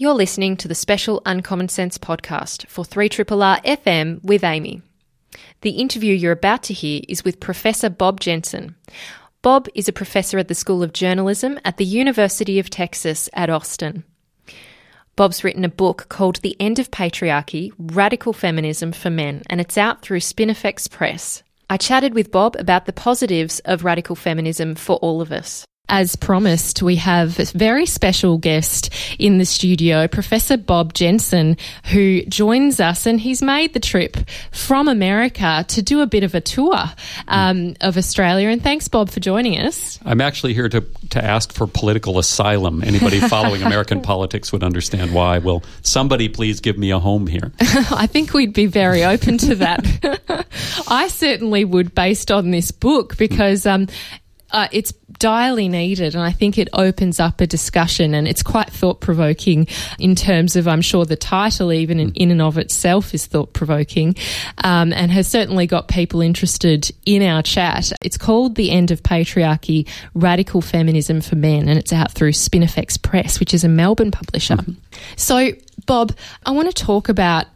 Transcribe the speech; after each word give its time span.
You're 0.00 0.14
listening 0.14 0.56
to 0.58 0.68
the 0.68 0.76
special 0.76 1.22
Uncommon 1.26 1.68
Sense 1.68 1.98
podcast 1.98 2.68
for 2.68 2.84
3RRR 2.84 3.64
FM 3.64 4.22
with 4.22 4.44
Amy. 4.44 4.80
The 5.62 5.70
interview 5.70 6.14
you're 6.14 6.30
about 6.30 6.62
to 6.64 6.72
hear 6.72 7.00
is 7.08 7.24
with 7.24 7.40
Professor 7.40 7.90
Bob 7.90 8.20
Jensen. 8.20 8.76
Bob 9.42 9.66
is 9.74 9.88
a 9.88 9.92
professor 9.92 10.38
at 10.38 10.46
the 10.46 10.54
School 10.54 10.84
of 10.84 10.92
Journalism 10.92 11.58
at 11.64 11.78
the 11.78 11.84
University 11.84 12.60
of 12.60 12.70
Texas 12.70 13.28
at 13.32 13.50
Austin. 13.50 14.04
Bob's 15.16 15.42
written 15.42 15.64
a 15.64 15.68
book 15.68 16.06
called 16.08 16.36
The 16.42 16.56
End 16.60 16.78
of 16.78 16.92
Patriarchy 16.92 17.72
Radical 17.76 18.32
Feminism 18.32 18.92
for 18.92 19.10
Men, 19.10 19.42
and 19.50 19.60
it's 19.60 19.76
out 19.76 20.02
through 20.02 20.20
Spinifex 20.20 20.88
Press. 20.88 21.42
I 21.68 21.76
chatted 21.76 22.14
with 22.14 22.30
Bob 22.30 22.54
about 22.54 22.86
the 22.86 22.92
positives 22.92 23.58
of 23.64 23.82
radical 23.82 24.14
feminism 24.14 24.76
for 24.76 24.94
all 24.98 25.20
of 25.20 25.32
us. 25.32 25.64
As 25.90 26.16
promised, 26.16 26.82
we 26.82 26.96
have 26.96 27.38
a 27.40 27.44
very 27.46 27.86
special 27.86 28.36
guest 28.36 28.92
in 29.18 29.38
the 29.38 29.46
studio, 29.46 30.06
Professor 30.06 30.58
Bob 30.58 30.92
Jensen, 30.92 31.56
who 31.86 32.22
joins 32.26 32.78
us, 32.78 33.06
and 33.06 33.18
he's 33.18 33.40
made 33.40 33.72
the 33.72 33.80
trip 33.80 34.18
from 34.52 34.88
America 34.88 35.64
to 35.68 35.80
do 35.80 36.02
a 36.02 36.06
bit 36.06 36.24
of 36.24 36.34
a 36.34 36.42
tour 36.42 36.78
um, 37.26 37.74
of 37.80 37.96
Australia. 37.96 38.48
And 38.48 38.62
thanks, 38.62 38.86
Bob, 38.86 39.08
for 39.08 39.20
joining 39.20 39.58
us. 39.58 39.98
I'm 40.04 40.20
actually 40.20 40.52
here 40.52 40.68
to, 40.68 40.82
to 41.10 41.24
ask 41.24 41.54
for 41.54 41.66
political 41.66 42.18
asylum. 42.18 42.84
Anybody 42.84 43.20
following 43.20 43.62
American 43.62 44.02
politics 44.02 44.52
would 44.52 44.62
understand 44.62 45.14
why. 45.14 45.38
Will 45.38 45.62
somebody 45.80 46.28
please 46.28 46.60
give 46.60 46.76
me 46.76 46.90
a 46.90 46.98
home 46.98 47.26
here? 47.26 47.50
I 47.60 48.06
think 48.06 48.34
we'd 48.34 48.52
be 48.52 48.66
very 48.66 49.04
open 49.04 49.38
to 49.38 49.54
that. 49.54 50.46
I 50.88 51.08
certainly 51.08 51.64
would, 51.64 51.94
based 51.94 52.30
on 52.30 52.50
this 52.50 52.72
book, 52.72 53.16
because 53.16 53.64
um, 53.64 53.86
uh, 54.50 54.68
it's 54.72 54.92
direly 55.18 55.68
needed, 55.68 56.14
and 56.14 56.22
I 56.22 56.32
think 56.32 56.58
it 56.58 56.68
opens 56.72 57.20
up 57.20 57.40
a 57.40 57.46
discussion, 57.46 58.14
and 58.14 58.26
it's 58.26 58.42
quite 58.42 58.70
thought 58.70 59.00
provoking 59.00 59.66
in 59.98 60.14
terms 60.14 60.56
of, 60.56 60.66
I'm 60.68 60.80
sure, 60.80 61.04
the 61.04 61.16
title, 61.16 61.72
even 61.72 62.00
in, 62.00 62.12
in 62.12 62.30
and 62.30 62.40
of 62.40 62.56
itself, 62.58 63.14
is 63.14 63.26
thought 63.26 63.52
provoking, 63.52 64.14
um, 64.64 64.92
and 64.92 65.10
has 65.10 65.28
certainly 65.28 65.66
got 65.66 65.88
people 65.88 66.20
interested 66.20 66.90
in 67.04 67.22
our 67.22 67.42
chat. 67.42 67.92
It's 68.02 68.18
called 68.18 68.54
"The 68.54 68.70
End 68.70 68.90
of 68.90 69.02
Patriarchy: 69.02 69.88
Radical 70.14 70.60
Feminism 70.60 71.20
for 71.20 71.36
Men," 71.36 71.68
and 71.68 71.78
it's 71.78 71.92
out 71.92 72.12
through 72.12 72.32
Spinifex 72.32 73.00
Press, 73.00 73.40
which 73.40 73.52
is 73.52 73.64
a 73.64 73.68
Melbourne 73.68 74.10
publisher. 74.10 74.56
Mm-hmm. 74.56 74.72
So, 75.16 75.52
Bob, 75.86 76.16
I 76.44 76.52
want 76.52 76.74
to 76.74 76.84
talk 76.84 77.08
about 77.08 77.46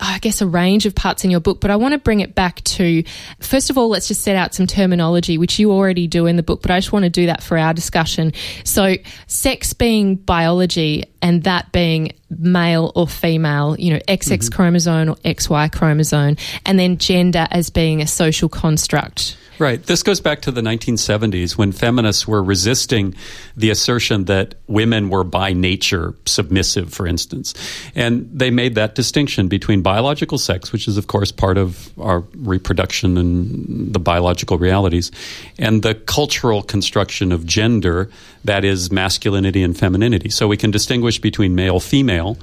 I 0.00 0.18
guess, 0.20 0.40
a 0.40 0.46
range 0.46 0.86
of 0.86 0.94
parts 0.94 1.24
in 1.24 1.30
your 1.30 1.40
book, 1.40 1.60
but 1.60 1.72
I 1.72 1.76
want 1.76 1.92
to 1.92 1.98
bring 1.98 2.20
it 2.20 2.34
back 2.34 2.62
to, 2.64 3.02
first 3.40 3.68
of 3.68 3.76
all, 3.76 3.88
let's 3.88 4.06
just 4.06 4.22
set 4.22 4.36
out 4.36 4.54
some 4.54 4.68
terminology, 4.68 5.38
which 5.38 5.58
you 5.58 5.72
already 5.72 6.06
do 6.06 6.26
in 6.26 6.36
the 6.36 6.42
book, 6.42 6.62
but 6.62 6.70
I 6.70 6.78
just 6.78 6.92
want 6.92 7.02
to 7.02 7.10
do 7.10 7.26
that 7.26 7.42
for 7.42 7.58
our 7.58 7.74
discussion. 7.74 8.32
So, 8.62 8.94
sex 9.26 9.72
being 9.72 10.14
biology 10.14 11.04
and 11.20 11.42
that 11.44 11.72
being 11.72 12.12
male 12.30 12.92
or 12.94 13.08
female, 13.08 13.74
you 13.76 13.92
know, 13.92 13.98
XX 14.00 14.38
mm-hmm. 14.38 14.54
chromosome 14.54 15.08
or 15.10 15.16
XY 15.16 15.72
chromosome, 15.72 16.36
and 16.64 16.78
then 16.78 16.98
gender 16.98 17.48
as 17.50 17.70
being 17.70 18.00
a 18.00 18.06
social 18.06 18.48
construct. 18.48 19.36
Right. 19.58 19.82
This 19.82 20.04
goes 20.04 20.20
back 20.20 20.42
to 20.42 20.52
the 20.52 20.60
1970s 20.60 21.58
when 21.58 21.72
feminists 21.72 22.28
were 22.28 22.42
resisting 22.42 23.16
the 23.56 23.70
assertion 23.70 24.26
that 24.26 24.54
women 24.68 25.10
were 25.10 25.24
by 25.24 25.52
nature 25.52 26.14
submissive, 26.26 26.94
for 26.94 27.08
instance. 27.08 27.54
And 27.96 28.30
they 28.32 28.50
made 28.50 28.76
that 28.76 28.94
distinction 28.94 29.48
between 29.48 29.82
biological 29.82 30.38
sex, 30.38 30.70
which 30.70 30.86
is, 30.86 30.96
of 30.96 31.08
course, 31.08 31.32
part 31.32 31.58
of 31.58 31.90
our 31.98 32.20
reproduction 32.36 33.18
and 33.18 33.92
the 33.92 33.98
biological 33.98 34.58
realities, 34.58 35.10
and 35.58 35.82
the 35.82 35.96
cultural 35.96 36.62
construction 36.62 37.32
of 37.32 37.44
gender, 37.44 38.10
that 38.44 38.64
is, 38.64 38.92
masculinity 38.92 39.64
and 39.64 39.76
femininity. 39.76 40.28
So 40.28 40.46
we 40.46 40.56
can 40.56 40.70
distinguish 40.70 41.18
between 41.18 41.56
male 41.56 41.80
female 41.80 42.38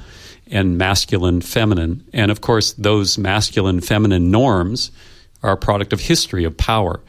and 0.51 0.77
masculine 0.77 1.39
feminine. 1.39 2.03
And 2.11 2.29
of 2.29 2.41
course, 2.41 2.73
those 2.73 3.17
masculine 3.17 3.79
feminine 3.79 4.31
norms 4.31 4.91
are 5.45 5.53
a 5.53 5.57
product 5.57 5.93
of 5.93 6.01
history, 6.01 6.43
of 6.43 6.57
power. 6.57 6.99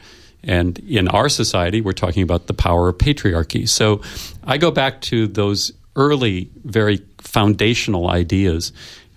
And 0.43 0.79
in 0.79 1.07
our 1.09 1.27
society, 1.27 1.81
we're 1.81 1.93
talking 1.93 2.23
about 2.23 2.47
the 2.47 2.53
power 2.53 2.87
of 2.89 2.97
patriarchy. 2.97 3.67
So 3.67 4.01
I 4.43 4.57
go 4.57 4.71
back 4.71 5.01
to 5.01 5.27
those 5.27 5.73
early, 5.95 6.49
very 6.63 7.01
foundational 7.17 8.09
ideas, 8.09 8.71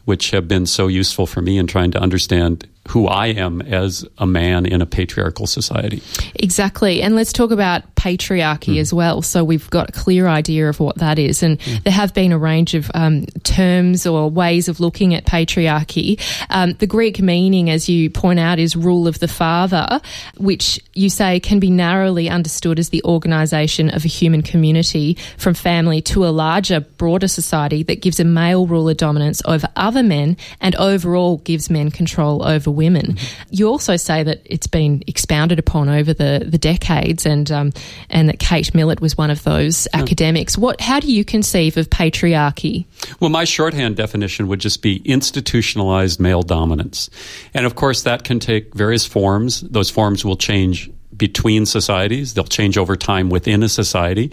which 0.06 0.30
have 0.30 0.48
been 0.48 0.66
so 0.66 0.88
useful 0.88 1.26
for 1.26 1.42
me 1.42 1.58
in 1.58 1.66
trying 1.66 1.90
to 1.92 2.00
understand 2.00 2.66
who 2.88 3.06
I 3.06 3.28
am 3.28 3.60
as 3.62 4.04
a 4.18 4.26
man 4.26 4.66
in 4.66 4.80
a 4.80 4.86
patriarchal 4.86 5.46
society. 5.46 6.02
Exactly. 6.34 7.02
And 7.02 7.14
let's 7.14 7.32
talk 7.32 7.50
about 7.50 7.94
patriarchy 7.94 8.76
mm. 8.76 8.80
as 8.80 8.92
well. 8.92 9.20
So 9.20 9.44
we've 9.44 9.68
got 9.70 9.90
a 9.90 9.92
clear 9.92 10.26
idea 10.26 10.68
of 10.68 10.80
what 10.80 10.96
that 10.96 11.18
is. 11.18 11.42
And 11.42 11.58
mm. 11.60 11.82
there 11.84 11.92
have 11.92 12.14
been 12.14 12.32
a 12.32 12.38
range 12.38 12.74
of 12.74 12.90
um, 12.94 13.26
terms 13.44 14.06
or 14.06 14.30
ways 14.30 14.68
of 14.68 14.80
looking 14.80 15.14
at 15.14 15.26
patriarchy. 15.26 16.20
Um, 16.48 16.72
the 16.74 16.86
Greek 16.86 17.20
meaning, 17.20 17.68
as 17.68 17.88
you 17.88 18.08
point 18.08 18.40
out, 18.40 18.58
is 18.58 18.74
rule 18.74 19.06
of 19.06 19.18
the 19.20 19.28
father, 19.28 20.00
which 20.38 20.80
you 20.94 21.10
say 21.10 21.38
can 21.38 21.60
be 21.60 21.70
narrowly 21.70 22.30
understood 22.30 22.78
as 22.78 22.88
the 22.88 23.04
organisation 23.04 23.90
of 23.90 24.04
a 24.04 24.08
human 24.08 24.42
community 24.42 25.18
from 25.36 25.52
family 25.52 26.00
to 26.02 26.24
a 26.24 26.30
larger, 26.30 26.80
broader 26.80 27.28
society 27.28 27.82
that 27.82 28.00
gives 28.00 28.18
a 28.18 28.24
male 28.24 28.66
ruler 28.66 28.94
dominance 28.94 29.42
over 29.44 29.68
other 29.76 30.02
men 30.02 30.36
and 30.60 30.74
overall 30.76 31.36
gives 31.38 31.68
men 31.68 31.90
control 31.90 32.42
over 32.42 32.69
women. 32.70 33.14
Mm-hmm. 33.14 33.46
You 33.50 33.68
also 33.68 33.96
say 33.96 34.22
that 34.22 34.40
it's 34.44 34.66
been 34.66 35.02
expounded 35.06 35.58
upon 35.58 35.88
over 35.88 36.12
the, 36.14 36.46
the 36.46 36.58
decades 36.58 37.26
and 37.26 37.50
um, 37.50 37.72
and 38.08 38.28
that 38.28 38.38
Kate 38.38 38.74
Millett 38.74 39.00
was 39.00 39.16
one 39.16 39.30
of 39.30 39.42
those 39.42 39.88
yeah. 39.92 40.00
academics. 40.00 40.56
What? 40.56 40.80
How 40.80 41.00
do 41.00 41.12
you 41.12 41.24
conceive 41.24 41.76
of 41.76 41.90
patriarchy? 41.90 42.86
Well, 43.20 43.30
my 43.30 43.44
shorthand 43.44 43.96
definition 43.96 44.48
would 44.48 44.60
just 44.60 44.82
be 44.82 45.02
institutionalized 45.04 46.20
male 46.20 46.42
dominance, 46.42 47.10
and 47.54 47.66
of 47.66 47.74
course 47.74 48.02
that 48.02 48.24
can 48.24 48.40
take 48.40 48.74
various 48.74 49.06
forms. 49.06 49.60
Those 49.62 49.90
forms 49.90 50.24
will 50.24 50.36
change 50.36 50.90
between 51.16 51.66
societies. 51.66 52.34
They'll 52.34 52.44
change 52.44 52.78
over 52.78 52.96
time 52.96 53.28
within 53.28 53.62
a 53.62 53.68
society. 53.68 54.32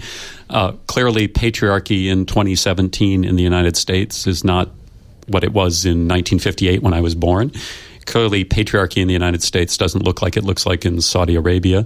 Uh, 0.50 0.72
clearly, 0.88 1.28
patriarchy 1.28 2.08
in 2.08 2.26
2017 2.26 3.24
in 3.24 3.36
the 3.36 3.44
United 3.44 3.76
States 3.76 4.26
is 4.26 4.44
not 4.44 4.70
what 5.28 5.44
it 5.44 5.52
was 5.52 5.86
in 5.86 6.08
1958 6.08 6.82
when 6.82 6.94
I 6.94 7.02
was 7.02 7.14
born 7.14 7.52
clearly 8.08 8.44
patriarchy 8.44 9.02
in 9.02 9.08
the 9.08 9.14
United 9.14 9.44
States 9.44 9.78
doesn't 9.78 10.04
look 10.04 10.22
like 10.22 10.36
it 10.36 10.44
looks 10.44 10.66
like 10.66 10.86
in 10.86 11.02
Saudi 11.02 11.36
Arabia. 11.36 11.86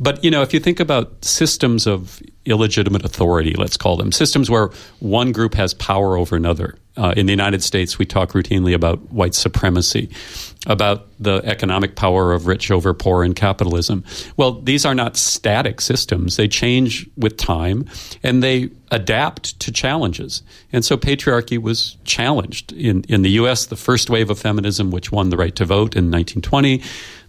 But, 0.00 0.24
you 0.24 0.30
know, 0.30 0.42
if 0.42 0.54
you 0.54 0.60
think 0.60 0.80
about 0.80 1.24
systems 1.24 1.86
of 1.86 2.22
illegitimate 2.46 3.04
authority, 3.04 3.54
let's 3.54 3.76
call 3.76 3.96
them, 3.96 4.12
systems 4.12 4.48
where 4.50 4.70
one 5.00 5.32
group 5.32 5.54
has 5.54 5.74
power 5.74 6.16
over 6.16 6.36
another. 6.36 6.76
Uh, 6.96 7.12
in 7.14 7.26
the 7.26 7.32
United 7.32 7.62
States, 7.62 7.98
we 7.98 8.06
talk 8.06 8.32
routinely 8.32 8.72
about 8.74 8.98
white 9.12 9.34
supremacy, 9.34 10.08
about 10.66 11.08
the 11.20 11.42
economic 11.44 11.94
power 11.94 12.32
of 12.32 12.46
rich 12.46 12.70
over 12.70 12.94
poor 12.94 13.22
in 13.22 13.34
capitalism. 13.34 14.02
Well, 14.38 14.62
these 14.62 14.86
are 14.86 14.94
not 14.94 15.18
static 15.18 15.82
systems. 15.82 16.36
They 16.36 16.48
change 16.48 17.06
with 17.14 17.36
time 17.36 17.84
and 18.22 18.42
they 18.42 18.70
adapt 18.90 19.60
to 19.60 19.70
challenges. 19.70 20.42
And 20.72 20.86
so 20.86 20.96
patriarchy 20.96 21.58
was 21.58 21.98
challenged. 22.04 22.72
In, 22.72 23.04
in 23.08 23.20
the 23.20 23.30
U.S., 23.30 23.66
the 23.66 23.76
first 23.76 24.08
wave 24.08 24.30
of 24.30 24.38
feminism, 24.38 24.90
which 24.90 25.12
won 25.12 25.28
the 25.28 25.36
right 25.36 25.54
to 25.56 25.66
vote 25.66 25.94
in 25.96 26.10
1920, 26.10 26.82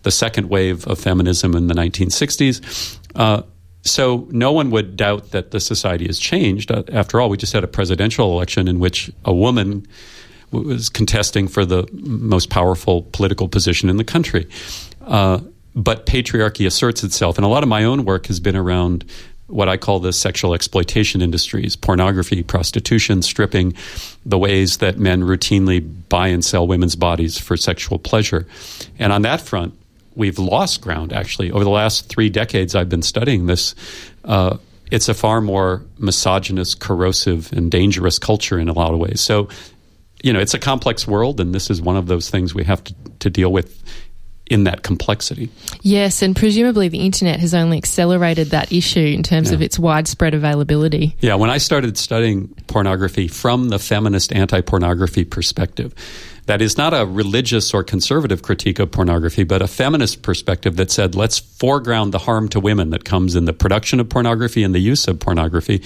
the 0.04 0.12
second 0.12 0.50
wave 0.50 0.88
of 0.88 0.98
feminism 0.98 1.56
in 1.56 1.68
the 1.68 1.74
1960s. 1.74 3.00
Uh, 3.16 3.42
so 3.88 4.28
no 4.32 4.52
one 4.52 4.70
would 4.72 4.96
doubt 4.96 5.32
that 5.32 5.52
the 5.52 5.60
society 5.60 6.08
has 6.08 6.20
changed. 6.20 6.72
Uh, 6.72 6.84
after 6.92 7.20
all, 7.20 7.30
we 7.30 7.38
just 7.38 7.54
had 7.54 7.64
a 7.64 7.68
presidential 7.68 8.32
election 8.32 8.68
in 8.68 8.80
which 8.80 9.12
a 9.26 9.34
woman 9.34 9.88
was 10.52 10.90
contesting 10.90 11.48
for 11.48 11.66
the 11.66 11.88
most 11.94 12.50
powerful 12.50 13.04
political 13.12 13.48
position 13.48 13.90
in 13.90 13.98
the 13.98 14.04
country. 14.04 14.48
Uh, 15.02 15.40
but 15.76 16.06
patriarchy 16.06 16.66
asserts 16.66 17.04
itself, 17.04 17.38
and 17.38 17.46
a 17.46 17.48
lot 17.48 17.64
of 17.64 17.70
my 17.70 17.84
own 17.84 18.06
work 18.06 18.28
has 18.28 18.40
been 18.40 18.56
around 18.56 19.06
what 19.48 19.70
I 19.70 19.78
call 19.78 20.00
the 20.00 20.12
sexual 20.12 20.54
exploitation 20.54 21.22
industries 21.22 21.76
pornography, 21.76 22.44
prostitution, 22.44 23.22
stripping, 23.22 23.74
the 24.26 24.38
ways 24.38 24.78
that 24.78 24.98
men 24.98 25.22
routinely 25.22 25.88
buy 26.10 26.28
and 26.28 26.44
sell 26.44 26.68
women's 26.68 26.96
bodies 26.96 27.38
for 27.38 27.56
sexual 27.56 28.00
pleasure. 28.00 28.46
And 29.00 29.14
on 29.14 29.22
that 29.22 29.42
front, 29.42 29.74
we've 30.18 30.40
lost 30.40 30.82
ground 30.82 31.14
actually 31.14 31.52
over 31.52 31.64
the 31.64 31.70
last 31.70 32.10
three 32.10 32.30
decades 32.30 32.76
i've 32.76 32.90
been 32.90 33.02
studying 33.02 33.46
this 33.46 33.76
uh, 34.26 34.58
it's 34.92 35.08
a 35.08 35.14
far 35.14 35.40
more 35.42 35.84
misogynist 36.00 36.80
corrosive 36.80 37.52
and 37.54 37.72
dangerous 37.72 38.20
culture 38.20 38.60
in 38.60 38.68
a 38.68 38.74
lot 38.74 38.94
of 38.94 39.00
ways 39.00 39.22
so 39.22 39.48
you 40.24 40.34
know 40.34 40.40
it's 40.40 40.54
a 40.54 40.60
complex 40.60 41.08
world 41.08 41.40
and 41.40 41.54
this 41.54 41.70
is 41.70 41.82
one 41.82 41.96
of 41.96 42.08
those 42.08 42.30
things 42.30 42.54
we 42.54 42.64
have 42.64 42.84
to, 42.84 42.94
to 43.20 43.30
deal 43.30 43.52
with 43.52 43.84
in 44.50 44.64
that 44.64 44.84
complexity. 44.84 45.50
Yes, 45.82 46.22
and 46.22 46.36
presumably 46.36 46.88
the 46.88 47.00
internet 47.00 47.40
has 47.40 47.54
only 47.54 47.78
accelerated 47.78 48.52
that 48.52 48.72
issue 48.72 49.00
in 49.00 49.24
terms 49.24 49.50
yeah. 49.50 49.56
of 49.56 49.62
its 49.62 49.78
widespread 49.78 50.34
availability. 50.34 51.16
Yeah, 51.20 51.36
when 51.36 51.50
I 51.50 51.58
started 51.58 51.98
studying 51.98 52.48
pornography 52.68 53.28
from 53.28 53.70
the 53.70 53.80
feminist 53.80 54.32
anti 54.34 54.62
pornography 54.62 55.26
perspective, 55.26 55.94
that 56.48 56.62
is 56.62 56.78
not 56.78 56.94
a 56.94 57.06
religious 57.06 57.74
or 57.74 57.84
conservative 57.84 58.42
critique 58.42 58.80
of 58.80 58.90
pornography, 58.90 59.44
but 59.44 59.62
a 59.62 59.68
feminist 59.68 60.22
perspective 60.22 60.78
that 60.78 60.90
said, 60.90 61.14
let's 61.14 61.38
foreground 61.38 62.14
the 62.14 62.20
harm 62.20 62.50
to 62.50 62.60
women 62.60 62.90
that 62.90 63.06
comes 63.06 63.36
in 63.36 63.46
the 63.46 63.54
production 63.54 64.00
of 64.00 64.10
pornography 64.10 64.64
and 64.64 64.74
the 64.74 64.80
use 64.80 65.08
of 65.08 65.20
pornography. 65.20 65.84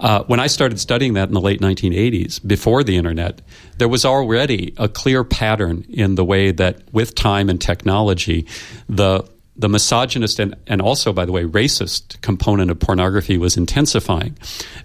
Uh, 0.00 0.24
when 0.24 0.40
I 0.40 0.48
started 0.48 0.80
studying 0.80 1.14
that 1.14 1.28
in 1.28 1.34
the 1.34 1.40
late 1.40 1.60
1980s, 1.60 2.44
before 2.44 2.82
the 2.82 2.96
internet, 2.96 3.40
there 3.78 3.88
was 3.88 4.04
already 4.04 4.74
a 4.76 4.88
clear 4.88 5.22
pattern 5.22 5.86
in 5.88 6.16
the 6.16 6.24
way 6.24 6.50
that 6.50 6.82
with 6.92 7.14
time 7.14 7.48
and 7.48 7.60
technology, 7.60 8.46
the 8.88 9.24
the 9.56 9.68
misogynist 9.68 10.38
and, 10.40 10.56
and 10.66 10.82
also, 10.82 11.12
by 11.12 11.24
the 11.24 11.32
way, 11.32 11.44
racist 11.44 12.20
component 12.22 12.70
of 12.70 12.78
pornography 12.80 13.38
was 13.38 13.56
intensifying. 13.56 14.36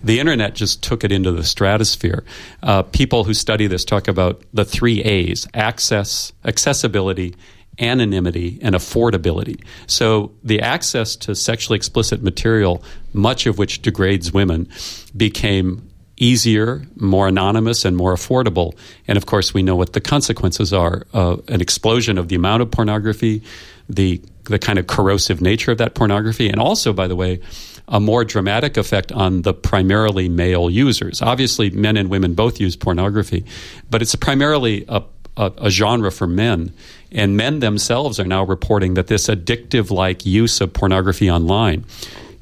The 0.03 0.19
internet 0.19 0.53
just 0.53 0.83
took 0.83 1.03
it 1.03 1.11
into 1.11 1.31
the 1.31 1.43
stratosphere. 1.43 2.23
Uh, 2.61 2.83
people 2.83 3.23
who 3.23 3.33
study 3.33 3.67
this 3.67 3.83
talk 3.83 4.07
about 4.07 4.43
the 4.53 4.65
three 4.65 5.01
A's 5.01 5.47
access, 5.53 6.31
accessibility, 6.45 7.35
anonymity, 7.79 8.59
and 8.61 8.75
affordability. 8.75 9.63
So 9.87 10.31
the 10.43 10.61
access 10.61 11.15
to 11.17 11.33
sexually 11.33 11.77
explicit 11.77 12.21
material, 12.21 12.83
much 13.13 13.45
of 13.47 13.57
which 13.57 13.81
degrades 13.81 14.31
women, 14.31 14.69
became 15.15 15.89
easier, 16.17 16.85
more 16.97 17.27
anonymous, 17.27 17.85
and 17.85 17.95
more 17.95 18.13
affordable. 18.13 18.77
And 19.07 19.17
of 19.17 19.25
course, 19.25 19.53
we 19.53 19.63
know 19.63 19.75
what 19.75 19.93
the 19.93 20.01
consequences 20.01 20.73
are 20.73 21.07
uh, 21.13 21.37
an 21.47 21.61
explosion 21.61 22.17
of 22.17 22.27
the 22.27 22.35
amount 22.35 22.61
of 22.61 22.69
pornography, 22.69 23.41
the, 23.87 24.21
the 24.49 24.59
kind 24.59 24.79
of 24.79 24.87
corrosive 24.87 25.41
nature 25.41 25.71
of 25.71 25.77
that 25.77 25.95
pornography, 25.95 26.49
and 26.49 26.59
also, 26.59 26.93
by 26.93 27.07
the 27.07 27.15
way, 27.15 27.39
a 27.87 27.99
more 27.99 28.23
dramatic 28.23 28.77
effect 28.77 29.11
on 29.11 29.41
the 29.41 29.53
primarily 29.53 30.29
male 30.29 30.69
users. 30.69 31.21
Obviously, 31.21 31.69
men 31.71 31.97
and 31.97 32.09
women 32.09 32.33
both 32.33 32.59
use 32.59 32.75
pornography, 32.75 33.45
but 33.89 34.01
it's 34.01 34.15
primarily 34.15 34.85
a 34.87 35.03
a, 35.37 35.53
a, 35.57 35.69
genre 35.69 36.11
for 36.11 36.27
men. 36.27 36.73
And 37.13 37.37
men 37.37 37.59
themselves 37.59 38.19
are 38.19 38.25
now 38.25 38.43
reporting 38.43 38.95
that 38.95 39.07
this 39.07 39.27
addictive 39.27 39.89
like 39.89 40.25
use 40.25 40.59
of 40.59 40.73
pornography 40.73 41.31
online 41.31 41.85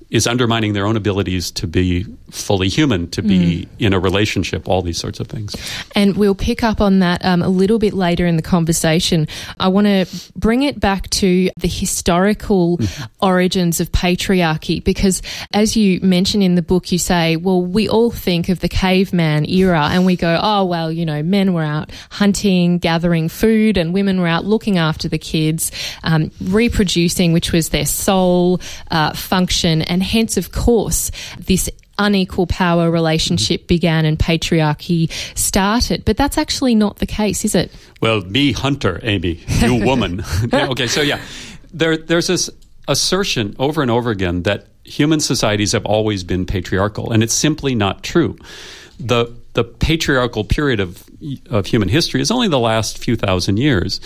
is 0.09 0.25
undermining 0.25 0.73
their 0.73 0.85
own 0.85 0.95
abilities 0.95 1.51
to 1.51 1.67
be 1.67 2.05
fully 2.31 2.69
human, 2.69 3.09
to 3.09 3.21
be 3.21 3.65
mm. 3.65 3.67
in 3.79 3.93
a 3.93 3.99
relationship, 3.99 4.67
all 4.67 4.81
these 4.81 4.97
sorts 4.97 5.19
of 5.19 5.27
things. 5.27 5.55
And 5.95 6.15
we'll 6.17 6.35
pick 6.35 6.63
up 6.63 6.79
on 6.81 6.99
that 6.99 7.23
um, 7.25 7.41
a 7.41 7.49
little 7.49 7.79
bit 7.79 7.93
later 7.93 8.25
in 8.25 8.35
the 8.35 8.41
conversation. 8.41 9.27
I 9.59 9.67
want 9.67 9.87
to 9.87 10.05
bring 10.35 10.63
it 10.63 10.79
back 10.79 11.09
to 11.11 11.49
the 11.57 11.67
historical 11.67 12.77
mm-hmm. 12.77 13.03
origins 13.25 13.79
of 13.79 13.91
patriarchy 13.91 14.83
because, 14.83 15.21
as 15.53 15.75
you 15.75 15.99
mention 16.01 16.41
in 16.41 16.55
the 16.55 16.61
book, 16.61 16.91
you 16.91 16.97
say, 16.97 17.35
well, 17.35 17.61
we 17.61 17.89
all 17.89 18.11
think 18.11 18.49
of 18.49 18.59
the 18.59 18.69
caveman 18.69 19.49
era 19.49 19.89
and 19.91 20.05
we 20.05 20.15
go, 20.15 20.39
oh, 20.41 20.65
well, 20.65 20.91
you 20.91 21.05
know, 21.05 21.21
men 21.23 21.53
were 21.53 21.63
out 21.63 21.91
hunting, 22.09 22.77
gathering 22.77 23.29
food, 23.29 23.77
and 23.77 23.93
women 23.93 24.21
were 24.21 24.27
out 24.27 24.45
looking 24.45 24.77
after 24.77 25.07
the 25.07 25.17
kids, 25.17 25.71
um, 26.03 26.31
reproducing, 26.41 27.33
which 27.33 27.51
was 27.51 27.69
their 27.69 27.85
sole 27.85 28.59
uh, 28.91 29.13
function. 29.13 29.81
And 29.81 29.96
hence, 30.01 30.37
of 30.37 30.51
course, 30.51 31.11
this 31.39 31.69
unequal 31.99 32.47
power 32.47 32.91
relationship 32.91 33.61
mm-hmm. 33.61 33.67
began 33.67 34.05
and 34.05 34.19
patriarchy 34.19 35.11
started. 35.35 36.05
But 36.05 36.17
that's 36.17 36.37
actually 36.37 36.75
not 36.75 36.97
the 36.97 37.05
case, 37.05 37.45
is 37.45 37.55
it? 37.55 37.71
Well, 38.01 38.21
me 38.21 38.51
hunter, 38.51 38.99
Amy, 39.03 39.43
you 39.47 39.75
woman. 39.85 40.23
okay, 40.53 40.87
so 40.87 41.01
yeah, 41.01 41.21
there, 41.73 41.97
there's 41.97 42.27
this 42.27 42.49
assertion 42.87 43.55
over 43.59 43.81
and 43.81 43.91
over 43.91 44.09
again 44.11 44.43
that 44.43 44.67
human 44.83 45.19
societies 45.19 45.73
have 45.73 45.85
always 45.85 46.23
been 46.23 46.45
patriarchal, 46.45 47.11
and 47.11 47.21
it's 47.21 47.33
simply 47.33 47.75
not 47.75 48.03
true. 48.03 48.37
The 48.99 49.33
the 49.53 49.63
patriarchal 49.63 50.43
period 50.43 50.79
of 50.79 51.03
of 51.49 51.65
human 51.65 51.89
history 51.89 52.21
is 52.21 52.31
only 52.31 52.47
the 52.47 52.59
last 52.59 52.97
few 52.97 53.15
thousand 53.15 53.57
years. 53.57 53.99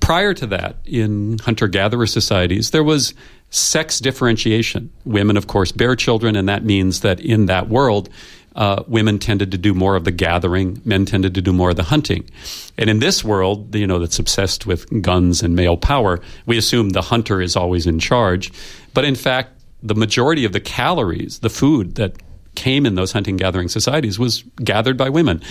Prior 0.00 0.34
to 0.34 0.46
that, 0.48 0.76
in 0.84 1.38
hunter 1.38 1.68
gatherer 1.68 2.06
societies, 2.06 2.70
there 2.70 2.82
was 2.82 3.14
sex 3.56 4.00
differentiation. 4.00 4.90
Women, 5.04 5.36
of 5.36 5.46
course, 5.46 5.72
bear 5.72 5.96
children, 5.96 6.36
and 6.36 6.48
that 6.48 6.64
means 6.64 7.00
that 7.00 7.20
in 7.20 7.46
that 7.46 7.68
world, 7.68 8.08
uh, 8.54 8.82
women 8.86 9.18
tended 9.18 9.50
to 9.52 9.58
do 9.58 9.74
more 9.74 9.96
of 9.96 10.04
the 10.04 10.10
gathering, 10.10 10.80
men 10.84 11.04
tended 11.04 11.34
to 11.34 11.42
do 11.42 11.52
more 11.52 11.70
of 11.70 11.76
the 11.76 11.82
hunting. 11.82 12.28
And 12.78 12.88
in 12.88 12.98
this 12.98 13.24
world, 13.24 13.74
you 13.74 13.86
know, 13.86 13.98
that's 13.98 14.18
obsessed 14.18 14.66
with 14.66 15.02
guns 15.02 15.42
and 15.42 15.54
male 15.54 15.76
power, 15.76 16.20
we 16.46 16.58
assume 16.58 16.90
the 16.90 17.02
hunter 17.02 17.40
is 17.40 17.56
always 17.56 17.86
in 17.86 17.98
charge. 17.98 18.52
But 18.94 19.04
in 19.04 19.14
fact, 19.14 19.52
the 19.82 19.94
majority 19.94 20.44
of 20.44 20.52
the 20.52 20.60
calories, 20.60 21.40
the 21.40 21.50
food 21.50 21.96
that 21.96 22.16
came 22.54 22.86
in 22.86 22.94
those 22.94 23.12
hunting 23.12 23.36
gathering 23.36 23.68
societies 23.68 24.18
was 24.18 24.42
gathered 24.64 24.96
by 24.96 25.10
women 25.10 25.42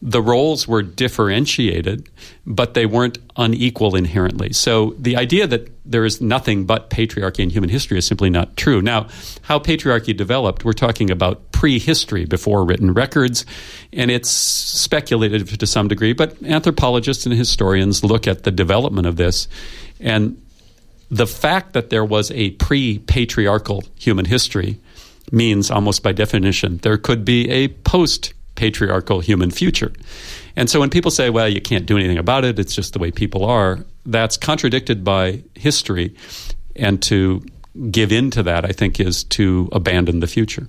the 0.00 0.22
roles 0.22 0.68
were 0.68 0.82
differentiated, 0.82 2.08
but 2.46 2.74
they 2.74 2.86
weren't 2.86 3.18
unequal 3.36 3.96
inherently. 3.96 4.52
So 4.52 4.94
the 4.98 5.16
idea 5.16 5.46
that 5.48 5.70
there 5.84 6.04
is 6.04 6.20
nothing 6.20 6.66
but 6.66 6.90
patriarchy 6.90 7.40
in 7.40 7.50
human 7.50 7.68
history 7.68 7.98
is 7.98 8.06
simply 8.06 8.30
not 8.30 8.56
true. 8.56 8.80
Now, 8.80 9.08
how 9.42 9.58
patriarchy 9.58 10.16
developed, 10.16 10.64
we're 10.64 10.72
talking 10.72 11.10
about 11.10 11.50
prehistory 11.50 12.26
before 12.26 12.64
written 12.64 12.94
records, 12.94 13.44
and 13.92 14.10
it's 14.10 14.30
speculative 14.30 15.58
to 15.58 15.66
some 15.66 15.88
degree, 15.88 16.12
but 16.12 16.40
anthropologists 16.44 17.26
and 17.26 17.34
historians 17.34 18.04
look 18.04 18.28
at 18.28 18.44
the 18.44 18.52
development 18.52 19.06
of 19.06 19.16
this 19.16 19.48
and 20.00 20.40
the 21.10 21.26
fact 21.26 21.72
that 21.72 21.90
there 21.90 22.04
was 22.04 22.30
a 22.32 22.50
pre 22.52 22.98
patriarchal 22.98 23.82
human 23.96 24.26
history 24.26 24.78
means 25.30 25.70
almost 25.70 26.02
by 26.02 26.12
definition 26.12 26.78
there 26.78 26.96
could 26.96 27.24
be 27.24 27.48
a 27.50 27.68
post 27.68 28.32
patriarchal 28.58 29.20
human 29.20 29.50
future. 29.50 29.92
And 30.56 30.68
so 30.68 30.80
when 30.80 30.90
people 30.90 31.10
say, 31.10 31.30
well, 31.30 31.48
you 31.48 31.60
can't 31.60 31.86
do 31.86 31.96
anything 31.96 32.18
about 32.18 32.44
it, 32.44 32.58
it's 32.58 32.74
just 32.74 32.92
the 32.92 32.98
way 32.98 33.10
people 33.10 33.44
are, 33.44 33.86
that's 34.04 34.36
contradicted 34.36 35.04
by 35.04 35.42
history. 35.54 36.14
And 36.74 37.00
to 37.04 37.42
give 37.90 38.12
in 38.12 38.30
to 38.32 38.42
that, 38.42 38.64
I 38.64 38.72
think, 38.72 39.00
is 39.00 39.24
to 39.24 39.68
abandon 39.72 40.20
the 40.20 40.26
future. 40.26 40.68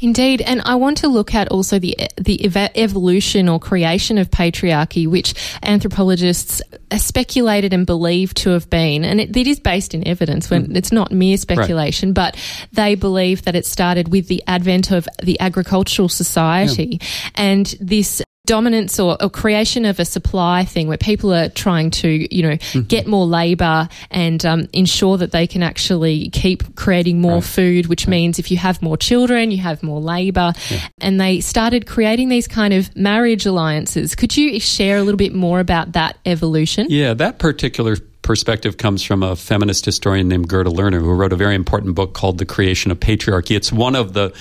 Indeed, 0.00 0.40
and 0.42 0.62
I 0.62 0.76
want 0.76 0.98
to 0.98 1.08
look 1.08 1.34
at 1.34 1.48
also 1.48 1.78
the 1.78 1.96
the 2.16 2.44
ev- 2.44 2.70
evolution 2.74 3.48
or 3.48 3.58
creation 3.58 4.18
of 4.18 4.30
patriarchy, 4.30 5.06
which 5.06 5.34
anthropologists 5.62 6.62
speculated 6.96 7.72
and 7.72 7.86
believed 7.86 8.36
to 8.38 8.50
have 8.50 8.70
been, 8.70 9.04
and 9.04 9.20
it, 9.20 9.36
it 9.36 9.46
is 9.46 9.60
based 9.60 9.94
in 9.94 10.06
evidence. 10.06 10.50
When 10.50 10.68
mm. 10.68 10.76
it's 10.76 10.92
not 10.92 11.12
mere 11.12 11.36
speculation, 11.36 12.10
right. 12.10 12.32
but 12.32 12.68
they 12.72 12.94
believe 12.94 13.42
that 13.42 13.56
it 13.56 13.66
started 13.66 14.08
with 14.08 14.28
the 14.28 14.42
advent 14.46 14.90
of 14.90 15.08
the 15.22 15.38
agricultural 15.40 16.08
society, 16.08 16.98
yeah. 17.00 17.08
and 17.34 17.74
this 17.80 18.22
dominance 18.46 18.98
or, 18.98 19.20
or, 19.22 19.28
creation 19.28 19.84
of 19.84 20.00
a 20.00 20.04
supply 20.04 20.64
thing 20.64 20.88
where 20.88 20.96
people 20.96 21.34
are 21.34 21.48
trying 21.48 21.90
to, 21.90 22.34
you 22.34 22.42
know, 22.42 22.56
mm-hmm. 22.56 22.82
get 22.82 23.06
more 23.06 23.26
labor 23.26 23.88
and 24.10 24.44
um, 24.46 24.68
ensure 24.72 25.18
that 25.18 25.32
they 25.32 25.46
can 25.46 25.62
actually 25.62 26.30
keep 26.30 26.76
creating 26.76 27.20
more 27.20 27.34
right. 27.34 27.44
food, 27.44 27.86
which 27.86 28.06
right. 28.06 28.12
means 28.12 28.38
if 28.38 28.50
you 28.50 28.56
have 28.56 28.80
more 28.80 28.96
children, 28.96 29.50
you 29.50 29.58
have 29.58 29.82
more 29.82 30.00
labor. 30.00 30.52
Yeah. 30.70 30.88
And 31.00 31.20
they 31.20 31.40
started 31.40 31.86
creating 31.86 32.28
these 32.28 32.48
kind 32.48 32.72
of 32.72 32.94
marriage 32.96 33.44
alliances. 33.44 34.14
Could 34.14 34.36
you 34.36 34.58
share 34.60 34.96
a 34.96 35.02
little 35.02 35.18
bit 35.18 35.34
more 35.34 35.60
about 35.60 35.92
that 35.92 36.16
evolution? 36.24 36.86
Yeah, 36.88 37.14
that 37.14 37.38
particular 37.38 37.96
perspective 38.22 38.76
comes 38.76 39.02
from 39.02 39.22
a 39.22 39.36
feminist 39.36 39.84
historian 39.84 40.28
named 40.28 40.48
Gerda 40.48 40.70
Lerner, 40.70 41.00
who 41.00 41.12
wrote 41.12 41.32
a 41.32 41.36
very 41.36 41.54
important 41.54 41.94
book 41.94 42.14
called 42.14 42.38
The 42.38 42.46
Creation 42.46 42.90
of 42.90 42.98
Patriarchy. 42.98 43.56
It's 43.56 43.72
one 43.72 43.94
of 43.94 44.12
the 44.12 44.34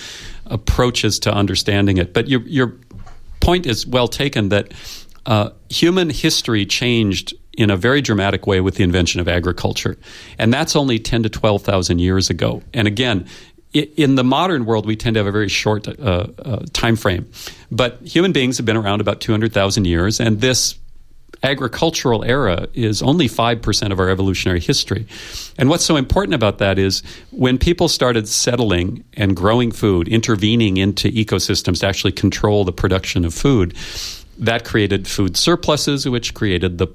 approaches 0.48 1.20
to 1.20 1.34
understanding 1.34 1.98
it. 1.98 2.14
But 2.14 2.28
you're, 2.28 2.42
you're 2.42 2.76
point 3.46 3.66
is 3.66 3.86
well 3.88 4.08
taken 4.08 4.50
that 4.50 4.74
uh, 5.26 5.50
human 5.70 6.10
history 6.10 6.66
changed 6.66 7.34
in 7.58 7.70
a 7.70 7.78
very 7.78 8.02
dramatic 8.02 8.48
way 8.48 8.62
with 8.62 8.76
the 8.76 8.84
invention 8.84 9.22
of 9.22 9.28
agriculture, 9.28 9.96
and 10.38 10.54
that's 10.54 10.76
only 10.76 11.00
ten 11.00 11.24
to 11.24 11.30
twelve 11.30 11.62
thousand 11.62 12.00
years 12.00 12.30
ago. 12.30 12.62
And 12.74 12.88
again, 12.88 13.28
in 13.74 14.16
the 14.16 14.24
modern 14.24 14.66
world, 14.66 14.86
we 14.86 14.96
tend 14.96 15.16
to 15.16 15.20
have 15.20 15.28
a 15.28 15.32
very 15.32 15.50
short 15.50 15.88
uh, 15.88 15.92
uh, 15.92 16.66
time 16.74 16.96
frame, 16.96 17.26
but 17.70 18.00
human 18.04 18.32
beings 18.32 18.58
have 18.58 18.66
been 18.66 18.78
around 18.78 19.02
about 19.02 19.22
two 19.22 19.32
hundred 19.32 19.54
thousand 19.54 19.86
years, 19.86 20.20
and 20.20 20.42
this 20.42 20.76
agricultural 21.44 22.24
era 22.24 22.68
is 22.74 23.02
only 23.02 23.28
5% 23.28 23.92
of 23.92 24.00
our 24.00 24.10
evolutionary 24.10 24.60
history. 24.60 25.08
And 25.58 25.70
what's 25.70 25.86
so 25.86 25.96
important 25.96 26.34
about 26.34 26.58
that 26.60 26.80
is 26.80 27.04
when 27.32 27.58
people 27.58 27.88
started 27.88 28.28
settling 28.28 29.04
and 29.14 29.36
growing 29.36 29.72
food, 29.72 30.08
intervening 30.08 30.78
into 30.78 31.10
ecosystems 31.10 31.82
to 31.82 31.88
actually 31.88 32.14
control 32.14 32.64
the 32.64 32.74
production 32.74 33.26
of 33.26 33.34
food, 33.34 33.76
that 34.38 34.66
created 34.66 35.08
food 35.08 35.38
surpluses, 35.38 36.08
which 36.08 36.34
created 36.34 36.78
the 36.78 36.88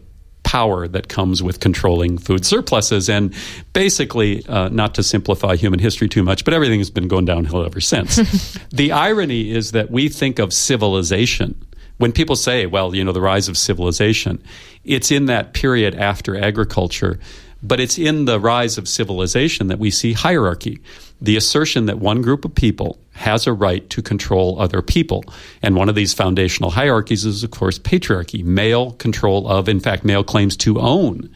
power 0.42 0.88
that 0.88 1.08
comes 1.08 1.42
with 1.42 1.60
controlling 1.60 2.18
food 2.18 2.44
surpluses. 2.44 3.08
And 3.08 3.34
basically, 3.72 4.44
uh, 4.46 4.68
not 4.68 4.94
to 4.96 5.02
simplify 5.02 5.56
human 5.56 5.78
history 5.78 6.08
too 6.08 6.22
much, 6.22 6.44
but 6.44 6.54
everything 6.54 6.80
has 6.80 6.90
been 6.90 7.08
going 7.08 7.24
downhill 7.24 7.64
ever 7.64 7.80
since. 7.80 8.16
the 8.70 8.92
irony 8.92 9.50
is 9.52 9.72
that 9.72 9.90
we 9.90 10.08
think 10.08 10.38
of 10.38 10.52
civilization 10.52 11.54
when 12.00 12.12
people 12.12 12.34
say, 12.34 12.64
well, 12.64 12.94
you 12.94 13.04
know, 13.04 13.12
the 13.12 13.20
rise 13.20 13.46
of 13.46 13.58
civilization, 13.58 14.42
it's 14.84 15.10
in 15.10 15.26
that 15.26 15.52
period 15.52 15.94
after 15.94 16.34
agriculture, 16.34 17.20
but 17.62 17.78
it's 17.78 17.98
in 17.98 18.24
the 18.24 18.40
rise 18.40 18.78
of 18.78 18.88
civilization 18.88 19.66
that 19.66 19.78
we 19.78 19.90
see 19.90 20.14
hierarchy. 20.14 20.80
The 21.20 21.36
assertion 21.36 21.84
that 21.86 21.98
one 21.98 22.22
group 22.22 22.46
of 22.46 22.54
people 22.54 22.98
has 23.10 23.46
a 23.46 23.52
right 23.52 23.88
to 23.90 24.00
control 24.00 24.58
other 24.58 24.80
people. 24.80 25.24
And 25.60 25.76
one 25.76 25.90
of 25.90 25.94
these 25.94 26.14
foundational 26.14 26.70
hierarchies 26.70 27.26
is, 27.26 27.44
of 27.44 27.50
course, 27.50 27.78
patriarchy, 27.78 28.42
male 28.42 28.92
control 28.92 29.46
of, 29.46 29.68
in 29.68 29.78
fact, 29.78 30.02
male 30.02 30.24
claims 30.24 30.56
to 30.56 30.80
own 30.80 31.28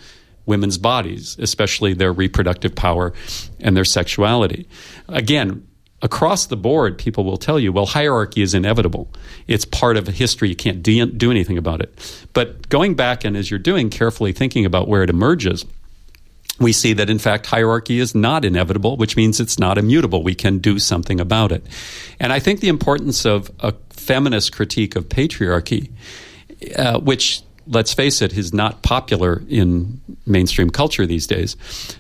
women's 0.47 0.79
bodies, 0.79 1.37
especially 1.39 1.93
their 1.93 2.13
reproductive 2.13 2.75
power 2.75 3.13
and 3.61 3.77
their 3.77 3.85
sexuality. 3.85 4.67
Again, 5.09 5.69
across 6.05 6.47
the 6.47 6.57
board, 6.57 6.99
people 6.99 7.25
will 7.25 7.39
tell 7.39 7.59
you, 7.59 7.73
well, 7.73 7.87
hierarchy 7.87 8.43
is 8.43 8.53
inevitable. 8.53 9.09
It's 9.49 9.65
part 9.65 9.97
of 9.97 10.07
history. 10.07 10.51
You 10.51 10.55
can't 10.55 10.83
do, 10.83 11.07
do 11.07 11.31
anything 11.31 11.57
about 11.57 11.81
it. 11.81 12.29
But 12.35 12.69
going 12.69 12.95
back 12.95 13.25
and 13.25 13.37
as 13.37 13.51
you're 13.51 13.59
doing, 13.59 13.89
carefully 13.89 14.33
thinking 14.33 14.67
about 14.67 14.87
where 14.87 15.03
it 15.03 15.09
emerges, 15.09 15.65
we 16.61 16.73
see 16.73 16.93
that 16.93 17.09
in 17.09 17.19
fact 17.19 17.47
hierarchy 17.47 17.99
is 17.99 18.15
not 18.15 18.45
inevitable, 18.45 18.99
which 18.99 19.17
means 19.17 19.41
it's 19.41 19.59
not 19.59 19.79
immutable. 19.79 20.23
We 20.23 20.35
can 20.35 20.59
do 20.59 20.79
something 20.79 21.21
about 21.21 21.51
it. 21.51 21.65
And 22.21 22.33
I 22.35 22.39
think 22.39 22.61
the 22.61 22.69
importance 22.69 23.25
of 23.25 23.51
a 23.61 23.73
feminist 23.89 24.55
critique 24.55 24.97
of 24.97 25.09
patriarchy, 25.09 25.91
uh, 26.77 27.01
which 27.01 27.43
let's 27.67 27.95
face 27.95 28.23
it, 28.23 28.37
is 28.37 28.53
not 28.53 28.83
popular 28.83 29.43
in 29.49 30.01
mainstream 30.27 30.71
culture 30.71 31.07
these 31.07 31.27
days. 31.27 31.57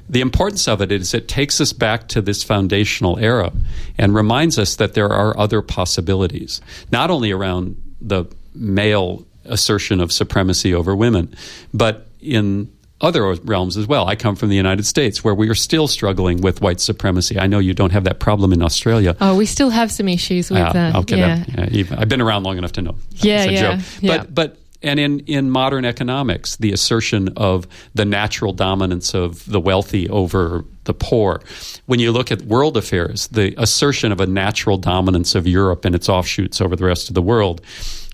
The 0.08 0.20
importance 0.20 0.68
of 0.68 0.80
it 0.80 0.92
is 0.92 1.14
it 1.14 1.28
takes 1.28 1.60
us 1.60 1.72
back 1.72 2.08
to 2.08 2.20
this 2.20 2.42
foundational 2.42 3.18
era 3.18 3.52
and 3.98 4.14
reminds 4.14 4.58
us 4.58 4.76
that 4.76 4.94
there 4.94 5.10
are 5.10 5.36
other 5.38 5.62
possibilities, 5.62 6.60
not 6.90 7.10
only 7.10 7.30
around 7.30 7.80
the 8.00 8.26
male 8.54 9.24
assertion 9.44 10.00
of 10.00 10.12
supremacy 10.12 10.74
over 10.74 10.94
women, 10.94 11.34
but 11.72 12.06
in 12.20 12.70
other 13.00 13.34
realms 13.44 13.76
as 13.76 13.86
well. 13.86 14.08
I 14.08 14.16
come 14.16 14.34
from 14.34 14.48
the 14.48 14.56
United 14.56 14.86
States 14.86 15.22
where 15.22 15.34
we 15.34 15.48
are 15.50 15.54
still 15.54 15.88
struggling 15.88 16.40
with 16.40 16.62
white 16.62 16.80
supremacy. 16.80 17.38
I 17.38 17.46
know 17.46 17.58
you 17.58 17.74
don't 17.74 17.90
have 17.90 18.04
that 18.04 18.18
problem 18.18 18.52
in 18.52 18.62
Australia. 18.62 19.16
Oh, 19.20 19.36
we 19.36 19.46
still 19.46 19.70
have 19.70 19.92
some 19.92 20.08
issues 20.08 20.50
with 20.50 20.60
uh, 20.60 20.72
that. 20.72 20.94
Okay, 20.96 21.18
yeah. 21.18 21.44
That, 21.54 21.72
yeah, 21.72 21.84
I've 21.98 22.08
been 22.08 22.22
around 22.22 22.44
long 22.44 22.56
enough 22.56 22.72
to 22.72 22.82
know. 22.82 22.96
Yeah, 23.10 23.44
yeah, 23.44 23.82
yeah. 24.00 24.18
But 24.18 24.34
but 24.34 24.58
and 24.84 25.00
in, 25.00 25.20
in 25.20 25.50
modern 25.50 25.84
economics, 25.84 26.56
the 26.56 26.72
assertion 26.72 27.30
of 27.36 27.66
the 27.94 28.04
natural 28.04 28.52
dominance 28.52 29.14
of 29.14 29.44
the 29.50 29.58
wealthy 29.58 30.08
over 30.10 30.64
the 30.84 30.94
poor. 30.94 31.40
When 31.86 31.98
you 31.98 32.12
look 32.12 32.30
at 32.30 32.42
world 32.42 32.76
affairs, 32.76 33.26
the 33.28 33.54
assertion 33.60 34.12
of 34.12 34.20
a 34.20 34.26
natural 34.26 34.76
dominance 34.76 35.34
of 35.34 35.46
Europe 35.46 35.84
and 35.84 35.94
its 35.94 36.08
offshoots 36.08 36.60
over 36.60 36.76
the 36.76 36.84
rest 36.84 37.08
of 37.08 37.14
the 37.14 37.22
world. 37.22 37.62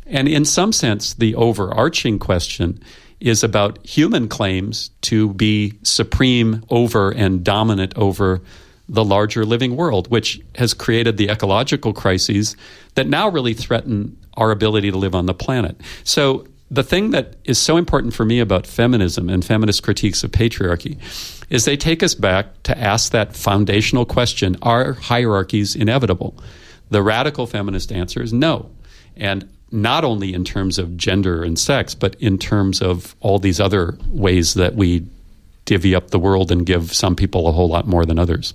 And 0.07 0.29
in 0.29 0.45
some 0.45 0.73
sense, 0.73 1.15
the 1.15 1.35
overarching 1.35 2.19
question 2.19 2.81
is 3.19 3.45
about 3.45 3.85
human 3.85 4.29
claims 4.29 4.91
to 5.03 5.35
be 5.35 5.75
supreme 5.83 6.65
over 6.71 7.11
and 7.11 7.45
dominant 7.45 7.93
over 7.97 8.41
the 8.89 9.05
larger 9.05 9.45
living 9.45 9.77
world, 9.77 10.11
which 10.11 10.41
has 10.57 10.75
created 10.75 11.17
the 11.17 11.29
ecological 11.29 11.93
crises 11.93 12.57
that 12.95 13.07
now 13.07 13.29
really 13.29 13.55
threaten 13.55 14.17
our 14.35 14.51
ability 14.51 14.91
to 14.91 14.97
live 14.97 15.15
on 15.15 15.27
the 15.27 15.35
planet. 15.35 15.81
So 16.03 16.47
the 16.71 16.83
thing 16.83 17.11
that 17.11 17.35
is 17.45 17.59
so 17.59 17.77
important 17.77 18.15
for 18.15 18.25
me 18.25 18.39
about 18.39 18.67
feminism 18.67 19.29
and 19.29 19.45
feminist 19.45 19.83
critiques 19.83 20.23
of 20.23 20.31
patriarchy 20.31 20.99
is 21.51 21.65
they 21.65 21.77
take 21.77 22.03
us 22.03 22.15
back 22.15 22.63
to 22.63 22.79
ask 22.79 23.11
that 23.11 23.37
foundational 23.37 24.07
question 24.07 24.57
are 24.63 24.93
hierarchies 24.93 25.75
inevitable? 25.75 26.37
The 26.91 27.03
radical 27.03 27.47
feminist 27.47 27.91
answer 27.91 28.23
is 28.23 28.33
no. 28.33 28.71
And 29.17 29.49
not 29.73 30.05
only 30.05 30.33
in 30.33 30.45
terms 30.45 30.79
of 30.79 30.97
gender 30.97 31.43
and 31.43 31.59
sex, 31.59 31.95
but 31.95 32.15
in 32.17 32.39
terms 32.39 32.81
of 32.81 33.17
all 33.21 33.39
these 33.39 33.61
other 33.61 33.99
ways 34.09 34.55
that 34.55 34.75
we 34.75 35.07
divvy 35.71 35.95
up 35.95 36.11
the 36.11 36.19
world 36.19 36.51
and 36.51 36.67
give 36.67 36.93
some 36.93 37.15
people 37.15 37.47
a 37.47 37.53
whole 37.53 37.69
lot 37.69 37.87
more 37.87 38.05
than 38.05 38.19
others. 38.19 38.55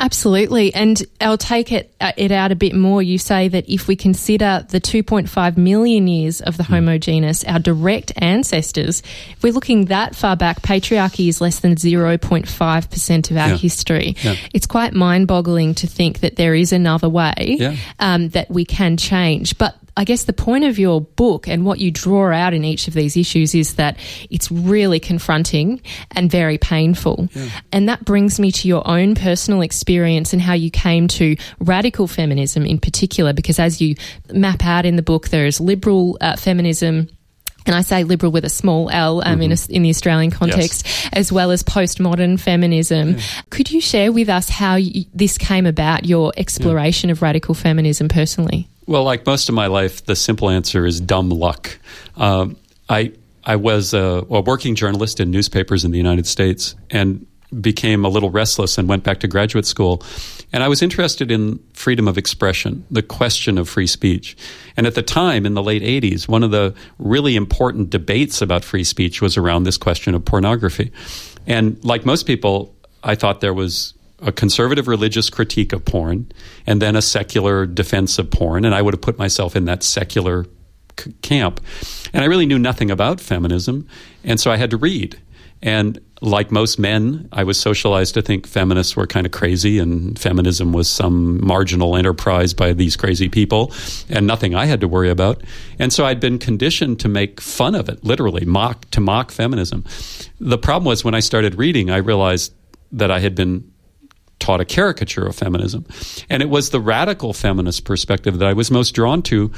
Absolutely. 0.00 0.74
And 0.74 1.00
I'll 1.20 1.38
take 1.38 1.70
it, 1.70 1.94
uh, 2.00 2.10
it 2.16 2.32
out 2.32 2.50
a 2.50 2.56
bit 2.56 2.74
more. 2.74 3.00
You 3.00 3.16
say 3.16 3.46
that 3.46 3.72
if 3.72 3.86
we 3.86 3.94
consider 3.94 4.66
the 4.68 4.80
2.5 4.80 5.56
million 5.56 6.08
years 6.08 6.40
of 6.40 6.56
the 6.56 6.64
mm. 6.64 6.70
Homo 6.70 6.98
genus, 6.98 7.44
our 7.44 7.60
direct 7.60 8.10
ancestors, 8.16 9.04
if 9.30 9.40
we're 9.40 9.52
looking 9.52 9.84
that 9.84 10.16
far 10.16 10.34
back, 10.34 10.60
patriarchy 10.62 11.28
is 11.28 11.40
less 11.40 11.60
than 11.60 11.76
0.5% 11.76 13.30
of 13.30 13.36
our 13.36 13.48
yeah. 13.50 13.56
history. 13.56 14.16
Yeah. 14.22 14.34
It's 14.52 14.66
quite 14.66 14.94
mind 14.94 15.28
boggling 15.28 15.76
to 15.76 15.86
think 15.86 16.18
that 16.20 16.34
there 16.34 16.56
is 16.56 16.72
another 16.72 17.08
way 17.08 17.56
yeah. 17.60 17.76
um, 18.00 18.30
that 18.30 18.50
we 18.50 18.64
can 18.64 18.96
change. 18.96 19.56
But 19.58 19.76
I 19.98 20.04
guess 20.04 20.22
the 20.22 20.32
point 20.32 20.62
of 20.62 20.78
your 20.78 21.00
book 21.00 21.48
and 21.48 21.64
what 21.64 21.80
you 21.80 21.90
draw 21.90 22.32
out 22.32 22.54
in 22.54 22.64
each 22.64 22.86
of 22.86 22.94
these 22.94 23.16
issues 23.16 23.52
is 23.52 23.74
that 23.74 23.98
it's 24.30 24.48
really 24.48 25.00
confronting 25.00 25.82
and 26.12 26.30
very 26.30 26.56
painful. 26.56 27.28
Yeah. 27.32 27.48
And 27.72 27.88
that 27.88 28.04
brings 28.04 28.38
me 28.38 28.52
to 28.52 28.68
your 28.68 28.86
own 28.86 29.16
personal 29.16 29.60
experience 29.60 30.32
and 30.32 30.40
how 30.40 30.52
you 30.52 30.70
came 30.70 31.08
to 31.08 31.34
radical 31.58 32.06
feminism 32.06 32.64
in 32.64 32.78
particular, 32.78 33.32
because 33.32 33.58
as 33.58 33.80
you 33.80 33.96
map 34.32 34.64
out 34.64 34.86
in 34.86 34.94
the 34.94 35.02
book, 35.02 35.30
there 35.30 35.46
is 35.46 35.60
liberal 35.60 36.16
uh, 36.20 36.36
feminism 36.36 37.08
and 37.66 37.74
I 37.74 37.80
say 37.80 38.04
liberal 38.04 38.30
with 38.30 38.44
a 38.44 38.48
small 38.48 38.88
L 38.90 39.18
um, 39.18 39.40
mm-hmm. 39.40 39.42
in, 39.42 39.52
a, 39.52 39.56
in 39.68 39.82
the 39.82 39.90
Australian 39.90 40.30
context, 40.30 40.86
yes. 40.86 41.08
as 41.12 41.32
well 41.32 41.50
as 41.50 41.64
postmodern 41.64 42.38
feminism. 42.38 43.16
Yeah. 43.16 43.22
Could 43.50 43.72
you 43.72 43.80
share 43.80 44.12
with 44.12 44.28
us 44.28 44.48
how 44.48 44.76
you, 44.76 45.06
this 45.12 45.36
came 45.36 45.66
about, 45.66 46.06
your 46.06 46.32
exploration 46.36 47.08
yeah. 47.08 47.12
of 47.12 47.20
radical 47.20 47.54
feminism 47.54 48.08
personally? 48.08 48.68
Well, 48.88 49.04
like 49.04 49.26
most 49.26 49.50
of 49.50 49.54
my 49.54 49.66
life, 49.66 50.06
the 50.06 50.16
simple 50.16 50.48
answer 50.48 50.86
is 50.86 50.98
dumb 50.98 51.28
luck. 51.28 51.78
Um, 52.16 52.56
I 52.88 53.12
I 53.44 53.56
was 53.56 53.92
a, 53.92 54.24
a, 54.30 54.40
working 54.40 54.74
journalist 54.74 55.20
in 55.20 55.30
newspapers 55.30 55.84
in 55.84 55.90
the 55.90 55.98
United 55.98 56.26
States 56.26 56.74
and 56.88 57.26
became 57.60 58.06
a 58.06 58.08
little 58.08 58.30
restless 58.30 58.78
and 58.78 58.88
went 58.88 59.04
back 59.04 59.20
to 59.20 59.28
graduate 59.28 59.66
school. 59.66 60.02
And 60.54 60.62
I 60.62 60.68
was 60.68 60.80
interested 60.80 61.30
in 61.30 61.60
freedom 61.74 62.08
of 62.08 62.16
expression, 62.16 62.86
the 62.90 63.02
question 63.02 63.58
of 63.58 63.68
free 63.68 63.86
speech. 63.86 64.38
And 64.74 64.86
at 64.86 64.94
the 64.94 65.02
time, 65.02 65.44
in 65.44 65.52
the 65.52 65.62
late 65.62 65.82
80s, 65.82 66.26
one 66.26 66.42
of 66.42 66.50
the 66.50 66.74
really 66.98 67.36
important 67.36 67.90
debates 67.90 68.40
about 68.40 68.64
free 68.64 68.84
speech 68.84 69.20
was 69.20 69.36
around 69.36 69.64
this 69.64 69.76
question 69.76 70.14
of 70.14 70.24
pornography. 70.24 70.92
And 71.46 71.82
like 71.84 72.06
most 72.06 72.26
people, 72.26 72.74
I 73.04 73.16
thought 73.16 73.42
there 73.42 73.54
was 73.54 73.92
a 74.20 74.32
conservative 74.32 74.88
religious 74.88 75.30
critique 75.30 75.72
of 75.72 75.84
porn 75.84 76.30
and 76.66 76.82
then 76.82 76.96
a 76.96 77.02
secular 77.02 77.66
defense 77.66 78.18
of 78.18 78.30
porn. 78.30 78.64
And 78.64 78.74
I 78.74 78.82
would 78.82 78.94
have 78.94 79.00
put 79.00 79.18
myself 79.18 79.54
in 79.54 79.64
that 79.66 79.82
secular 79.82 80.46
c- 80.98 81.12
camp. 81.22 81.60
And 82.12 82.22
I 82.22 82.26
really 82.26 82.46
knew 82.46 82.58
nothing 82.58 82.90
about 82.90 83.20
feminism. 83.20 83.86
And 84.24 84.40
so 84.40 84.50
I 84.50 84.56
had 84.56 84.70
to 84.70 84.76
read. 84.76 85.18
And 85.62 86.00
like 86.20 86.50
most 86.50 86.78
men, 86.78 87.28
I 87.32 87.44
was 87.44 87.58
socialized 87.60 88.14
to 88.14 88.22
think 88.22 88.46
feminists 88.46 88.96
were 88.96 89.06
kind 89.06 89.26
of 89.26 89.32
crazy 89.32 89.78
and 89.78 90.18
feminism 90.18 90.72
was 90.72 90.88
some 90.88 91.44
marginal 91.44 91.96
enterprise 91.96 92.54
by 92.54 92.72
these 92.72 92.96
crazy 92.96 93.28
people 93.28 93.72
and 94.08 94.26
nothing 94.26 94.54
I 94.54 94.66
had 94.66 94.80
to 94.80 94.88
worry 94.88 95.10
about. 95.10 95.42
And 95.78 95.92
so 95.92 96.04
I'd 96.04 96.20
been 96.20 96.38
conditioned 96.38 97.00
to 97.00 97.08
make 97.08 97.40
fun 97.40 97.74
of 97.74 97.88
it, 97.88 98.04
literally, 98.04 98.44
mock 98.44 98.90
to 98.90 99.00
mock 99.00 99.30
feminism. 99.30 99.84
The 100.40 100.58
problem 100.58 100.86
was 100.86 101.04
when 101.04 101.14
I 101.14 101.20
started 101.20 101.56
reading, 101.56 101.90
I 101.90 101.98
realized 101.98 102.52
that 102.92 103.10
I 103.10 103.20
had 103.20 103.34
been 103.34 103.70
taught 104.48 104.62
a 104.62 104.64
caricature 104.64 105.26
of 105.26 105.36
feminism. 105.36 105.84
And 106.30 106.42
it 106.42 106.48
was 106.48 106.70
the 106.70 106.80
radical 106.80 107.34
feminist 107.34 107.84
perspective 107.84 108.38
that 108.38 108.48
I 108.48 108.54
was 108.54 108.70
most 108.70 108.94
drawn 108.94 109.20
to, 109.24 109.52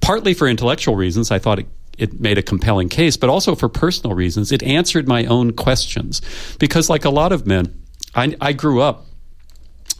partly 0.00 0.34
for 0.34 0.48
intellectual 0.48 0.96
reasons. 0.96 1.30
I 1.30 1.38
thought 1.38 1.60
it, 1.60 1.68
it 1.96 2.18
made 2.18 2.36
a 2.36 2.42
compelling 2.42 2.88
case, 2.88 3.16
but 3.16 3.30
also 3.30 3.54
for 3.54 3.68
personal 3.68 4.16
reasons. 4.16 4.50
It 4.50 4.64
answered 4.64 5.06
my 5.06 5.26
own 5.26 5.52
questions. 5.52 6.22
Because, 6.58 6.90
like 6.90 7.04
a 7.04 7.10
lot 7.10 7.30
of 7.30 7.46
men, 7.46 7.72
I, 8.16 8.34
I 8.40 8.52
grew 8.52 8.80
up 8.82 9.06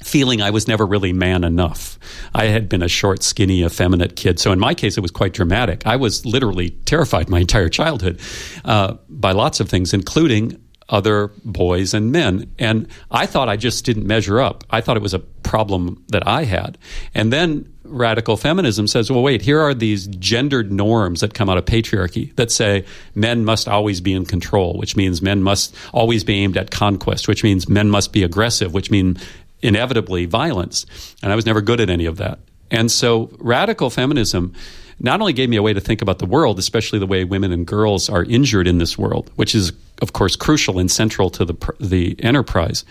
feeling 0.03 0.43
I 0.43 0.51
was 0.51 0.67
never 0.67 0.85
really 0.85 1.13
man 1.13 1.45
enough. 1.45 1.97
I 2.35 2.47
had 2.47 2.69
been 2.69 2.83
a 2.83 2.89
short, 2.89 3.23
skinny, 3.23 3.63
effeminate 3.63 4.17
kid. 4.17 4.41
So 4.41 4.51
in 4.51 4.59
my 4.59 4.75
case, 4.75 4.99
it 4.99 5.03
was 5.03 5.13
quite 5.13 5.35
dramatic. 5.35 5.87
I 5.87 5.95
was 5.97 6.27
literally 6.27 6.71
terrified 6.71 7.29
my 7.29 7.39
entire 7.39 7.69
childhood 7.69 8.21
uh, 8.65 8.95
by 9.09 9.31
lots 9.31 9.61
of 9.61 9.69
things, 9.69 9.95
including 9.95 10.61
other 10.89 11.29
boys 11.45 11.95
and 11.95 12.13
men. 12.13 12.53
And 12.59 12.89
I 13.11 13.27
thought 13.27 13.49
I 13.49 13.57
just 13.57 13.85
didn't 13.85 14.07
measure 14.07 14.41
up. 14.41 14.65
I 14.71 14.81
thought 14.81 14.97
it 14.97 15.03
was 15.03 15.15
a 15.15 15.19
problem 15.19 16.05
that 16.09 16.27
I 16.27 16.45
had. 16.45 16.79
And 17.15 17.33
then 17.33 17.73
radical 17.85 18.37
feminism 18.37 18.87
says, 18.87 19.11
well, 19.11 19.23
wait, 19.23 19.43
here 19.43 19.61
are 19.61 19.75
these 19.75 20.07
gendered 20.07 20.73
norms 20.73 21.21
that 21.21 21.35
come 21.35 21.49
out 21.49 21.59
of 21.59 21.65
patriarchy 21.65 22.35
that 22.37 22.51
say 22.51 22.85
men 23.15 23.45
must 23.45 23.69
always 23.69 24.01
be 24.01 24.13
in 24.13 24.25
control, 24.25 24.75
which 24.79 24.97
means 24.97 25.23
men 25.23 25.43
must 25.43 25.75
always 25.93 26.25
be 26.25 26.35
aimed 26.35 26.57
at 26.57 26.71
conquest, 26.71 27.29
which 27.29 27.45
means 27.45 27.69
men 27.69 27.91
must 27.91 28.13
be 28.13 28.23
aggressive, 28.23 28.75
which 28.75 28.91
means 28.91 29.23
inevitably 29.63 30.27
violence. 30.27 30.87
And 31.23 31.33
I 31.33 31.37
was 31.37 31.47
never 31.47 31.61
good 31.61 31.81
at 31.81 31.91
any 31.91 32.07
of 32.07 32.17
that. 32.19 32.39
And 32.71 32.91
so 32.91 33.31
radical 33.39 33.91
feminism 33.91 34.55
not 34.99 35.21
only 35.21 35.33
gave 35.33 35.49
me 35.49 35.57
a 35.57 35.63
way 35.63 35.73
to 35.73 35.81
think 35.81 36.03
about 36.03 36.19
the 36.19 36.27
world, 36.27 36.59
especially 36.59 36.99
the 36.99 37.07
way 37.07 37.25
women 37.25 37.53
and 37.53 37.67
girls 37.67 38.09
are 38.09 38.25
injured 38.25 38.67
in 38.67 38.79
this 38.79 38.97
world, 38.97 39.31
which 39.37 39.55
is, 39.55 39.73
of 40.03 40.13
course, 40.13 40.37
crucial 40.37 40.79
and 40.79 40.91
central 40.91 41.31
to 41.31 41.45
the, 41.45 41.75
the 41.81 42.17
enterprise. 42.23 42.85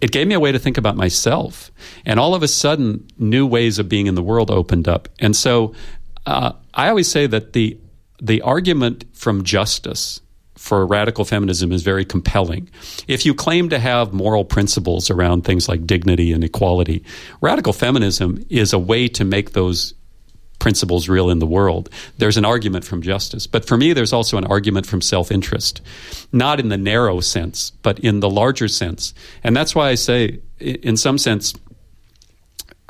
It 0.00 0.12
gave 0.12 0.26
me 0.26 0.34
a 0.34 0.40
way 0.40 0.52
to 0.52 0.58
think 0.58 0.78
about 0.78 0.96
myself. 0.96 1.70
And 2.06 2.18
all 2.18 2.34
of 2.34 2.42
a 2.42 2.48
sudden, 2.48 3.06
new 3.18 3.46
ways 3.46 3.78
of 3.78 3.88
being 3.88 4.06
in 4.06 4.14
the 4.14 4.22
world 4.22 4.50
opened 4.50 4.88
up. 4.88 5.08
And 5.18 5.36
so 5.36 5.74
uh, 6.26 6.52
I 6.74 6.88
always 6.88 7.10
say 7.10 7.26
that 7.26 7.52
the, 7.52 7.78
the 8.20 8.40
argument 8.42 9.04
from 9.12 9.44
justice 9.44 10.20
for 10.56 10.86
radical 10.86 11.24
feminism 11.24 11.72
is 11.72 11.82
very 11.82 12.04
compelling. 12.04 12.68
If 13.08 13.24
you 13.24 13.34
claim 13.34 13.70
to 13.70 13.78
have 13.78 14.12
moral 14.12 14.44
principles 14.44 15.10
around 15.10 15.42
things 15.42 15.70
like 15.70 15.86
dignity 15.86 16.32
and 16.32 16.44
equality, 16.44 17.02
radical 17.40 17.72
feminism 17.72 18.44
is 18.50 18.74
a 18.74 18.78
way 18.78 19.08
to 19.08 19.24
make 19.24 19.52
those 19.52 19.94
principles 20.60 21.08
real 21.08 21.28
in 21.30 21.40
the 21.40 21.46
world. 21.46 21.90
There's 22.18 22.36
an 22.36 22.44
argument 22.44 22.84
from 22.84 23.02
justice. 23.02 23.48
But 23.48 23.66
for 23.66 23.76
me, 23.76 23.92
there's 23.92 24.12
also 24.12 24.38
an 24.38 24.44
argument 24.44 24.86
from 24.86 25.00
self 25.00 25.32
interest, 25.32 25.80
not 26.30 26.60
in 26.60 26.68
the 26.68 26.78
narrow 26.78 27.18
sense, 27.18 27.70
but 27.82 27.98
in 27.98 28.20
the 28.20 28.30
larger 28.30 28.68
sense. 28.68 29.12
And 29.42 29.56
that's 29.56 29.74
why 29.74 29.88
I 29.88 29.96
say, 29.96 30.40
in 30.60 30.96
some 30.96 31.18
sense, 31.18 31.54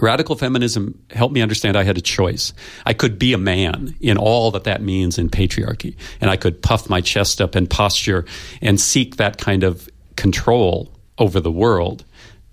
Radical 0.00 0.34
feminism 0.34 0.98
helped 1.10 1.34
me 1.34 1.42
understand 1.42 1.76
I 1.76 1.82
had 1.82 1.98
a 1.98 2.00
choice. 2.00 2.54
I 2.86 2.94
could 2.94 3.18
be 3.18 3.34
a 3.34 3.38
man 3.38 3.94
in 4.00 4.16
all 4.16 4.50
that 4.52 4.64
that 4.64 4.80
means 4.80 5.18
in 5.18 5.28
patriarchy, 5.28 5.94
and 6.22 6.30
I 6.30 6.36
could 6.36 6.62
puff 6.62 6.88
my 6.88 7.02
chest 7.02 7.40
up 7.40 7.54
and 7.54 7.68
posture 7.68 8.24
and 8.62 8.80
seek 8.80 9.16
that 9.16 9.36
kind 9.36 9.62
of 9.62 9.90
control 10.16 10.90
over 11.18 11.38
the 11.38 11.52
world. 11.52 12.04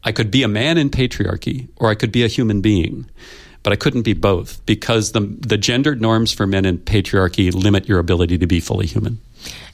I 0.03 0.11
could 0.11 0.29
be 0.29 0.43
a 0.43 0.49
man 0.49 0.77
in 0.77 0.89
patriarchy, 0.89 1.69
or 1.77 1.89
I 1.89 1.95
could 1.95 2.11
be 2.11 2.23
a 2.23 2.27
human 2.27 2.59
being 2.59 3.09
but 3.67 3.73
I 3.73 3.75
couldn't 3.75 4.03
be 4.03 4.13
both 4.13 4.65
because 4.65 5.11
the 5.11 5.19
the 5.19 5.57
gendered 5.57 5.99
norms 5.99 6.31
for 6.31 6.47
men 6.47 6.63
in 6.63 6.77
patriarchy 6.77 7.53
limit 7.53 7.85
your 7.85 7.99
ability 7.99 8.37
to 8.37 8.47
be 8.47 8.61
fully 8.61 8.85
human. 8.85 9.19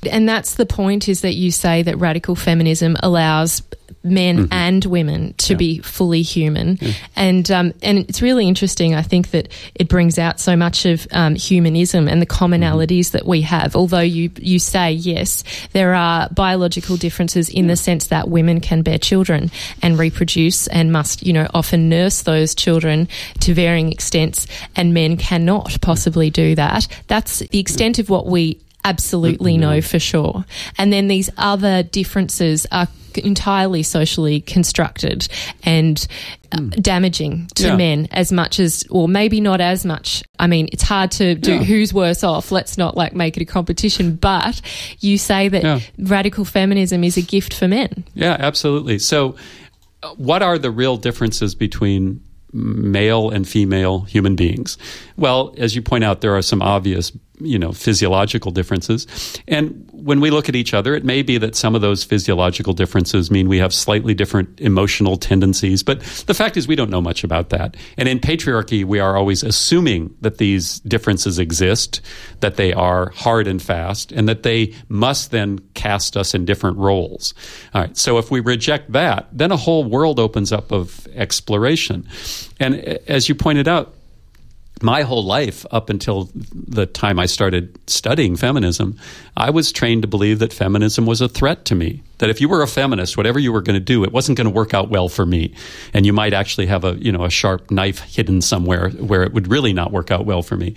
And 0.10 0.28
that's 0.28 0.56
the 0.56 0.66
point 0.66 1.08
is 1.08 1.22
that 1.22 1.34
you 1.34 1.52
say 1.52 1.84
that 1.84 1.98
radical 1.98 2.36
feminism 2.36 2.98
allows 3.02 3.62
men 4.04 4.38
mm-hmm. 4.38 4.54
and 4.54 4.84
women 4.86 5.34
to 5.34 5.54
yeah. 5.54 5.58
be 5.58 5.80
fully 5.80 6.22
human, 6.22 6.78
yeah. 6.82 6.92
and 7.16 7.50
um, 7.52 7.74
and 7.82 8.00
it's 8.00 8.22
really 8.22 8.48
interesting. 8.48 8.96
I 8.96 9.02
think 9.02 9.32
that 9.32 9.48
it 9.76 9.88
brings 9.88 10.20
out 10.20 10.40
so 10.40 10.56
much 10.56 10.86
of 10.86 11.08
um, 11.12 11.36
humanism 11.36 12.08
and 12.08 12.22
the 12.22 12.26
commonalities 12.26 13.08
mm-hmm. 13.08 13.18
that 13.18 13.26
we 13.26 13.42
have. 13.42 13.76
Although 13.76 14.00
you 14.00 14.30
you 14.38 14.60
say 14.60 14.92
yes, 14.92 15.44
there 15.72 15.94
are 15.94 16.28
biological 16.30 16.98
differences 16.98 17.50
in 17.50 17.66
yeah. 17.66 17.72
the 17.72 17.76
sense 17.78 18.08
that 18.08 18.30
women 18.30 18.60
can 18.60 18.82
bear 18.82 18.98
children 18.98 19.52
and 19.82 19.98
reproduce 19.98 20.68
and 20.68 20.92
must 20.92 21.26
you 21.26 21.34
know 21.34 21.48
often 21.54 21.90
nurse 21.90 22.24
those 22.24 22.54
children 22.56 23.08
to 23.40 23.54
varying 23.54 23.92
extents, 23.92 24.48
and 24.76 24.94
men 24.94 25.18
cannot 25.18 25.80
possibly 25.82 26.30
do 26.30 26.56
that. 26.56 26.88
That's 27.08 27.40
the 27.40 27.60
extent 27.60 28.00
of 28.00 28.10
what 28.10 28.28
we 28.28 28.60
absolutely 28.84 29.58
no, 29.58 29.82
for 29.82 30.00
sure. 30.00 30.46
And 30.78 30.92
then 30.92 31.08
these 31.08 31.30
other 31.38 31.84
differences 31.84 32.66
are 32.72 32.88
entirely 33.20 33.84
socially 33.84 34.42
constructed 34.42 35.28
and 35.64 36.08
mm. 36.52 36.82
damaging 36.82 37.48
to 37.56 37.68
yeah. 37.68 37.76
men 37.76 38.08
as 38.12 38.32
much 38.32 38.60
as 38.60 38.84
or 38.90 39.08
maybe 39.08 39.40
not 39.42 39.62
as 39.62 39.86
much 39.86 40.24
i 40.40 40.48
mean 40.48 40.68
it's 40.72 40.84
hard 40.84 41.12
to 41.12 41.36
do 41.36 41.56
yeah. 41.56 41.64
who's 41.64 41.94
worse 41.94 42.24
off 42.24 42.52
let's 42.52 42.78
not 42.78 42.96
like 42.98 43.14
make 43.14 43.38
it 43.38 43.44
a 43.44 43.46
competition 43.46 44.16
but 44.16 44.62
you 45.00 45.18
say 45.18 45.48
that 45.48 45.64
yeah. 45.64 45.80
radical 46.00 46.46
feminism 46.46 47.04
is 47.04 47.18
a 47.18 47.22
gift 47.22 47.54
for 47.54 47.68
men 47.68 48.04
yeah 48.14 48.36
absolutely 48.40 48.98
so 49.00 49.36
uh, 50.02 50.14
what 50.16 50.42
are 50.42 50.58
the 50.58 50.72
real 50.72 50.98
differences 50.98 51.56
between 51.56 52.20
male 52.52 53.30
and 53.32 53.48
female 53.48 54.02
human 54.02 54.36
beings 54.36 54.78
well 55.18 55.54
as 55.58 55.76
you 55.76 55.82
point 55.82 56.04
out 56.04 56.22
there 56.22 56.36
are 56.36 56.42
some 56.42 56.62
obvious 56.62 57.12
you 57.44 57.60
know 57.60 57.72
physiological 57.72 58.52
differences. 58.52 59.08
And 59.48 59.90
when 59.92 60.20
we 60.20 60.30
look 60.32 60.50
at 60.50 60.56
each 60.56 60.74
other 60.74 60.96
it 60.96 61.04
may 61.04 61.22
be 61.22 61.38
that 61.38 61.56
some 61.56 61.76
of 61.76 61.82
those 61.82 62.04
physiological 62.04 62.74
differences 62.74 63.32
mean 63.32 63.48
we 63.48 63.58
have 63.58 63.74
slightly 63.74 64.14
different 64.14 64.60
emotional 64.60 65.18
tendencies 65.18 65.84
but 65.84 66.02
the 66.28 66.34
fact 66.34 66.58
is 66.58 66.68
we 66.68 66.76
don't 66.76 66.90
know 66.90 67.02
much 67.02 67.24
about 67.24 67.50
that. 67.50 67.78
And 67.98 68.10
in 68.10 68.20
patriarchy 68.20 68.84
we 68.84 69.00
are 69.00 69.16
always 69.16 69.44
assuming 69.44 70.16
that 70.22 70.38
these 70.38 70.80
differences 70.82 71.40
exist 71.40 72.02
that 72.42 72.56
they 72.56 72.74
are 72.74 73.10
hard 73.12 73.48
and 73.48 73.62
fast 73.62 74.12
and 74.12 74.28
that 74.28 74.44
they 74.44 74.74
must 74.90 75.32
then 75.32 75.60
cast 75.74 76.18
us 76.18 76.34
in 76.34 76.46
different 76.46 76.78
roles. 76.78 77.34
All 77.74 77.82
right 77.82 77.98
so 77.98 78.18
if 78.18 78.32
we 78.32 78.40
reject 78.40 78.92
that 78.92 79.28
then 79.32 79.52
a 79.52 79.58
whole 79.58 79.84
world 79.84 80.20
opens 80.20 80.52
up 80.52 80.72
of 80.72 81.08
exploration. 81.14 82.08
And 82.60 82.76
as 83.08 83.30
you 83.30 83.36
pointed 83.36 83.68
out 83.68 83.96
my 84.84 85.02
whole 85.02 85.24
life 85.24 85.66
up 85.72 85.90
until 85.90 86.30
the 86.54 86.86
time 86.86 87.18
I 87.18 87.26
started 87.26 87.80
studying 87.90 88.36
feminism, 88.36 88.98
I 89.38 89.50
was 89.50 89.72
trained 89.72 90.02
to 90.02 90.08
believe 90.08 90.40
that 90.40 90.54
feminism 90.54 91.06
was 91.06 91.22
a 91.22 91.30
threat 91.30 91.66
to 91.66 91.76
me. 91.76 92.04
That 92.18 92.30
if 92.30 92.42
you 92.42 92.50
were 92.50 92.62
a 92.62 92.68
feminist, 92.68 93.18
whatever 93.18 93.40
you 93.40 93.52
were 93.52 93.62
going 93.62 93.76
to 93.76 93.80
do, 93.80 94.04
it 94.04 94.12
wasn't 94.12 94.38
going 94.38 94.46
to 94.46 94.54
work 94.54 94.74
out 94.74 94.90
well 94.90 95.10
for 95.10 95.26
me, 95.26 95.54
and 95.94 96.06
you 96.06 96.14
might 96.14 96.34
actually 96.34 96.68
have 96.68 96.84
a 96.84 96.96
you 96.96 97.12
know 97.12 97.24
a 97.24 97.30
sharp 97.30 97.72
knife 97.72 98.00
hidden 98.00 98.42
somewhere 98.42 98.90
where 98.92 99.24
it 99.24 99.34
would 99.34 99.50
really 99.50 99.74
not 99.74 99.92
work 99.92 100.12
out 100.12 100.26
well 100.26 100.44
for 100.44 100.58
me. 100.58 100.76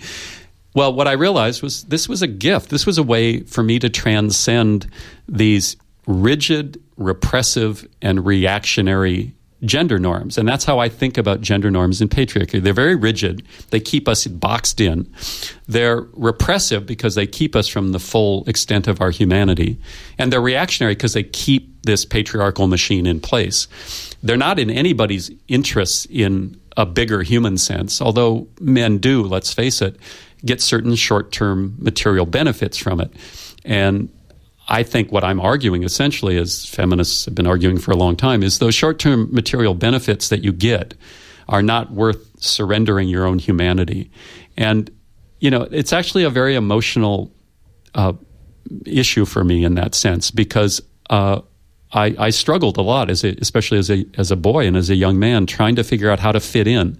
Well, 0.73 0.93
what 0.93 1.07
I 1.07 1.13
realized 1.13 1.61
was 1.61 1.83
this 1.85 2.07
was 2.07 2.21
a 2.21 2.27
gift. 2.27 2.69
This 2.69 2.85
was 2.85 2.97
a 2.97 3.03
way 3.03 3.41
for 3.41 3.63
me 3.63 3.79
to 3.79 3.89
transcend 3.89 4.89
these 5.27 5.75
rigid, 6.05 6.81
repressive, 6.97 7.87
and 8.01 8.25
reactionary 8.25 9.33
gender 9.63 9.97
norms. 9.97 10.37
And 10.37 10.47
that's 10.47 10.65
how 10.65 10.79
I 10.79 10.89
think 10.89 11.17
about 11.17 11.41
gender 11.41 11.71
norms 11.71 12.01
in 12.01 12.09
patriarchy. 12.09 12.61
They're 12.61 12.73
very 12.73 12.95
rigid, 12.95 13.43
they 13.71 13.79
keep 13.79 14.07
us 14.07 14.27
boxed 14.27 14.79
in. 14.79 15.11
They're 15.67 16.01
repressive 16.13 16.85
because 16.85 17.15
they 17.15 17.27
keep 17.27 17.55
us 17.55 17.67
from 17.67 17.91
the 17.91 17.99
full 17.99 18.47
extent 18.47 18.87
of 18.87 19.01
our 19.01 19.11
humanity. 19.11 19.79
And 20.17 20.31
they're 20.31 20.41
reactionary 20.41 20.95
because 20.95 21.13
they 21.13 21.23
keep 21.23 21.81
this 21.83 22.05
patriarchal 22.05 22.67
machine 22.67 23.05
in 23.05 23.19
place. 23.19 23.67
They're 24.21 24.37
not 24.37 24.59
in 24.59 24.69
anybody's 24.69 25.31
interests 25.47 26.05
in 26.09 26.59
a 26.75 26.85
bigger 26.85 27.23
human 27.23 27.57
sense, 27.57 28.01
although 28.01 28.47
men 28.59 28.99
do, 28.99 29.23
let's 29.23 29.53
face 29.53 29.81
it, 29.81 29.97
get 30.45 30.61
certain 30.61 30.95
short 30.95 31.31
term 31.31 31.75
material 31.79 32.25
benefits 32.25 32.77
from 32.77 33.01
it. 33.01 33.11
And 33.65 34.09
I 34.67 34.83
think 34.83 35.11
what 35.11 35.23
I'm 35.23 35.39
arguing 35.39 35.83
essentially, 35.83 36.37
as 36.37 36.65
feminists 36.65 37.25
have 37.25 37.35
been 37.35 37.47
arguing 37.47 37.77
for 37.77 37.91
a 37.91 37.95
long 37.97 38.15
time, 38.15 38.43
is 38.43 38.59
those 38.59 38.75
short 38.75 38.99
term 38.99 39.29
material 39.31 39.73
benefits 39.73 40.29
that 40.29 40.43
you 40.43 40.51
get 40.51 40.93
are 41.47 41.61
not 41.61 41.91
worth 41.91 42.29
surrendering 42.41 43.07
your 43.07 43.25
own 43.25 43.39
humanity. 43.39 44.11
And, 44.57 44.91
you 45.39 45.49
know, 45.49 45.63
it's 45.71 45.93
actually 45.93 46.23
a 46.23 46.29
very 46.29 46.55
emotional 46.55 47.33
uh, 47.95 48.13
issue 48.85 49.25
for 49.25 49.43
me 49.43 49.63
in 49.63 49.75
that 49.75 49.95
sense 49.95 50.31
because 50.31 50.81
uh, 51.09 51.41
I, 51.93 52.15
I, 52.19 52.29
struggled 52.31 52.77
a 52.77 52.81
lot, 52.81 53.09
as 53.09 53.23
a, 53.23 53.29
especially 53.39 53.77
as 53.77 53.89
a, 53.89 54.05
as 54.17 54.29
a 54.29 54.35
boy 54.35 54.67
and 54.67 54.75
as 54.75 54.89
a 54.89 54.95
young 54.95 55.19
man, 55.19 55.45
trying 55.45 55.77
to 55.77 55.85
figure 55.85 56.09
out 56.09 56.19
how 56.19 56.33
to 56.33 56.41
fit 56.41 56.67
in. 56.67 56.99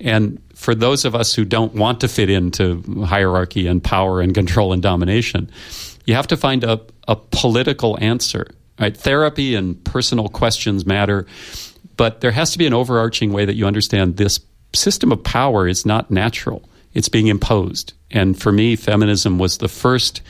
And 0.00 0.42
for 0.54 0.74
those 0.74 1.04
of 1.04 1.14
us 1.14 1.34
who 1.34 1.44
don't 1.44 1.74
want 1.74 2.00
to 2.00 2.08
fit 2.08 2.30
into 2.30 2.82
hierarchy 3.04 3.66
and 3.66 3.84
power 3.84 4.22
and 4.22 4.34
control 4.34 4.72
and 4.72 4.82
domination, 4.82 5.50
you 6.06 6.14
have 6.14 6.28
to 6.28 6.36
find 6.36 6.64
a, 6.64 6.80
a 7.06 7.16
political 7.16 7.98
answer. 8.00 8.46
Right? 8.80 8.96
Therapy 8.96 9.54
and 9.54 9.82
personal 9.84 10.28
questions 10.28 10.86
matter, 10.86 11.26
but 11.96 12.20
there 12.20 12.30
has 12.30 12.52
to 12.52 12.58
be 12.58 12.66
an 12.66 12.74
overarching 12.74 13.32
way 13.32 13.44
that 13.44 13.54
you 13.54 13.66
understand 13.66 14.16
this 14.16 14.40
system 14.74 15.12
of 15.12 15.22
power 15.24 15.66
is 15.66 15.86
not 15.86 16.10
natural. 16.10 16.68
It's 16.92 17.08
being 17.08 17.26
imposed. 17.26 17.94
And 18.10 18.38
for 18.38 18.52
me, 18.52 18.76
feminism 18.76 19.38
was 19.38 19.58
the 19.58 19.68
first 19.68 20.22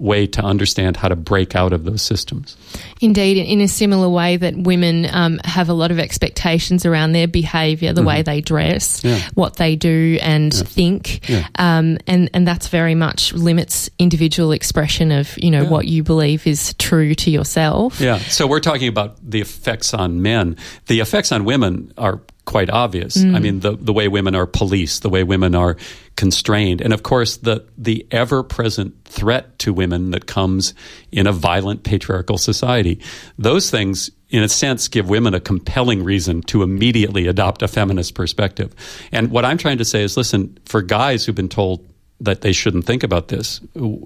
way 0.00 0.26
to 0.26 0.42
understand 0.42 0.96
how 0.96 1.08
to 1.08 1.16
break 1.16 1.54
out 1.54 1.72
of 1.72 1.84
those 1.84 2.02
systems. 2.02 2.56
Indeed, 3.00 3.36
in 3.36 3.60
a 3.60 3.68
similar 3.68 4.08
way 4.08 4.36
that 4.36 4.56
women 4.56 5.06
um, 5.12 5.38
have 5.44 5.68
a 5.68 5.72
lot 5.72 5.90
of 5.90 5.98
expectations 5.98 6.86
around 6.86 7.12
their 7.12 7.28
behaviour, 7.28 7.92
the 7.92 8.00
mm-hmm. 8.00 8.08
way 8.08 8.22
they 8.22 8.40
dress, 8.40 9.04
yeah. 9.04 9.20
what 9.34 9.56
they 9.56 9.76
do 9.76 10.18
and 10.22 10.52
yeah. 10.52 10.62
think, 10.62 11.28
yeah. 11.28 11.46
Um, 11.56 11.98
and 12.06 12.30
and 12.32 12.46
that's 12.46 12.68
very 12.68 12.94
much 12.94 13.32
limits 13.32 13.90
individual 13.98 14.52
expression 14.52 15.12
of 15.12 15.36
you 15.38 15.50
know 15.50 15.64
what 15.64 15.86
you 15.86 16.02
believe 16.02 16.46
is 16.46 16.74
true 16.74 17.14
to 17.14 17.30
yourself. 17.30 18.00
Yeah. 18.00 18.18
So 18.18 18.46
we're 18.46 18.60
talking 18.60 18.88
about 18.88 19.16
the 19.22 19.40
effects 19.40 19.92
on 19.94 20.22
men. 20.22 20.56
The 20.86 21.00
effects 21.00 21.32
on 21.32 21.44
women 21.44 21.92
are 21.98 22.20
quite 22.50 22.68
obvious. 22.68 23.16
Mm. 23.16 23.36
I 23.36 23.38
mean, 23.38 23.60
the, 23.60 23.76
the 23.76 23.92
way 23.92 24.08
women 24.08 24.34
are 24.34 24.44
policed, 24.44 25.02
the 25.02 25.08
way 25.08 25.22
women 25.22 25.54
are 25.54 25.76
constrained, 26.16 26.80
and 26.80 26.92
of 26.92 27.04
course, 27.04 27.36
the, 27.36 27.64
the 27.78 28.04
ever 28.10 28.42
present 28.42 28.92
threat 29.04 29.56
to 29.60 29.72
women 29.72 30.10
that 30.10 30.26
comes 30.26 30.74
in 31.12 31.28
a 31.28 31.32
violent 31.32 31.84
patriarchal 31.84 32.38
society. 32.38 32.98
Those 33.38 33.70
things, 33.70 34.10
in 34.30 34.42
a 34.42 34.48
sense, 34.48 34.88
give 34.88 35.08
women 35.08 35.32
a 35.32 35.40
compelling 35.40 36.02
reason 36.02 36.42
to 36.42 36.64
immediately 36.64 37.28
adopt 37.28 37.62
a 37.62 37.68
feminist 37.68 38.14
perspective. 38.14 38.74
And 39.12 39.30
what 39.30 39.44
I'm 39.44 39.56
trying 39.56 39.78
to 39.78 39.84
say 39.84 40.02
is 40.02 40.16
listen, 40.16 40.58
for 40.64 40.82
guys 40.82 41.24
who've 41.24 41.36
been 41.36 41.48
told 41.48 41.88
that 42.20 42.40
they 42.40 42.52
shouldn't 42.52 42.84
think 42.84 43.04
about 43.04 43.28
this, 43.28 43.60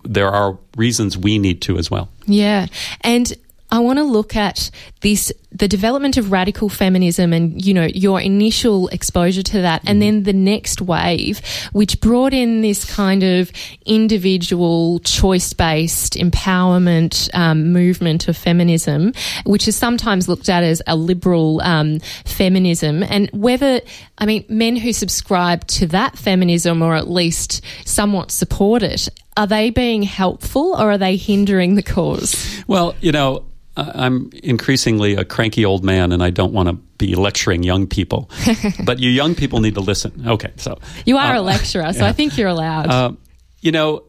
there 0.04 0.28
are 0.28 0.59
reasons 0.76 1.16
we 1.16 1.38
need 1.38 1.62
to 1.62 1.78
as 1.78 1.90
well. 1.90 2.11
Yeah. 2.26 2.66
And 3.00 3.33
I 3.70 3.81
want 3.81 3.98
to 3.98 4.05
look 4.05 4.37
at 4.37 4.70
this 5.00 5.33
the 5.50 5.68
development 5.68 6.16
of 6.16 6.33
radical 6.33 6.68
feminism 6.68 7.33
and 7.33 7.64
you 7.64 7.72
know 7.72 7.87
your 7.87 8.20
initial 8.20 8.88
exposure 8.88 9.42
to 9.42 9.61
that 9.62 9.83
and 9.87 10.03
then 10.03 10.24
the 10.24 10.33
next 10.33 10.81
wave 10.81 11.40
which 11.72 12.00
brought 12.00 12.35
in 12.35 12.61
this 12.61 12.85
kind 12.85 13.22
of 13.22 13.53
individual 13.87 14.98
choice 15.00 15.53
based 15.53 16.14
empowerment 16.14 17.33
um, 17.35 17.72
movement 17.72 18.27
of 18.27 18.37
feminism 18.37 19.12
which 19.44 19.68
is 19.68 19.77
sometimes 19.77 20.29
looked 20.29 20.48
at 20.48 20.64
as 20.64 20.83
a 20.87 20.96
liberal 20.96 21.61
um, 21.62 22.00
feminism. 22.24 23.03
And 23.03 23.31
whether 23.33 23.81
I 24.18 24.27
mean 24.27 24.44
men 24.48 24.77
who 24.77 24.92
subscribe 24.92 25.66
to 25.68 25.87
that 25.88 26.18
feminism 26.18 26.83
or 26.83 26.94
at 26.94 27.09
least 27.09 27.62
somewhat 27.85 28.31
support 28.31 28.83
it 28.83 29.09
are 29.37 29.46
they 29.48 29.70
being 29.70 30.05
helpful 30.05 30.74
or 30.74 30.92
are 30.92 30.98
they 30.98 31.16
hindering 31.16 31.74
the 31.74 31.83
cause? 31.83 32.62
Well 32.66 32.94
you 33.00 33.12
know 33.12 33.44
I'm 33.76 34.30
increasingly 34.42 35.14
a 35.14 35.24
cranky 35.24 35.64
old 35.64 35.84
man, 35.84 36.12
and 36.12 36.22
I 36.22 36.30
don't 36.30 36.52
want 36.52 36.68
to 36.68 36.74
be 36.74 37.14
lecturing 37.14 37.62
young 37.62 37.87
people. 37.87 38.30
but 38.84 39.00
you 39.00 39.10
young 39.10 39.34
people 39.34 39.60
need 39.60 39.74
to 39.74 39.80
listen. 39.80 40.24
Okay, 40.26 40.52
so 40.56 40.78
you 41.04 41.16
are 41.16 41.34
uh, 41.34 41.40
a 41.40 41.42
lecturer, 41.42 41.92
so 41.92 42.00
yeah. 42.00 42.08
I 42.08 42.12
think 42.12 42.38
you're 42.38 42.48
allowed. 42.48 42.88
Uh, 42.88 43.12
you 43.60 43.72
know, 43.72 44.04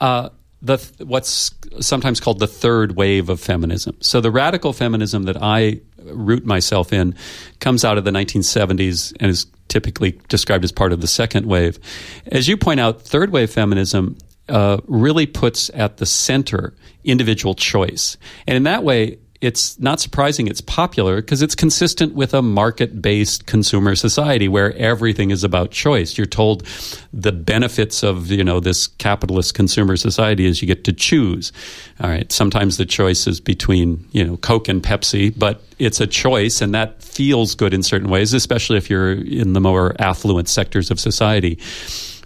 uh, 0.00 0.28
the 0.62 0.78
what's 1.04 1.50
sometimes 1.80 2.20
called 2.20 2.38
the 2.38 2.46
third 2.46 2.96
wave 2.96 3.28
of 3.28 3.40
feminism. 3.40 3.96
So 4.00 4.20
the 4.20 4.30
radical 4.30 4.72
feminism 4.72 5.24
that 5.24 5.36
I 5.40 5.80
root 6.04 6.44
myself 6.44 6.92
in 6.92 7.14
comes 7.60 7.84
out 7.84 7.98
of 7.98 8.04
the 8.04 8.10
1970s 8.10 9.14
and 9.20 9.30
is 9.30 9.46
typically 9.68 10.18
described 10.28 10.64
as 10.64 10.72
part 10.72 10.92
of 10.92 11.00
the 11.00 11.06
second 11.06 11.46
wave. 11.46 11.78
As 12.26 12.48
you 12.48 12.56
point 12.56 12.80
out, 12.80 13.02
third 13.02 13.30
wave 13.30 13.50
feminism 13.50 14.16
uh, 14.48 14.78
really 14.86 15.26
puts 15.26 15.70
at 15.74 15.98
the 15.98 16.06
center 16.06 16.74
individual 17.04 17.54
choice, 17.54 18.16
and 18.46 18.56
in 18.56 18.62
that 18.64 18.84
way, 18.84 19.18
it's 19.40 19.78
not 19.78 20.00
surprising 20.00 20.48
it's 20.48 20.60
popular 20.60 21.16
because 21.16 21.42
it's 21.42 21.54
consistent 21.54 22.14
with 22.14 22.34
a 22.34 22.42
market 22.42 23.00
based 23.00 23.46
consumer 23.46 23.94
society 23.94 24.48
where 24.48 24.74
everything 24.76 25.30
is 25.30 25.44
about 25.44 25.70
choice. 25.70 26.18
You're 26.18 26.26
told 26.26 26.66
the 27.12 27.30
benefits 27.30 28.02
of, 28.02 28.30
you 28.30 28.42
know, 28.42 28.58
this 28.58 28.88
capitalist 28.88 29.54
consumer 29.54 29.96
society 29.96 30.46
is 30.46 30.60
you 30.60 30.66
get 30.66 30.82
to 30.84 30.92
choose. 30.92 31.52
All 32.00 32.10
right. 32.10 32.30
Sometimes 32.32 32.78
the 32.78 32.86
choice 32.86 33.26
is 33.26 33.38
between, 33.38 34.04
you 34.10 34.24
know, 34.24 34.36
Coke 34.38 34.68
and 34.68 34.82
Pepsi, 34.82 35.32
but 35.36 35.62
it's 35.78 36.00
a 36.00 36.06
choice 36.06 36.60
and 36.60 36.74
that 36.74 37.00
feels 37.02 37.54
good 37.54 37.72
in 37.72 37.84
certain 37.84 38.10
ways, 38.10 38.32
especially 38.32 38.76
if 38.76 38.90
you're 38.90 39.12
in 39.12 39.52
the 39.52 39.60
more 39.60 39.94
affluent 40.00 40.48
sectors 40.48 40.90
of 40.90 40.98
society. 40.98 41.58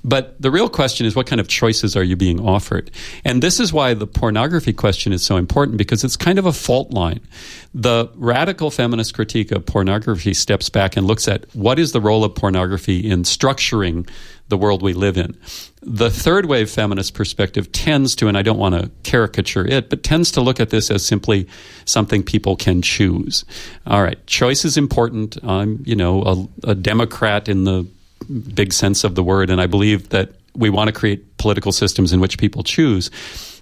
But 0.05 0.41
the 0.41 0.51
real 0.51 0.69
question 0.69 1.07
is 1.07 1.15
what 1.15 1.27
kind 1.27 1.41
of 1.41 1.49
choices 1.49 1.97
are 1.97 2.03
you 2.03 2.17
being 2.17 2.41
offered? 2.41 2.91
And 3.25 3.43
this 3.43 3.61
is 3.61 3.73
why 3.73 3.95
the 3.95 4.07
pornography 4.07 4.73
question 4.73 5.12
is 5.12 5.23
so 5.23 5.37
important 5.37 5.79
because 5.79 6.03
it's 6.03 6.17
kind 6.17 6.38
of 6.38 6.47
a 6.47 6.53
fault 6.53 6.91
line. 6.91 7.21
The 7.73 8.11
radical 8.17 8.71
feminist 8.71 9.15
critique 9.15 9.53
of 9.53 9.65
pornography 9.65 10.35
steps 10.35 10.69
back 10.69 10.97
and 10.97 11.07
looks 11.07 11.29
at 11.29 11.47
what 11.55 11.79
is 11.79 11.93
the 11.93 12.01
role 12.01 12.25
of 12.25 12.35
pornography 12.35 13.09
in 13.09 13.23
structuring 13.23 14.09
the 14.49 14.57
world 14.59 14.83
we 14.83 14.93
live 14.93 15.17
in. 15.17 15.37
The 15.81 16.11
third 16.11 16.47
wave 16.47 16.69
feminist 16.69 17.15
perspective 17.15 17.73
tends 17.73 18.15
to, 18.17 18.29
and 18.29 18.37
I 18.37 18.43
don't 18.43 18.59
want 18.59 18.75
to 18.75 18.91
caricature 19.03 19.67
it, 19.67 19.88
but 19.88 20.03
tends 20.03 20.31
to 20.33 20.41
look 20.41 20.61
at 20.61 20.71
this 20.71 20.91
as 20.91 21.05
simply 21.05 21.49
something 21.87 22.23
people 22.23 22.57
can 22.57 22.83
choose. 22.83 23.45
All 23.87 24.03
right, 24.03 24.25
choice 24.27 24.65
is 24.65 24.77
important. 24.77 25.38
I'm, 25.43 25.83
you 25.87 25.97
know, 25.97 26.49
a, 26.65 26.71
a 26.73 26.75
Democrat 26.75 27.49
in 27.49 27.65
the 27.65 27.87
big 28.24 28.72
sense 28.72 29.04
of 29.04 29.14
the 29.14 29.22
word, 29.22 29.50
and 29.50 29.61
I 29.61 29.66
believe 29.66 30.11
that 30.11 30.32
we 30.54 30.70
want 30.70 30.88
to 30.88 30.92
create 30.92 31.38
political 31.38 31.72
systems 31.72 32.12
in 32.12 32.20
which 32.20 32.38
people 32.38 32.62
choose. 32.62 33.11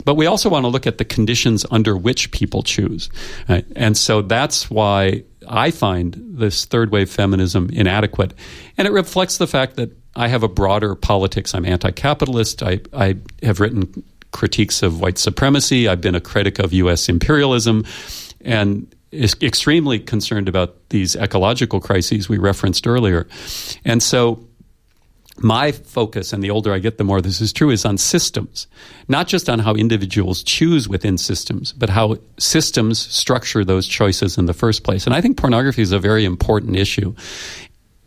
But 0.04 0.14
we 0.14 0.26
also 0.26 0.48
want 0.48 0.64
to 0.64 0.68
look 0.68 0.86
at 0.86 0.98
the 0.98 1.04
conditions 1.04 1.64
under 1.70 1.96
which 1.96 2.30
people 2.32 2.62
choose. 2.62 3.10
Right? 3.48 3.64
And 3.76 3.96
so 3.96 4.22
that's 4.22 4.70
why 4.70 5.24
I 5.48 5.70
find 5.70 6.16
this 6.18 6.64
third 6.64 6.90
wave 6.90 7.10
feminism 7.10 7.70
inadequate. 7.72 8.34
And 8.76 8.88
it 8.88 8.92
reflects 8.92 9.38
the 9.38 9.46
fact 9.46 9.76
that 9.76 9.96
I 10.16 10.28
have 10.28 10.42
a 10.42 10.48
broader 10.48 10.94
politics. 10.94 11.54
I'm 11.54 11.64
anti 11.64 11.90
capitalist. 11.92 12.62
I, 12.62 12.80
I 12.92 13.16
have 13.42 13.60
written 13.60 14.02
critiques 14.32 14.82
of 14.82 15.00
white 15.00 15.18
supremacy. 15.18 15.88
I've 15.88 16.00
been 16.00 16.14
a 16.14 16.20
critic 16.20 16.58
of 16.58 16.72
U.S. 16.72 17.08
imperialism. 17.08 17.84
And 18.42 18.92
is 19.10 19.34
extremely 19.42 19.98
concerned 19.98 20.48
about 20.48 20.76
these 20.90 21.16
ecological 21.16 21.80
crises 21.80 22.28
we 22.28 22.38
referenced 22.38 22.86
earlier. 22.86 23.26
And 23.84 24.02
so 24.02 24.46
my 25.42 25.72
focus, 25.72 26.32
and 26.32 26.42
the 26.42 26.50
older 26.50 26.72
I 26.72 26.78
get, 26.78 26.98
the 26.98 27.04
more 27.04 27.20
this 27.20 27.40
is 27.40 27.52
true, 27.52 27.70
is 27.70 27.84
on 27.84 27.98
systems, 27.98 28.66
not 29.08 29.26
just 29.26 29.48
on 29.48 29.58
how 29.58 29.74
individuals 29.74 30.42
choose 30.42 30.88
within 30.88 31.18
systems, 31.18 31.72
but 31.72 31.90
how 31.90 32.16
systems 32.38 32.98
structure 32.98 33.64
those 33.64 33.86
choices 33.86 34.36
in 34.38 34.46
the 34.46 34.54
first 34.54 34.84
place. 34.84 35.06
And 35.06 35.14
I 35.14 35.20
think 35.20 35.36
pornography 35.36 35.82
is 35.82 35.92
a 35.92 35.98
very 35.98 36.24
important 36.24 36.76
issue. 36.76 37.14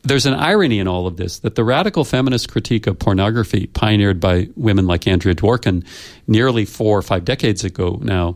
There's 0.04 0.26
an 0.26 0.34
irony 0.34 0.80
in 0.80 0.88
all 0.88 1.08
of 1.08 1.18
this 1.18 1.40
that 1.40 1.56
the 1.56 1.64
radical 1.64 2.04
feminist 2.04 2.50
critique 2.50 2.88
of 2.88 3.00
pornography, 3.00 3.68
pioneered 3.68 4.20
by 4.20 4.50
women 4.56 4.86
like 4.86 5.08
Andrea 5.08 5.34
Dworkin 5.34 5.86
nearly 6.28 6.66
four 6.66 6.98
or 6.98 7.02
five 7.02 7.24
decades 7.24 7.64
ago 7.64 8.00
now, 8.02 8.36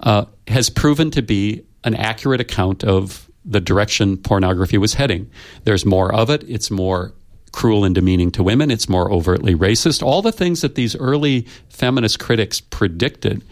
uh, 0.00 0.26
has 0.46 0.70
proven 0.70 1.10
to 1.10 1.22
be 1.22 1.64
an 1.84 1.94
accurate 1.94 2.40
account 2.40 2.84
of 2.84 3.28
the 3.44 3.60
direction 3.60 4.16
pornography 4.16 4.78
was 4.78 4.94
heading. 4.94 5.30
There's 5.64 5.84
more 5.84 6.14
of 6.14 6.30
it, 6.30 6.44
it's 6.48 6.70
more 6.70 7.12
cruel 7.58 7.84
and 7.84 7.92
demeaning 7.92 8.30
to 8.30 8.40
women, 8.44 8.70
it's 8.70 8.88
more 8.88 9.10
overtly 9.10 9.52
racist. 9.52 10.00
All 10.00 10.22
the 10.22 10.30
things 10.30 10.60
that 10.60 10.76
these 10.76 10.94
early 10.94 11.44
feminist 11.68 12.20
critics 12.20 12.60
predicted, 12.60 13.42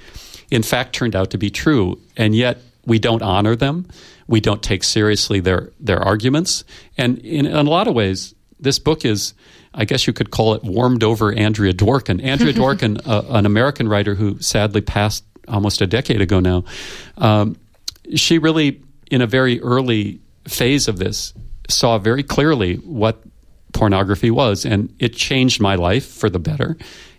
in 0.49 0.63
fact, 0.63 0.95
turned 0.95 1.17
out 1.17 1.31
to 1.31 1.39
be 1.39 1.51
true. 1.51 2.01
And 2.17 2.33
yet, 2.33 2.59
we 2.85 3.01
don't 3.01 3.21
honor 3.21 3.57
them. 3.57 3.89
We 4.29 4.41
don't 4.41 4.63
take 4.63 4.85
seriously 4.85 5.41
their, 5.41 5.73
their 5.81 5.99
arguments. 5.99 6.63
And 6.97 7.19
in, 7.19 7.47
in 7.47 7.57
a 7.57 7.69
lot 7.69 7.89
of 7.89 7.95
ways, 7.95 8.33
this 8.61 8.79
book 8.79 9.05
is, 9.05 9.35
I 9.75 9.85
guess 9.85 10.07
you 10.07 10.13
could 10.13 10.31
call 10.31 10.55
it 10.55 10.63
warmed 10.63 11.03
over 11.03 11.33
Andrea 11.33 11.73
Dworkin. 11.73 12.23
Andrea 12.23 12.53
Dworkin, 12.61 13.05
uh, 13.09 13.25
an 13.31 13.45
American 13.45 13.89
writer 13.89 14.15
who 14.15 14.41
sadly 14.41 14.83
passed 14.83 15.25
almost 15.49 15.81
a 15.81 15.87
decade 15.89 16.21
ago 16.21 16.39
now, 16.39 16.63
um, 17.19 17.57
she 18.15 18.39
really, 18.39 18.81
in 19.11 19.21
a 19.21 19.27
very 19.27 19.61
early 19.63 20.21
phase 20.47 20.87
of 20.87 20.99
this, 20.99 21.35
saw 21.69 21.99
very 21.99 22.23
clearly 22.23 22.77
what 22.77 23.21
pornography 23.77 24.31
was, 24.31 24.65
and 24.65 24.93
it 24.99 25.13
changed 25.15 25.61
my 25.61 25.75
life 25.75 26.07
for 26.07 26.31
the 26.31 26.39
better. 26.39 26.77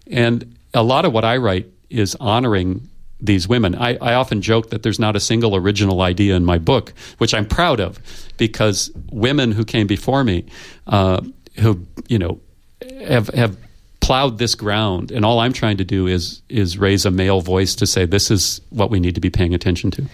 And 0.08 0.58
a 0.74 0.84
lot 0.84 1.06
of 1.06 1.14
what 1.14 1.24
I 1.24 1.38
write 1.38 1.68
is 1.90 2.16
honoring 2.20 2.88
these 3.20 3.48
women. 3.48 3.76
I, 3.76 3.96
I, 3.98 4.14
often 4.14 4.42
joke 4.42 4.70
that 4.70 4.84
there's 4.84 5.00
not 5.00 5.16
a 5.16 5.20
single 5.20 5.56
original 5.56 6.02
idea 6.02 6.36
in 6.36 6.46
my 6.46 6.60
book, 6.60 6.94
which 7.18 7.34
I'm 7.34 7.48
proud 7.48 7.80
of, 7.80 8.00
because 8.38 8.92
women 9.12 9.52
who 9.52 9.66
came 9.66 9.88
before 9.88 10.24
me, 10.24 10.46
uh, 10.86 11.22
who 11.60 11.86
you 12.08 12.20
know, 12.20 12.40
have 13.02 13.30
have 13.30 13.58
plowed 14.08 14.38
this 14.38 14.56
ground, 14.56 15.12
and 15.12 15.26
all 15.26 15.40
I'm 15.40 15.52
trying 15.52 15.76
to 15.78 15.84
do 15.84 16.08
is 16.08 16.42
is 16.48 16.78
raise 16.78 17.06
a 17.06 17.12
male 17.12 17.42
voice 17.42 17.76
to 17.76 17.86
say 17.86 18.06
this 18.06 18.32
is 18.32 18.62
what 18.70 18.90
we 18.90 19.02
need 19.02 19.16
to 19.16 19.20
be 19.20 19.30
paying 19.30 19.54
attention 19.54 19.92
to. 19.92 20.06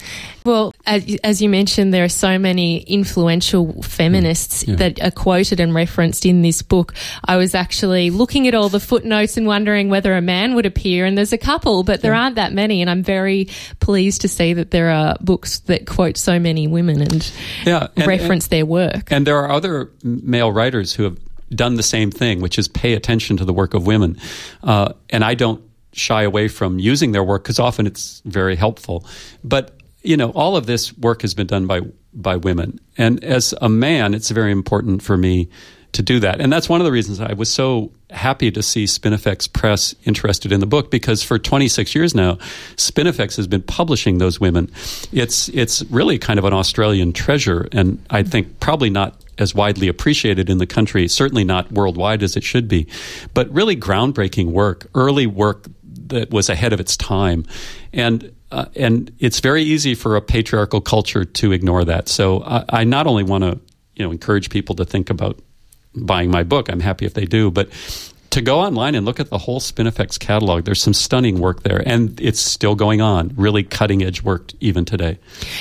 Well, 0.44 0.74
as, 0.88 1.16
as 1.24 1.44
you 1.44 1.48
mentioned, 1.48 1.94
there 1.94 2.04
are 2.04 2.10
so 2.10 2.40
many 2.40 2.80
influential 2.80 3.84
feminists 3.84 4.68
yeah. 4.68 4.78
that 4.78 5.00
are 5.00 5.12
quoted 5.12 5.60
and 5.60 5.76
referenced 5.76 6.26
in 6.26 6.42
this 6.42 6.64
book. 6.64 6.96
I 7.24 7.38
was 7.38 7.54
actually 7.54 8.10
looking 8.10 8.48
at 8.48 8.56
all 8.56 8.68
the 8.68 8.80
footnotes 8.80 9.38
and 9.38 9.46
wondering 9.46 9.90
whether 9.90 10.16
a 10.16 10.22
man 10.22 10.56
would 10.56 10.66
appear, 10.66 11.06
and 11.06 11.16
there's 11.16 11.32
a 11.32 11.38
couple, 11.38 11.84
but 11.84 12.02
there 12.02 12.14
yeah. 12.14 12.24
aren't 12.24 12.38
that 12.38 12.52
many. 12.52 12.82
And 12.82 12.90
I'm 12.90 13.04
very 13.04 13.48
pleased 13.80 14.22
to 14.22 14.28
see 14.28 14.54
that 14.54 14.72
there 14.72 14.90
are 14.90 15.18
books 15.22 15.60
that 15.60 15.86
quote 15.86 16.18
so 16.18 16.40
many 16.40 16.66
women 16.66 17.00
and, 17.00 17.32
yeah, 17.64 17.90
and 17.96 18.08
reference 18.08 18.46
and, 18.46 18.52
their 18.54 18.66
work. 18.66 19.12
And 19.12 19.28
there 19.28 19.38
are 19.38 19.52
other 19.52 19.92
male 20.02 20.52
writers 20.52 20.96
who 20.96 21.04
have 21.04 21.20
done 21.56 21.76
the 21.76 21.84
same 21.84 22.12
thing, 22.12 22.42
which 22.42 22.58
is 22.58 22.68
pay 22.68 22.94
attention 22.94 23.38
to 23.38 23.46
the 23.46 23.54
work 23.54 23.74
of 23.74 23.86
women. 23.86 24.18
Uh, 24.64 24.94
and 25.10 25.24
I 25.24 25.34
don't 25.34 25.64
shy 25.94 26.24
away 26.24 26.48
from 26.48 26.80
using 26.80 27.12
their 27.12 27.24
work 27.24 27.44
because 27.44 27.60
often 27.60 27.88
it's 27.88 28.22
very 28.26 28.56
helpful. 28.56 29.06
But 29.44 29.78
you 30.02 30.18
know, 30.18 30.32
all 30.32 30.58
of 30.58 30.66
this 30.66 30.96
work 30.98 31.22
has 31.22 31.34
been 31.34 31.48
done 31.48 31.66
by 31.66 31.82
by 32.14 32.36
women, 32.36 32.80
and 32.98 33.24
as 33.24 33.54
a 33.62 33.70
man, 33.70 34.14
it's 34.14 34.30
very 34.30 34.52
important 34.52 35.02
for 35.02 35.18
me 35.18 35.50
to 35.94 36.02
do 36.02 36.20
that. 36.20 36.42
And 36.42 36.52
that's 36.52 36.68
one 36.68 36.82
of 36.82 36.86
the 36.86 36.92
reasons 36.92 37.20
I 37.20 37.34
was 37.34 37.50
so 37.50 37.92
happy 38.10 38.52
to 38.52 38.62
see 38.62 38.86
Spinifex 38.86 39.52
Press 39.52 39.96
interested 40.04 40.52
in 40.52 40.60
the 40.60 40.66
book 40.66 40.92
because 40.92 41.24
for 41.24 41.40
26 41.40 41.96
years 41.96 42.16
now, 42.16 42.36
Spinifex 42.76 43.38
has 43.38 43.48
been 43.48 43.62
publishing 43.62 44.18
those 44.18 44.40
women. 44.40 44.72
It's 45.12 45.50
it's 45.50 45.84
really 45.84 46.20
kind 46.20 46.40
of 46.40 46.46
an 46.46 46.54
Australian 46.54 47.14
treasure, 47.14 47.68
and 47.72 48.04
I 48.10 48.24
think 48.24 48.60
probably 48.60 48.90
not 48.90 49.23
as 49.38 49.56
widely 49.56 49.88
appreciated 49.88 50.50
in 50.50 50.58
the 50.58 50.66
country, 50.66 51.08
certainly 51.08 51.44
not 51.44 51.72
worldwide 51.72 52.24
as 52.24 52.36
it 52.36 52.44
should 52.44 52.68
be, 52.68 52.88
but 53.34 53.50
really 53.54 53.76
groundbreaking 53.76 54.52
work, 54.52 54.88
early 54.96 55.28
work 55.28 55.66
that 56.08 56.32
was 56.32 56.50
ahead 56.50 56.74
of 56.74 56.80
its 56.80 56.98
time. 56.98 57.46
And 57.92 58.34
uh, 58.52 58.66
and 58.76 59.12
it's 59.18 59.40
very 59.40 59.64
easy 59.64 59.96
for 59.96 60.16
a 60.16 60.22
patriarchal 60.22 60.80
culture 60.80 61.26
to 61.26 61.52
ignore 61.52 61.84
that. 61.86 62.08
So 62.08 62.44
I, 62.44 62.64
I 62.70 62.84
not 62.84 63.08
only 63.08 63.24
want 63.24 63.44
to 63.44 63.60
you 63.96 64.06
know 64.06 64.12
encourage 64.12 64.50
people 64.50 64.76
to 64.76 64.86
think 64.86 65.10
about 65.10 65.40
buying 65.96 66.30
my 66.30 66.44
book. 66.44 66.70
I'm 66.70 66.80
happy 66.80 67.06
if 67.06 67.14
they 67.14 67.26
do, 67.26 67.52
but 67.52 67.70
to 68.34 68.42
go 68.42 68.60
online 68.60 68.96
and 68.96 69.06
look 69.06 69.20
at 69.20 69.30
the 69.30 69.38
whole 69.38 69.60
Spinifex 69.60 70.20
catalog, 70.20 70.66
there's 70.66 70.82
some 70.82 70.94
stunning 70.94 71.40
work 71.40 71.62
there, 71.62 71.88
and 71.88 72.20
it's 72.20 72.40
still 72.40 72.74
going 72.74 73.00
on. 73.00 73.32
Really 73.36 73.62
cutting 73.62 74.02
edge 74.02 74.24
work 74.24 74.52
even 74.60 74.86
today. 74.86 75.20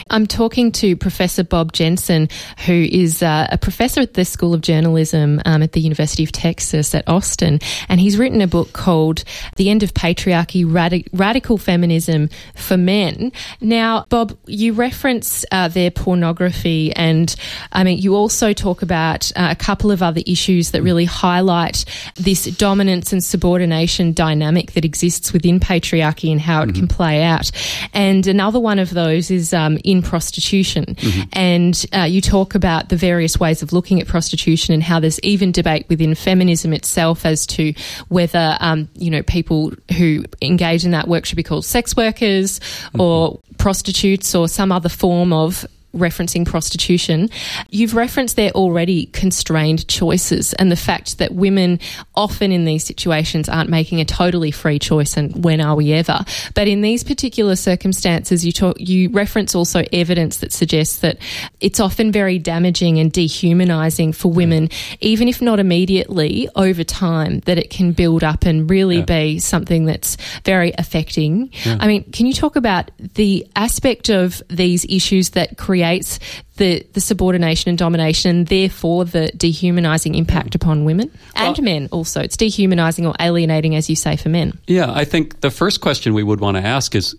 I'm 0.09 0.27
talking 0.27 0.73
to 0.73 0.97
Professor 0.97 1.45
Bob 1.45 1.75
Jensen, 1.75 2.31
who 2.65 2.73
is 2.91 3.23
uh, 3.23 3.47
a 3.51 3.59
professor 3.59 4.01
at 4.01 4.15
the 4.15 4.25
School 4.25 4.55
of 4.55 4.63
Journalism 4.63 5.43
um, 5.45 5.63
at 5.63 5.73
the 5.73 5.83
University 5.83 6.25
of 6.25 6.33
Texas 6.33 6.95
at 6.95 7.07
Austin, 7.07 7.59
and 7.91 8.01
he's 8.01 8.17
written 8.17 8.41
a 8.41 8.47
book 8.47 8.73
called 8.73 9.23
"The 9.57 9.69
End 9.69 9.83
of 9.83 9.93
Patriarchy: 9.93 10.65
Radi- 10.65 11.07
Radical 11.13 11.59
Feminism 11.59 12.31
for 12.55 12.79
Men." 12.79 13.33
Now, 13.61 14.07
Bob, 14.09 14.35
you 14.47 14.73
reference 14.73 15.45
uh, 15.53 15.69
their 15.69 15.91
pornography, 15.91 16.91
and 16.97 17.35
I 17.71 17.85
mean, 17.85 17.99
you 17.99 18.17
also 18.17 18.55
talk 18.55 18.81
about 18.81 19.31
uh, 19.37 19.49
a 19.51 19.57
couple 19.57 19.91
of 19.91 20.03
other 20.03 20.23
issues 20.25 20.71
that 20.71 20.81
really 20.83 21.05
highlight 21.05 21.85
this 22.15 22.47
dominance 22.63 23.13
and 23.13 23.25
subordination 23.25 24.13
dynamic 24.13 24.71
that 24.75 24.85
exists 24.85 25.33
within 25.33 25.59
patriarchy 25.59 26.31
and 26.31 26.41
how 26.41 26.63
it 26.63 26.67
mm-hmm. 26.67 26.77
can 26.77 26.87
play 26.87 27.25
out. 27.25 27.51
And 27.93 28.25
another 28.29 28.61
one 28.61 28.79
of 28.79 28.91
those 28.91 29.33
is 29.33 29.53
um, 29.53 29.79
in 29.83 30.01
prostitution. 30.01 30.85
Mm-hmm. 30.85 31.23
And 31.33 31.87
uh, 31.93 32.03
you 32.03 32.21
talk 32.21 32.55
about 32.55 32.89
the 32.89 32.95
various 32.95 33.37
ways 33.37 33.65
of 33.65 33.73
looking 33.73 34.01
at 34.01 34.07
prostitution 34.07 34.75
and 34.75 34.81
how 34.81 35.01
there's 35.01 35.19
even 35.25 35.51
debate 35.51 35.87
within 35.89 36.15
feminism 36.15 36.73
itself 36.73 37.27
as 37.27 37.49
to 37.49 37.75
whether, 38.11 38.57
um, 38.61 38.89
you 38.95 39.11
know, 39.11 39.25
people 39.25 39.73
who 39.99 40.25
engage 40.41 40.85
in 40.85 40.93
that 40.93 41.09
work 41.09 41.27
should 41.27 41.35
be 41.35 41.43
called 41.43 41.65
sex 41.65 41.97
workers 41.97 42.61
mm-hmm. 42.61 43.01
or 43.01 43.41
prostitutes 43.59 44.37
or 44.37 44.47
some 44.47 44.71
other 44.71 44.89
form 44.89 45.33
of 45.33 45.67
referencing 45.95 46.47
prostitution, 46.47 47.29
you've 47.69 47.95
referenced 47.95 48.37
their 48.37 48.51
already 48.51 49.07
constrained 49.07 49.87
choices 49.89 50.53
and 50.55 50.73
the 50.73 50.77
fact 50.77 51.19
that 51.19 51.35
women 51.35 51.79
often 52.15 52.51
in 52.53 52.65
these 52.65 52.85
situations 52.85 53.49
aren't 53.49 53.69
making 53.69 54.01
a 54.01 54.05
totally 54.05 54.51
free 54.51 54.79
choice 54.79 55.17
and 55.17 55.45
when 55.45 55.61
are 55.61 55.77
we 55.77 55.93
ever. 55.93 56.25
But 56.55 56.69
in 56.69 56.81
these 56.81 57.05
particular 57.05 57.57
circumstances, 57.57 58.45
you 58.45 58.53
talk, 58.53 58.77
you 58.79 59.11
reference 59.11 59.55
also 59.55 59.85
evidence 59.93 60.39
that 60.39 60.53
suggests 60.53 61.01
that 61.01 61.19
it's 61.61 61.81
often 61.81 62.11
very 62.11 62.39
damaging 62.39 62.99
and 62.99 63.13
dehumanizing 63.13 64.13
for 64.13 64.31
women, 64.33 64.71
even 65.01 65.29
if 65.29 65.43
not 65.43 65.61
immediately, 65.61 66.49
over 66.57 66.85
time, 66.85 67.41
that 67.41 67.59
it 67.59 67.71
can 67.71 67.93
build 67.93 68.25
up 68.25 68.45
and 68.45 68.71
really 68.71 68.99
yeah. 68.99 69.05
be 69.05 69.39
something 69.39 69.85
that's 69.85 70.17
very 70.45 70.73
affecting. 70.79 71.51
Yeah. 71.65 71.77
I 71.81 71.87
mean, 71.87 72.11
can 72.13 72.27
you 72.27 72.33
talk 72.33 72.57
about 72.57 72.91
the 72.99 73.47
aspect 73.57 74.09
of 74.09 74.43
these 74.49 74.87
issues 74.87 75.31
that 75.31 75.59
create 75.59 75.82
creates 75.83 76.19
the, 76.57 76.87
the 76.93 77.01
subordination 77.01 77.69
and 77.69 77.79
domination, 77.79 78.31
and 78.31 78.47
therefore 78.47 79.05
the 79.05 79.33
dehumanizing 79.37 80.15
impact 80.15 80.51
mm. 80.51 80.55
upon 80.57 80.85
women 80.85 81.11
and 81.35 81.57
well, 81.59 81.65
men 81.65 81.89
also. 81.91 82.21
It's 82.21 82.37
dehumanizing 82.37 83.07
or 83.07 83.15
alienating, 83.19 83.75
as 83.75 83.91
you 83.91 83.97
say, 83.97 84.17
for 84.17 84.29
men. 84.29 84.59
Yeah, 84.67 84.93
I 84.93 85.05
think 85.05 85.41
the 85.41 85.51
first 85.51 85.81
question 85.81 86.15
we 86.15 86.23
would 86.23 86.41
want 86.41 86.57
to 86.57 86.63
ask 86.63 86.95
is 86.95 87.17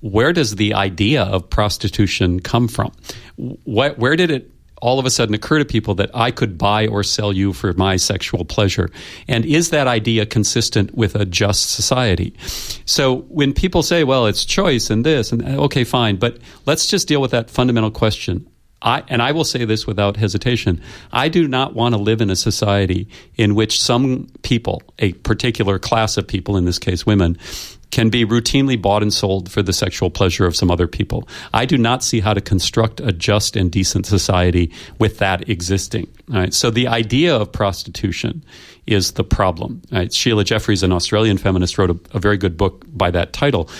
where 0.00 0.32
does 0.32 0.56
the 0.56 0.74
idea 0.74 1.22
of 1.22 1.48
prostitution 1.48 2.40
come 2.40 2.68
from? 2.68 2.92
Where, 3.64 3.92
where 3.94 4.16
did 4.16 4.30
it 4.30 4.50
all 4.80 4.98
of 4.98 5.06
a 5.06 5.10
sudden 5.10 5.34
occur 5.34 5.58
to 5.58 5.64
people 5.64 5.94
that 5.96 6.10
I 6.14 6.30
could 6.30 6.58
buy 6.58 6.86
or 6.86 7.02
sell 7.02 7.32
you 7.32 7.52
for 7.52 7.72
my 7.74 7.96
sexual 7.96 8.44
pleasure? 8.44 8.90
And 9.26 9.44
is 9.44 9.70
that 9.70 9.86
idea 9.86 10.26
consistent 10.26 10.94
with 10.94 11.14
a 11.14 11.24
just 11.24 11.70
society? 11.70 12.34
So 12.84 13.22
when 13.28 13.52
people 13.52 13.82
say, 13.82 14.04
well, 14.04 14.26
it's 14.26 14.44
choice 14.44 14.90
and 14.90 15.04
this, 15.04 15.32
and 15.32 15.42
okay, 15.42 15.84
fine, 15.84 16.16
but 16.16 16.38
let's 16.66 16.86
just 16.86 17.08
deal 17.08 17.20
with 17.20 17.30
that 17.32 17.50
fundamental 17.50 17.90
question. 17.90 18.48
I, 18.80 19.02
and 19.08 19.20
I 19.20 19.32
will 19.32 19.44
say 19.44 19.64
this 19.64 19.86
without 19.86 20.16
hesitation. 20.16 20.80
I 21.12 21.28
do 21.28 21.48
not 21.48 21.74
want 21.74 21.94
to 21.94 22.00
live 22.00 22.20
in 22.20 22.30
a 22.30 22.36
society 22.36 23.08
in 23.34 23.56
which 23.56 23.82
some 23.82 24.28
people, 24.42 24.82
a 25.00 25.14
particular 25.14 25.80
class 25.80 26.16
of 26.16 26.28
people, 26.28 26.56
in 26.56 26.64
this 26.64 26.78
case 26.78 27.04
women, 27.04 27.38
can 27.90 28.10
be 28.10 28.24
routinely 28.24 28.80
bought 28.80 29.02
and 29.02 29.12
sold 29.12 29.50
for 29.50 29.62
the 29.62 29.72
sexual 29.72 30.10
pleasure 30.10 30.46
of 30.46 30.54
some 30.54 30.70
other 30.70 30.86
people. 30.86 31.26
I 31.54 31.64
do 31.64 31.78
not 31.78 32.04
see 32.04 32.20
how 32.20 32.34
to 32.34 32.40
construct 32.40 33.00
a 33.00 33.12
just 33.12 33.56
and 33.56 33.70
decent 33.70 34.06
society 34.06 34.70
with 34.98 35.18
that 35.18 35.48
existing. 35.48 36.06
Right? 36.28 36.52
So 36.52 36.70
the 36.70 36.86
idea 36.86 37.34
of 37.34 37.50
prostitution 37.50 38.44
is 38.86 39.12
the 39.12 39.24
problem. 39.24 39.82
Right? 39.90 40.12
Sheila 40.12 40.44
Jeffreys, 40.44 40.82
an 40.82 40.92
Australian 40.92 41.38
feminist, 41.38 41.78
wrote 41.78 41.90
a, 41.90 42.16
a 42.16 42.18
very 42.18 42.36
good 42.36 42.56
book 42.56 42.84
by 42.88 43.10
that 43.10 43.32
title. 43.32 43.70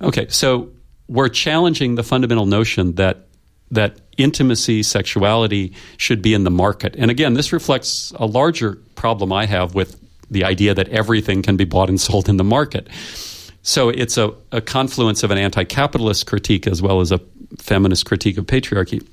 Okay, 0.00 0.26
so 0.28 0.70
we're 1.08 1.28
challenging 1.28 1.94
the 1.94 2.02
fundamental 2.02 2.46
notion 2.46 2.94
that 2.94 3.26
that 3.70 3.98
intimacy, 4.16 4.82
sexuality 4.82 5.72
should 5.96 6.22
be 6.22 6.34
in 6.34 6.44
the 6.44 6.50
market. 6.50 6.94
And 6.96 7.10
again, 7.10 7.34
this 7.34 7.52
reflects 7.52 8.12
a 8.16 8.26
larger 8.26 8.76
problem 8.94 9.32
I 9.32 9.46
have 9.46 9.74
with 9.74 10.00
the 10.30 10.44
idea 10.44 10.74
that 10.74 10.88
everything 10.88 11.42
can 11.42 11.56
be 11.56 11.64
bought 11.64 11.88
and 11.88 12.00
sold 12.00 12.28
in 12.28 12.36
the 12.36 12.44
market. 12.44 12.88
So 13.64 13.88
it's 13.88 14.16
a, 14.16 14.32
a 14.52 14.60
confluence 14.60 15.22
of 15.22 15.30
an 15.30 15.38
anti 15.38 15.64
capitalist 15.64 16.26
critique 16.26 16.66
as 16.66 16.80
well 16.80 17.00
as 17.00 17.10
a 17.10 17.20
feminist 17.58 18.06
critique 18.06 18.38
of 18.38 18.46
patriarchy. 18.46 19.04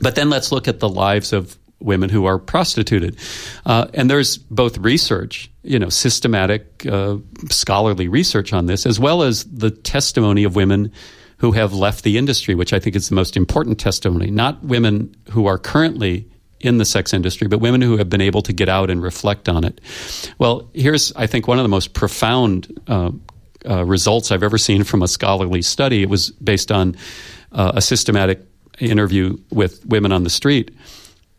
But 0.00 0.14
then 0.14 0.30
let's 0.30 0.52
look 0.52 0.68
at 0.68 0.78
the 0.78 0.88
lives 0.88 1.32
of 1.32 1.56
women 1.80 2.10
who 2.10 2.26
are 2.26 2.38
prostituted. 2.38 3.16
Uh, 3.64 3.88
and 3.94 4.10
there's 4.10 4.36
both 4.36 4.76
research, 4.78 5.50
you 5.62 5.78
know, 5.78 5.88
systematic, 5.88 6.86
uh, 6.86 7.16
scholarly 7.48 8.06
research 8.06 8.52
on 8.52 8.66
this, 8.66 8.84
as 8.84 9.00
well 9.00 9.22
as 9.22 9.44
the 9.44 9.70
testimony 9.70 10.44
of 10.44 10.54
women 10.54 10.92
who 11.38 11.52
have 11.52 11.72
left 11.72 12.04
the 12.04 12.18
industry, 12.18 12.54
which 12.54 12.74
I 12.74 12.78
think 12.78 12.94
is 12.96 13.08
the 13.08 13.14
most 13.14 13.34
important 13.34 13.80
testimony. 13.80 14.30
Not 14.30 14.62
women 14.62 15.14
who 15.30 15.46
are 15.46 15.56
currently 15.56 16.28
in 16.60 16.76
the 16.76 16.84
sex 16.84 17.14
industry, 17.14 17.48
but 17.48 17.60
women 17.60 17.80
who 17.80 17.96
have 17.96 18.10
been 18.10 18.20
able 18.20 18.42
to 18.42 18.52
get 18.52 18.68
out 18.68 18.90
and 18.90 19.02
reflect 19.02 19.48
on 19.48 19.64
it. 19.64 19.80
Well, 20.38 20.68
here's, 20.74 21.14
I 21.14 21.26
think, 21.26 21.48
one 21.48 21.58
of 21.58 21.62
the 21.62 21.70
most 21.70 21.94
profound 21.94 22.78
uh, 22.86 23.12
uh, 23.68 23.84
results 23.84 24.30
I've 24.30 24.42
ever 24.42 24.58
seen 24.58 24.84
from 24.84 25.02
a 25.02 25.08
scholarly 25.08 25.62
study. 25.62 26.02
It 26.02 26.08
was 26.08 26.30
based 26.30 26.70
on 26.70 26.96
uh, 27.52 27.72
a 27.74 27.82
systematic 27.82 28.40
interview 28.78 29.36
with 29.50 29.84
women 29.86 30.12
on 30.12 30.24
the 30.24 30.30
street. 30.30 30.74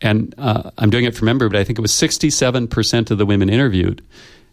And 0.00 0.34
uh, 0.38 0.70
I'm 0.78 0.90
doing 0.90 1.04
it 1.04 1.14
from 1.14 1.26
memory, 1.26 1.48
but 1.48 1.58
I 1.58 1.64
think 1.64 1.78
it 1.78 1.82
was 1.82 1.92
67% 1.92 3.10
of 3.10 3.18
the 3.18 3.26
women 3.26 3.48
interviewed 3.48 4.02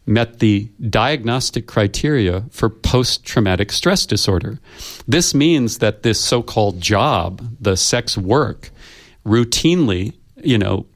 met 0.09 0.39
the 0.39 0.67
diagnostic 0.89 1.67
criteria 1.67 2.43
for 2.49 2.67
post 2.67 3.23
traumatic 3.23 3.71
stress 3.71 4.07
disorder. 4.07 4.59
This 5.07 5.35
means 5.35 5.77
that 5.77 6.01
this 6.01 6.19
so 6.19 6.41
called 6.41 6.81
job, 6.81 7.47
the 7.61 7.77
sex 7.77 8.17
work, 8.17 8.71
routinely, 9.23 10.13
you 10.43 10.57
know, 10.57 10.87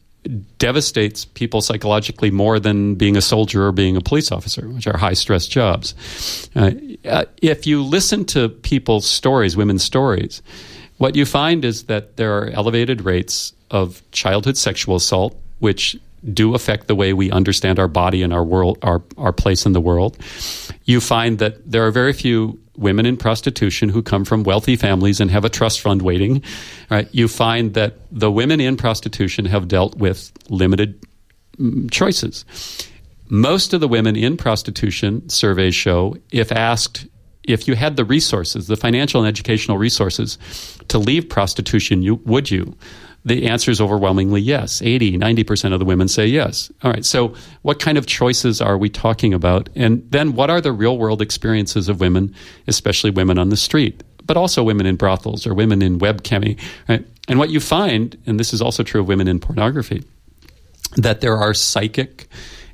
devastates 0.58 1.26
people 1.26 1.62
psychologically 1.62 2.32
more 2.32 2.60
than 2.60 2.96
being 2.96 3.18
a 3.18 3.22
soldier 3.22 3.68
or 3.68 3.72
being 3.72 3.98
a 3.98 4.02
police 4.02 4.32
officer, 4.32 4.70
which 4.70 4.88
are 4.88 4.98
high 4.98 5.14
stress 5.14 5.48
jobs. 5.48 5.96
Uh, 6.56 6.72
uh, 7.06 7.26
if 7.42 7.68
you 7.68 7.84
listen 7.84 8.26
to 8.26 8.50
people's 8.50 9.06
stories, 9.06 9.58
women's 9.58 9.84
stories, 9.84 10.42
what 10.98 11.16
you 11.16 11.26
find 11.26 11.66
is 11.66 11.84
that 11.86 12.16
there 12.18 12.38
are 12.38 12.50
elevated 12.52 13.02
rates 13.02 13.54
of 13.72 14.02
childhood 14.12 14.58
sexual 14.58 14.96
assault, 14.96 15.36
which 15.60 15.98
do 16.32 16.56
affect 16.56 16.88
the 16.88 16.96
way 16.96 17.12
we 17.12 17.30
understand 17.32 17.80
our 17.80 17.90
body 17.90 18.22
and 18.24 18.32
our 18.32 18.44
world, 18.44 18.78
our, 18.82 19.02
our 19.18 19.34
place 19.34 19.66
in 19.66 19.74
the 19.74 19.82
world. 19.82 20.18
You 20.86 21.02
find 21.02 21.40
that 21.40 21.70
there 21.70 21.86
are 21.86 21.92
very 21.92 22.14
few 22.14 22.60
women 22.78 23.06
in 23.06 23.18
prostitution 23.18 23.90
who 23.90 24.02
come 24.02 24.26
from 24.26 24.44
wealthy 24.44 24.76
families 24.76 25.20
and 25.20 25.30
have 25.32 25.46
a 25.46 25.50
trust 25.50 25.82
fund 25.82 26.02
waiting, 26.02 26.44
right? 26.90 27.08
You 27.12 27.28
find 27.28 27.74
that 27.74 27.98
the 28.12 28.32
women 28.32 28.60
in 28.60 28.78
prostitution 28.78 29.46
have 29.46 29.68
dealt 29.68 29.96
with 29.98 30.32
limited 30.50 31.02
mm, 31.58 31.90
choices. 31.92 32.46
Most 33.30 33.74
of 33.74 33.82
the 33.82 33.88
women 33.88 34.16
in 34.16 34.38
prostitution 34.38 35.28
surveys 35.30 35.76
show 35.76 36.16
if 36.32 36.52
asked 36.52 37.08
if 37.44 37.68
you 37.68 37.76
had 37.76 37.98
the 37.98 38.06
resources, 38.06 38.68
the 38.68 38.78
financial 38.78 39.22
and 39.22 39.28
educational 39.28 39.78
resources 39.78 40.38
to 40.88 40.98
leave 40.98 41.28
prostitution, 41.28 42.02
you 42.02 42.16
would 42.26 42.50
you? 42.50 42.76
The 43.26 43.48
answer 43.48 43.72
is 43.72 43.80
overwhelmingly 43.80 44.42
yes. 44.42 44.82
80, 44.82 45.18
90% 45.18 45.74
of 45.74 45.80
the 45.80 45.86
women 45.86 46.08
say 46.08 46.28
yes. 46.28 46.72
All 46.84 46.92
right. 46.92 47.06
So, 47.06 47.34
what 47.62 47.80
kind 47.80 47.98
of 47.98 48.06
choices 48.06 48.62
are 48.62 48.78
we 48.78 48.90
talking 48.90 49.34
about? 49.34 49.70
And 49.76 50.06
then, 50.12 50.34
what 50.34 50.50
are 50.50 50.60
the 50.60 50.74
real 50.74 50.98
world 50.98 51.22
experiences 51.22 51.88
of 51.88 52.02
women, 52.02 52.36
especially 52.68 53.12
women 53.12 53.38
on 53.38 53.50
the 53.50 53.58
street, 53.58 54.04
but 54.26 54.36
also 54.36 54.64
women 54.64 54.86
in 54.86 54.98
brothels 54.98 55.48
or 55.48 55.54
women 55.54 55.82
in 55.82 56.00
webcamming? 56.00 56.60
Right? 56.90 57.06
And 57.30 57.40
what 57.40 57.50
you 57.50 57.62
find, 57.62 58.18
and 58.26 58.40
this 58.40 58.54
is 58.54 58.62
also 58.62 58.84
true 58.84 59.02
of 59.02 59.08
women 59.08 59.28
in 59.28 59.40
pornography, 59.40 60.04
that 60.98 61.22
there 61.22 61.38
are 61.38 61.54
psychic 61.54 62.28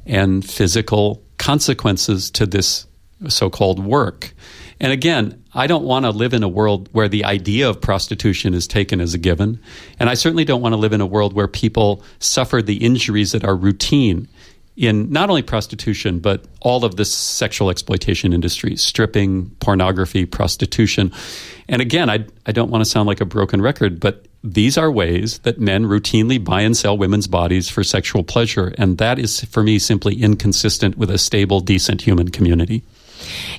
and 0.05 0.43
physical 0.43 1.21
consequences 1.37 2.31
to 2.31 2.45
this 2.45 2.87
so 3.27 3.49
called 3.49 3.83
work. 3.83 4.33
And 4.79 4.91
again, 4.91 5.43
I 5.53 5.67
don't 5.67 5.83
want 5.83 6.05
to 6.05 6.11
live 6.11 6.33
in 6.33 6.43
a 6.43 6.47
world 6.47 6.89
where 6.93 7.09
the 7.09 7.25
idea 7.25 7.69
of 7.69 7.81
prostitution 7.81 8.53
is 8.53 8.67
taken 8.67 9.01
as 9.01 9.13
a 9.13 9.17
given. 9.17 9.59
And 9.99 10.09
I 10.09 10.13
certainly 10.13 10.45
don't 10.45 10.61
want 10.61 10.73
to 10.73 10.77
live 10.77 10.93
in 10.93 11.01
a 11.01 11.05
world 11.05 11.33
where 11.33 11.47
people 11.47 12.03
suffer 12.19 12.61
the 12.61 12.77
injuries 12.77 13.33
that 13.33 13.43
are 13.43 13.55
routine 13.55 14.27
in 14.77 15.11
not 15.11 15.29
only 15.29 15.41
prostitution, 15.41 16.19
but 16.19 16.45
all 16.61 16.85
of 16.85 16.95
the 16.95 17.03
sexual 17.03 17.69
exploitation 17.69 18.31
industries 18.31 18.81
stripping, 18.81 19.49
pornography, 19.59 20.25
prostitution. 20.25 21.11
And 21.67 21.81
again, 21.81 22.09
I, 22.09 22.25
I 22.45 22.53
don't 22.53 22.71
want 22.71 22.81
to 22.81 22.89
sound 22.89 23.07
like 23.07 23.19
a 23.19 23.25
broken 23.25 23.61
record, 23.61 23.99
but 23.99 24.25
these 24.41 24.77
are 24.77 24.89
ways 24.89 25.39
that 25.39 25.59
men 25.59 25.83
routinely 25.83 26.41
buy 26.41 26.61
and 26.61 26.77
sell 26.77 26.97
women's 26.97 27.27
bodies 27.27 27.67
for 27.67 27.83
sexual 27.83 28.23
pleasure. 28.23 28.73
And 28.77 28.97
that 28.99 29.19
is, 29.19 29.43
for 29.43 29.63
me, 29.63 29.79
simply 29.79 30.21
inconsistent 30.21 30.97
with 30.97 31.11
a 31.11 31.17
stable, 31.17 31.59
decent 31.59 32.01
human 32.01 32.29
community. 32.29 32.81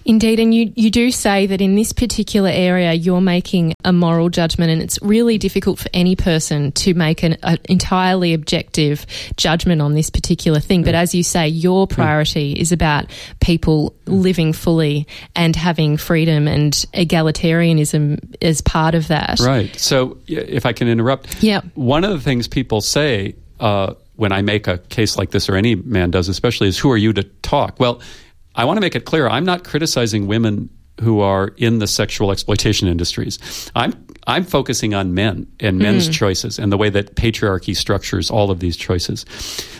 Indeed, 0.04 0.40
and 0.40 0.54
you, 0.54 0.72
you 0.76 0.90
do 0.90 1.10
say 1.10 1.46
that 1.46 1.60
in 1.60 1.74
this 1.74 1.92
particular 1.92 2.50
area 2.50 2.92
you're 2.92 3.20
making 3.20 3.74
a 3.84 3.92
moral 3.92 4.28
judgment, 4.28 4.70
and 4.70 4.82
it's 4.82 4.98
really 5.02 5.38
difficult 5.38 5.78
for 5.78 5.88
any 5.92 6.16
person 6.16 6.72
to 6.72 6.94
make 6.94 7.22
an 7.22 7.36
entirely 7.68 8.34
objective 8.34 9.06
judgment 9.36 9.80
on 9.82 9.94
this 9.94 10.10
particular 10.10 10.60
thing. 10.60 10.82
But 10.82 10.94
mm. 10.94 11.02
as 11.02 11.14
you 11.14 11.22
say, 11.22 11.48
your 11.48 11.86
mm. 11.86 11.90
priority 11.90 12.52
is 12.52 12.72
about 12.72 13.06
people 13.40 13.94
mm. 14.06 14.22
living 14.22 14.52
fully 14.52 15.06
and 15.36 15.54
having 15.54 15.96
freedom 15.96 16.48
and 16.48 16.72
egalitarianism 16.94 18.36
as 18.42 18.60
part 18.60 18.94
of 18.94 19.08
that. 19.08 19.40
Right. 19.40 19.74
So, 19.78 20.18
if 20.26 20.66
I 20.66 20.72
can 20.72 20.88
interrupt, 20.88 21.42
yeah. 21.42 21.60
one 21.74 22.04
of 22.04 22.10
the 22.10 22.20
things 22.20 22.48
people 22.48 22.80
say 22.80 23.34
uh, 23.60 23.94
when 24.16 24.32
I 24.32 24.42
make 24.42 24.66
a 24.66 24.78
case 24.78 25.16
like 25.16 25.30
this, 25.30 25.48
or 25.48 25.56
any 25.56 25.74
man 25.74 26.10
does, 26.10 26.28
especially, 26.28 26.68
is 26.68 26.78
who 26.78 26.90
are 26.90 26.96
you 26.96 27.12
to 27.14 27.22
talk? 27.22 27.80
Well, 27.80 28.00
I 28.54 28.64
want 28.64 28.76
to 28.76 28.80
make 28.80 28.96
it 28.96 29.04
clear 29.04 29.28
I'm 29.28 29.44
not 29.44 29.64
criticizing 29.64 30.26
women 30.26 30.70
who 31.00 31.20
are 31.20 31.54
in 31.56 31.78
the 31.78 31.86
sexual 31.86 32.30
exploitation 32.30 32.88
industries. 32.88 33.70
I'm 33.74 33.92
I'm 34.26 34.44
focusing 34.44 34.94
on 34.94 35.14
men 35.14 35.50
and 35.60 35.78
men's 35.78 36.08
mm. 36.08 36.12
choices 36.12 36.58
and 36.58 36.70
the 36.70 36.76
way 36.76 36.90
that 36.90 37.16
patriarchy 37.16 37.74
structures 37.74 38.30
all 38.30 38.50
of 38.50 38.60
these 38.60 38.76
choices. 38.76 39.24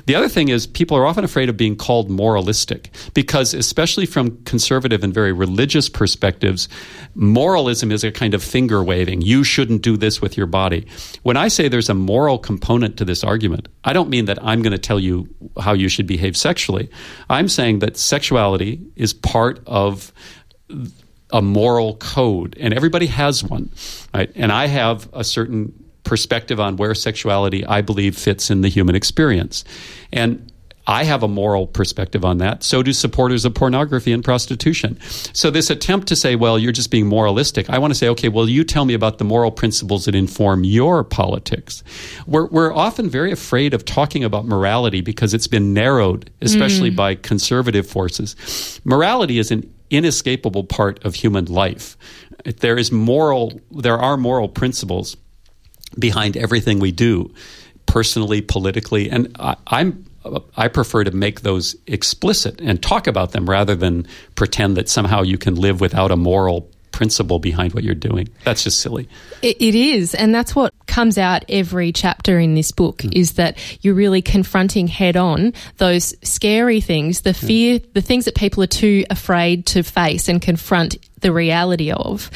The 0.06 0.14
other 0.14 0.28
thing 0.28 0.48
is 0.48 0.66
people 0.66 0.96
are 0.96 1.06
often 1.06 1.24
afraid 1.24 1.48
of 1.48 1.56
being 1.56 1.76
called 1.76 2.10
moralistic 2.10 2.90
because 3.14 3.54
especially 3.54 4.06
from 4.06 4.42
conservative 4.44 5.04
and 5.04 5.12
very 5.12 5.32
religious 5.32 5.88
perspectives, 5.88 6.68
moralism 7.14 7.92
is 7.92 8.02
a 8.02 8.10
kind 8.10 8.34
of 8.34 8.42
finger 8.42 8.82
waving. 8.82 9.20
You 9.20 9.44
shouldn't 9.44 9.82
do 9.82 9.96
this 9.96 10.22
with 10.22 10.36
your 10.36 10.46
body. 10.46 10.86
When 11.22 11.36
I 11.36 11.48
say 11.48 11.68
there's 11.68 11.90
a 11.90 11.94
moral 11.94 12.38
component 12.38 12.96
to 12.96 13.04
this 13.04 13.22
argument, 13.22 13.68
I 13.84 13.92
don't 13.92 14.08
mean 14.08 14.24
that 14.24 14.42
I'm 14.42 14.62
going 14.62 14.72
to 14.72 14.78
tell 14.78 14.98
you 14.98 15.28
how 15.60 15.74
you 15.74 15.88
should 15.88 16.06
behave 16.06 16.36
sexually. 16.36 16.90
I'm 17.28 17.48
saying 17.48 17.80
that 17.80 17.96
sexuality 17.96 18.80
is 18.96 19.12
part 19.12 19.60
of 19.66 20.12
a 21.32 21.42
moral 21.42 21.96
code, 21.96 22.56
and 22.60 22.74
everybody 22.74 23.06
has 23.06 23.44
one, 23.44 23.70
right? 24.14 24.30
And 24.34 24.52
I 24.52 24.66
have 24.66 25.08
a 25.12 25.24
certain 25.24 25.72
perspective 26.04 26.58
on 26.58 26.76
where 26.76 26.94
sexuality, 26.94 27.64
I 27.64 27.82
believe, 27.82 28.16
fits 28.16 28.50
in 28.50 28.62
the 28.62 28.68
human 28.68 28.94
experience, 28.94 29.64
and 30.12 30.50
I 30.90 31.04
have 31.04 31.22
a 31.22 31.28
moral 31.28 31.68
perspective 31.68 32.24
on 32.24 32.38
that. 32.38 32.64
So 32.64 32.82
do 32.82 32.92
supporters 32.92 33.44
of 33.44 33.54
pornography 33.54 34.12
and 34.12 34.24
prostitution. 34.24 34.98
So, 35.32 35.50
this 35.50 35.70
attempt 35.70 36.08
to 36.08 36.16
say, 36.16 36.34
well, 36.34 36.58
you're 36.58 36.72
just 36.72 36.90
being 36.90 37.06
moralistic, 37.06 37.70
I 37.70 37.78
want 37.78 37.92
to 37.92 37.94
say, 37.94 38.08
okay, 38.08 38.28
well, 38.28 38.48
you 38.48 38.64
tell 38.64 38.84
me 38.84 38.94
about 38.94 39.18
the 39.18 39.24
moral 39.24 39.52
principles 39.52 40.06
that 40.06 40.16
inform 40.16 40.64
your 40.64 41.04
politics. 41.04 41.84
We're, 42.26 42.46
we're 42.46 42.74
often 42.74 43.08
very 43.08 43.30
afraid 43.30 43.72
of 43.72 43.84
talking 43.84 44.24
about 44.24 44.46
morality 44.46 45.00
because 45.00 45.32
it's 45.32 45.46
been 45.46 45.72
narrowed, 45.72 46.30
especially 46.40 46.90
mm. 46.90 46.96
by 46.96 47.14
conservative 47.14 47.86
forces. 47.86 48.80
Morality 48.84 49.38
is 49.38 49.52
an 49.52 49.72
inescapable 49.90 50.64
part 50.64 51.04
of 51.04 51.14
human 51.16 51.46
life. 51.46 51.96
There 52.44 52.78
is 52.78 52.90
moral, 52.90 53.60
there 53.70 53.98
are 53.98 54.16
moral 54.16 54.48
principles 54.48 55.16
behind 55.98 56.36
everything 56.36 56.78
we 56.78 56.92
do, 56.92 57.32
personally, 57.86 58.40
politically, 58.40 59.10
and 59.10 59.36
I, 59.38 59.56
I'm 59.66 60.06
I 60.56 60.68
prefer 60.68 61.04
to 61.04 61.10
make 61.10 61.40
those 61.40 61.74
explicit 61.86 62.60
and 62.60 62.82
talk 62.82 63.06
about 63.06 63.32
them 63.32 63.48
rather 63.48 63.74
than 63.74 64.06
pretend 64.34 64.76
that 64.76 64.88
somehow 64.88 65.22
you 65.22 65.38
can 65.38 65.54
live 65.54 65.80
without 65.80 66.10
a 66.10 66.16
moral 66.16 66.70
principle 67.00 67.38
behind 67.38 67.72
what 67.72 67.82
you're 67.82 67.94
doing. 67.94 68.28
That's 68.44 68.62
just 68.62 68.80
silly. 68.80 69.08
it, 69.40 69.56
it 69.58 69.74
is, 69.74 70.14
and 70.14 70.34
that's 70.34 70.54
what 70.54 70.74
comes 70.86 71.16
out 71.16 71.46
every 71.48 71.92
chapter 71.92 72.38
in 72.38 72.54
this 72.54 72.72
book 72.72 72.98
mm. 72.98 73.16
is 73.16 73.32
that 73.32 73.56
you're 73.80 73.94
really 73.94 74.20
confronting 74.20 74.86
head 74.86 75.16
on 75.16 75.54
those 75.78 76.14
scary 76.22 76.82
things, 76.82 77.22
the 77.22 77.32
fear, 77.32 77.78
mm. 77.78 77.92
the 77.94 78.02
things 78.02 78.26
that 78.26 78.34
people 78.34 78.62
are 78.62 78.66
too 78.66 79.06
afraid 79.08 79.64
to 79.64 79.82
face 79.82 80.28
and 80.28 80.42
confront 80.42 80.98
the 81.22 81.32
reality 81.32 81.90
of. 81.90 82.30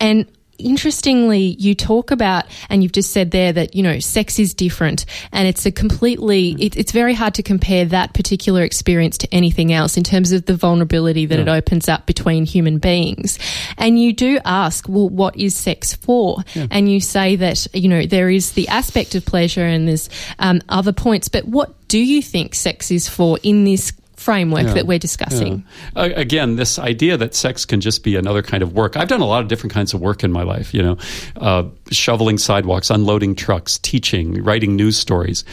And 0.00 0.26
interestingly, 0.58 1.56
you 1.58 1.74
talk 1.74 2.10
about, 2.10 2.44
and 2.68 2.82
you've 2.82 2.92
just 2.92 3.12
said 3.12 3.30
there 3.30 3.52
that, 3.52 3.74
you 3.74 3.82
know, 3.82 3.98
sex 4.00 4.38
is 4.38 4.54
different 4.54 5.06
and 5.32 5.48
it's 5.48 5.64
a 5.66 5.72
completely, 5.72 6.50
it, 6.58 6.76
it's 6.76 6.92
very 6.92 7.14
hard 7.14 7.34
to 7.34 7.42
compare 7.42 7.84
that 7.86 8.14
particular 8.14 8.62
experience 8.62 9.18
to 9.18 9.34
anything 9.34 9.72
else 9.72 9.96
in 9.96 10.04
terms 10.04 10.32
of 10.32 10.46
the 10.46 10.54
vulnerability 10.54 11.26
that 11.26 11.36
yeah. 11.36 11.42
it 11.42 11.48
opens 11.48 11.88
up 11.88 12.06
between 12.06 12.44
human 12.44 12.78
beings. 12.78 13.38
And 13.76 13.98
you 13.98 14.12
do 14.12 14.38
ask, 14.44 14.88
well, 14.88 15.08
what 15.08 15.36
is 15.36 15.56
sex 15.56 15.94
for? 15.94 16.42
Yeah. 16.54 16.66
And 16.70 16.90
you 16.90 17.00
say 17.00 17.36
that, 17.36 17.66
you 17.72 17.88
know, 17.88 18.06
there 18.06 18.28
is 18.28 18.52
the 18.52 18.68
aspect 18.68 19.14
of 19.14 19.24
pleasure 19.24 19.64
and 19.64 19.88
there's 19.88 20.10
um, 20.38 20.60
other 20.68 20.92
points, 20.92 21.28
but 21.28 21.44
what 21.44 21.74
do 21.88 21.98
you 21.98 22.22
think 22.22 22.54
sex 22.54 22.90
is 22.90 23.08
for 23.08 23.38
in 23.42 23.64
this 23.64 23.92
framework 24.18 24.66
yeah, 24.66 24.74
that 24.74 24.86
we're 24.86 24.98
discussing. 24.98 25.64
Yeah. 25.94 26.02
Uh, 26.02 26.10
again, 26.16 26.56
this 26.56 26.78
idea 26.78 27.16
that 27.16 27.34
sex 27.34 27.64
can 27.64 27.80
just 27.80 28.02
be 28.02 28.16
another 28.16 28.42
kind 28.42 28.62
of 28.62 28.72
work. 28.72 28.96
I've 28.96 29.08
done 29.08 29.20
a 29.20 29.26
lot 29.26 29.42
of 29.42 29.48
different 29.48 29.72
kinds 29.72 29.94
of 29.94 30.00
work 30.00 30.24
in 30.24 30.32
my 30.32 30.42
life, 30.42 30.74
you 30.74 30.82
know, 30.82 30.98
uh, 31.36 31.64
shoveling 31.90 32.38
sidewalks, 32.38 32.90
unloading 32.90 33.34
trucks, 33.34 33.78
teaching, 33.78 34.42
writing 34.42 34.76
news 34.76 34.98
stories. 34.98 35.44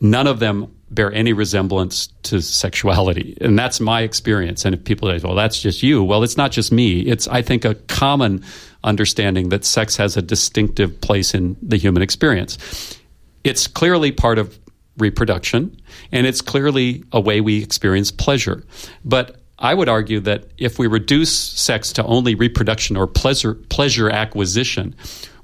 None 0.00 0.26
of 0.26 0.40
them 0.40 0.74
bear 0.90 1.12
any 1.12 1.32
resemblance 1.32 2.08
to 2.24 2.42
sexuality. 2.42 3.36
And 3.40 3.58
that's 3.58 3.80
my 3.80 4.02
experience. 4.02 4.64
And 4.64 4.74
if 4.74 4.84
people 4.84 5.08
say, 5.08 5.24
well, 5.24 5.34
that's 5.34 5.60
just 5.60 5.82
you, 5.82 6.04
well, 6.04 6.22
it's 6.22 6.36
not 6.36 6.52
just 6.52 6.70
me. 6.70 7.00
It's, 7.00 7.26
I 7.28 7.40
think, 7.40 7.64
a 7.64 7.74
common 7.74 8.44
understanding 8.84 9.48
that 9.48 9.64
sex 9.64 9.96
has 9.96 10.16
a 10.16 10.22
distinctive 10.22 11.00
place 11.00 11.34
in 11.34 11.56
the 11.62 11.78
human 11.78 12.02
experience. 12.02 12.58
It's 13.42 13.66
clearly 13.66 14.12
part 14.12 14.38
of 14.38 14.58
reproduction, 14.98 15.80
and 16.10 16.26
it's 16.26 16.40
clearly 16.40 17.04
a 17.12 17.20
way 17.20 17.40
we 17.40 17.62
experience 17.62 18.10
pleasure. 18.10 18.64
But 19.04 19.40
I 19.58 19.74
would 19.74 19.88
argue 19.88 20.20
that 20.20 20.46
if 20.58 20.78
we 20.78 20.86
reduce 20.86 21.32
sex 21.32 21.92
to 21.94 22.04
only 22.04 22.34
reproduction 22.34 22.96
or 22.96 23.06
pleasure 23.06 23.54
pleasure 23.54 24.10
acquisition, 24.10 24.94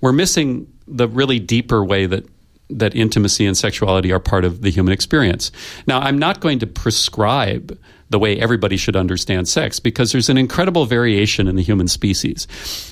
we're 0.01 0.13
missing 0.13 0.73
the 0.87 1.09
really 1.09 1.39
deeper 1.39 1.85
way 1.85 2.07
that 2.07 2.27
that 2.70 2.94
intimacy 2.94 3.46
and 3.46 3.57
sexuality 3.57 4.12
are 4.12 4.20
part 4.20 4.44
of 4.44 4.62
the 4.62 4.70
human 4.70 4.92
experience. 4.92 5.50
Now, 5.87 6.00
I'm 6.00 6.18
not 6.18 6.40
going 6.40 6.59
to 6.61 6.66
prescribe 6.66 7.78
the 8.11 8.18
way 8.18 8.38
everybody 8.38 8.76
should 8.76 8.96
understand 8.96 9.48
sex 9.48 9.81
because 9.81 10.12
there's 10.12 10.28
an 10.28 10.38
incredible 10.38 10.87
variation 10.87 11.46
in 11.46 11.57
the 11.57 11.62
human 11.62 11.88
species. 11.88 12.46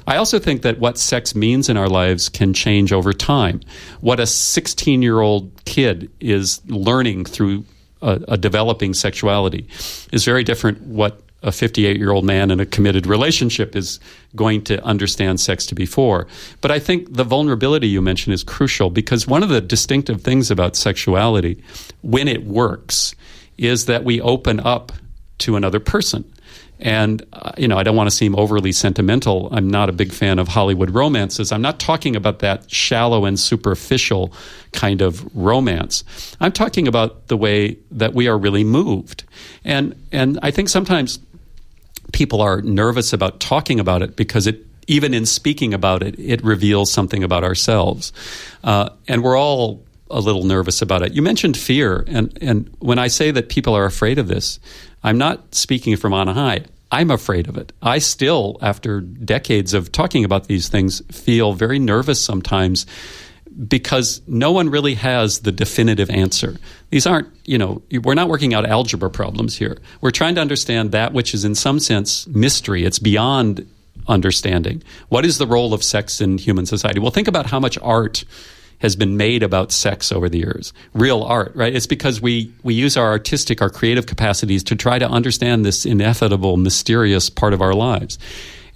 I 0.06 0.16
also 0.16 0.38
think 0.38 0.62
that 0.62 0.78
what 0.78 0.98
sex 0.98 1.34
means 1.34 1.68
in 1.68 1.76
our 1.76 1.88
lives 1.88 2.28
can 2.28 2.52
change 2.52 2.92
over 2.92 3.12
time. 3.12 3.60
What 4.00 4.20
a 4.20 4.26
16 4.26 5.02
year 5.02 5.20
old 5.20 5.50
kid 5.64 6.10
is 6.20 6.60
learning 6.66 7.24
through 7.24 7.64
a, 8.02 8.20
a 8.28 8.36
developing 8.36 8.92
sexuality 8.92 9.66
is 10.12 10.24
very 10.24 10.44
different 10.44 10.82
what 10.82 11.20
a 11.42 11.52
58 11.52 11.96
year 11.96 12.10
old 12.10 12.24
man 12.24 12.50
in 12.50 12.60
a 12.60 12.66
committed 12.66 13.06
relationship 13.06 13.76
is 13.76 14.00
going 14.34 14.62
to 14.64 14.82
understand 14.84 15.40
sex 15.40 15.66
to 15.66 15.74
be 15.74 15.86
for. 15.86 16.26
But 16.60 16.70
I 16.70 16.78
think 16.78 17.14
the 17.14 17.24
vulnerability 17.24 17.88
you 17.88 18.02
mentioned 18.02 18.34
is 18.34 18.42
crucial 18.42 18.90
because 18.90 19.26
one 19.26 19.42
of 19.42 19.48
the 19.48 19.60
distinctive 19.60 20.22
things 20.22 20.50
about 20.50 20.76
sexuality, 20.76 21.62
when 22.02 22.28
it 22.28 22.44
works, 22.44 23.14
is 23.58 23.86
that 23.86 24.04
we 24.04 24.20
open 24.20 24.60
up 24.60 24.92
to 25.38 25.56
another 25.56 25.80
person. 25.80 26.24
And, 26.78 27.24
uh, 27.32 27.52
you 27.56 27.68
know, 27.68 27.78
I 27.78 27.82
don't 27.82 27.96
want 27.96 28.10
to 28.10 28.14
seem 28.14 28.36
overly 28.36 28.70
sentimental. 28.70 29.48
I'm 29.50 29.68
not 29.68 29.88
a 29.88 29.92
big 29.92 30.12
fan 30.12 30.38
of 30.38 30.48
Hollywood 30.48 30.90
romances. 30.90 31.50
I'm 31.50 31.62
not 31.62 31.80
talking 31.80 32.14
about 32.14 32.40
that 32.40 32.70
shallow 32.70 33.24
and 33.24 33.40
superficial 33.40 34.32
kind 34.72 35.00
of 35.00 35.26
romance. 35.34 36.04
I'm 36.38 36.52
talking 36.52 36.86
about 36.86 37.28
the 37.28 37.36
way 37.36 37.78
that 37.92 38.12
we 38.12 38.28
are 38.28 38.36
really 38.36 38.64
moved. 38.64 39.24
And, 39.64 39.98
and 40.12 40.38
I 40.42 40.50
think 40.50 40.68
sometimes 40.68 41.18
people 42.12 42.40
are 42.40 42.62
nervous 42.62 43.12
about 43.12 43.40
talking 43.40 43.80
about 43.80 44.02
it 44.02 44.16
because 44.16 44.46
it 44.46 44.66
even 44.86 45.14
in 45.14 45.26
speaking 45.26 45.74
about 45.74 46.02
it, 46.02 46.18
it 46.18 46.42
reveals 46.44 46.92
something 46.92 47.24
about 47.24 47.42
ourselves. 47.42 48.12
Uh, 48.62 48.88
and 49.08 49.22
we're 49.22 49.38
all 49.38 49.82
a 50.10 50.20
little 50.20 50.44
nervous 50.44 50.82
about 50.82 51.02
it. 51.02 51.12
You 51.12 51.22
mentioned 51.22 51.56
fear, 51.56 52.04
and, 52.06 52.36
and 52.40 52.70
when 52.78 52.98
I 52.98 53.08
say 53.08 53.30
that 53.32 53.48
people 53.48 53.74
are 53.74 53.84
afraid 53.84 54.18
of 54.18 54.28
this, 54.28 54.60
I'm 55.02 55.18
not 55.18 55.54
speaking 55.54 55.96
from 55.96 56.12
on 56.12 56.28
high. 56.28 56.66
I'm 56.92 57.10
afraid 57.10 57.48
of 57.48 57.56
it. 57.56 57.72
I 57.82 57.98
still, 57.98 58.58
after 58.62 59.00
decades 59.00 59.74
of 59.74 59.90
talking 59.90 60.24
about 60.24 60.46
these 60.46 60.68
things, 60.68 61.02
feel 61.10 61.52
very 61.52 61.80
nervous 61.80 62.24
sometimes 62.24 62.86
because 63.68 64.20
no 64.26 64.52
one 64.52 64.68
really 64.68 64.94
has 64.94 65.40
the 65.40 65.52
definitive 65.52 66.10
answer. 66.10 66.56
These 66.90 67.06
aren't, 67.06 67.28
you 67.44 67.56
know, 67.56 67.82
we're 68.02 68.14
not 68.14 68.28
working 68.28 68.52
out 68.52 68.66
algebra 68.66 69.10
problems 69.10 69.56
here. 69.56 69.78
We're 70.00 70.10
trying 70.10 70.34
to 70.34 70.40
understand 70.40 70.92
that 70.92 71.12
which 71.12 71.32
is, 71.32 71.44
in 71.44 71.54
some 71.54 71.80
sense, 71.80 72.26
mystery. 72.26 72.84
It's 72.84 72.98
beyond 72.98 73.66
understanding. 74.08 74.82
What 75.08 75.24
is 75.24 75.38
the 75.38 75.46
role 75.46 75.72
of 75.72 75.82
sex 75.82 76.20
in 76.20 76.38
human 76.38 76.66
society? 76.66 77.00
Well, 77.00 77.10
think 77.10 77.28
about 77.28 77.46
how 77.46 77.58
much 77.58 77.78
art 77.78 78.24
has 78.80 78.94
been 78.94 79.16
made 79.16 79.42
about 79.42 79.72
sex 79.72 80.12
over 80.12 80.28
the 80.28 80.38
years. 80.38 80.72
Real 80.92 81.22
art, 81.22 81.52
right? 81.56 81.74
It's 81.74 81.86
because 81.86 82.20
we, 82.20 82.52
we 82.62 82.74
use 82.74 82.96
our 82.96 83.06
artistic, 83.06 83.62
our 83.62 83.70
creative 83.70 84.06
capacities 84.06 84.62
to 84.64 84.76
try 84.76 84.98
to 84.98 85.08
understand 85.08 85.64
this 85.64 85.86
ineffable, 85.86 86.58
mysterious 86.58 87.30
part 87.30 87.54
of 87.54 87.62
our 87.62 87.72
lives. 87.72 88.18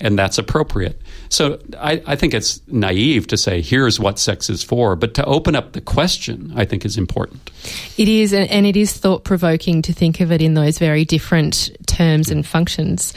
And 0.01 0.19
that's 0.19 0.39
appropriate. 0.39 1.01
So 1.29 1.61
I, 1.79 2.03
I, 2.07 2.17
think 2.17 2.35
it's 2.35 2.61
naive 2.67 3.27
to 3.29 3.37
say, 3.37 3.61
here's 3.61 4.01
what 4.01 4.19
sex 4.19 4.49
is 4.49 4.63
for, 4.63 4.97
but 4.97 5.15
to 5.15 5.25
open 5.27 5.55
up 5.55 5.73
the 5.73 5.81
question, 5.81 6.53
I 6.57 6.65
think 6.65 6.85
is 6.85 6.97
important. 6.97 7.51
It 7.99 8.09
is, 8.09 8.33
and 8.33 8.67
it 8.67 8.77
is 8.77 8.93
thought 8.93 9.25
provoking 9.25 9.83
to 9.83 9.93
think 9.93 10.21
of 10.21 10.33
it 10.33 10.41
in 10.41 10.55
those 10.55 10.79
very 10.79 11.05
different 11.05 11.71
terms 11.87 12.31
and 12.31 12.47
functions. 12.47 13.13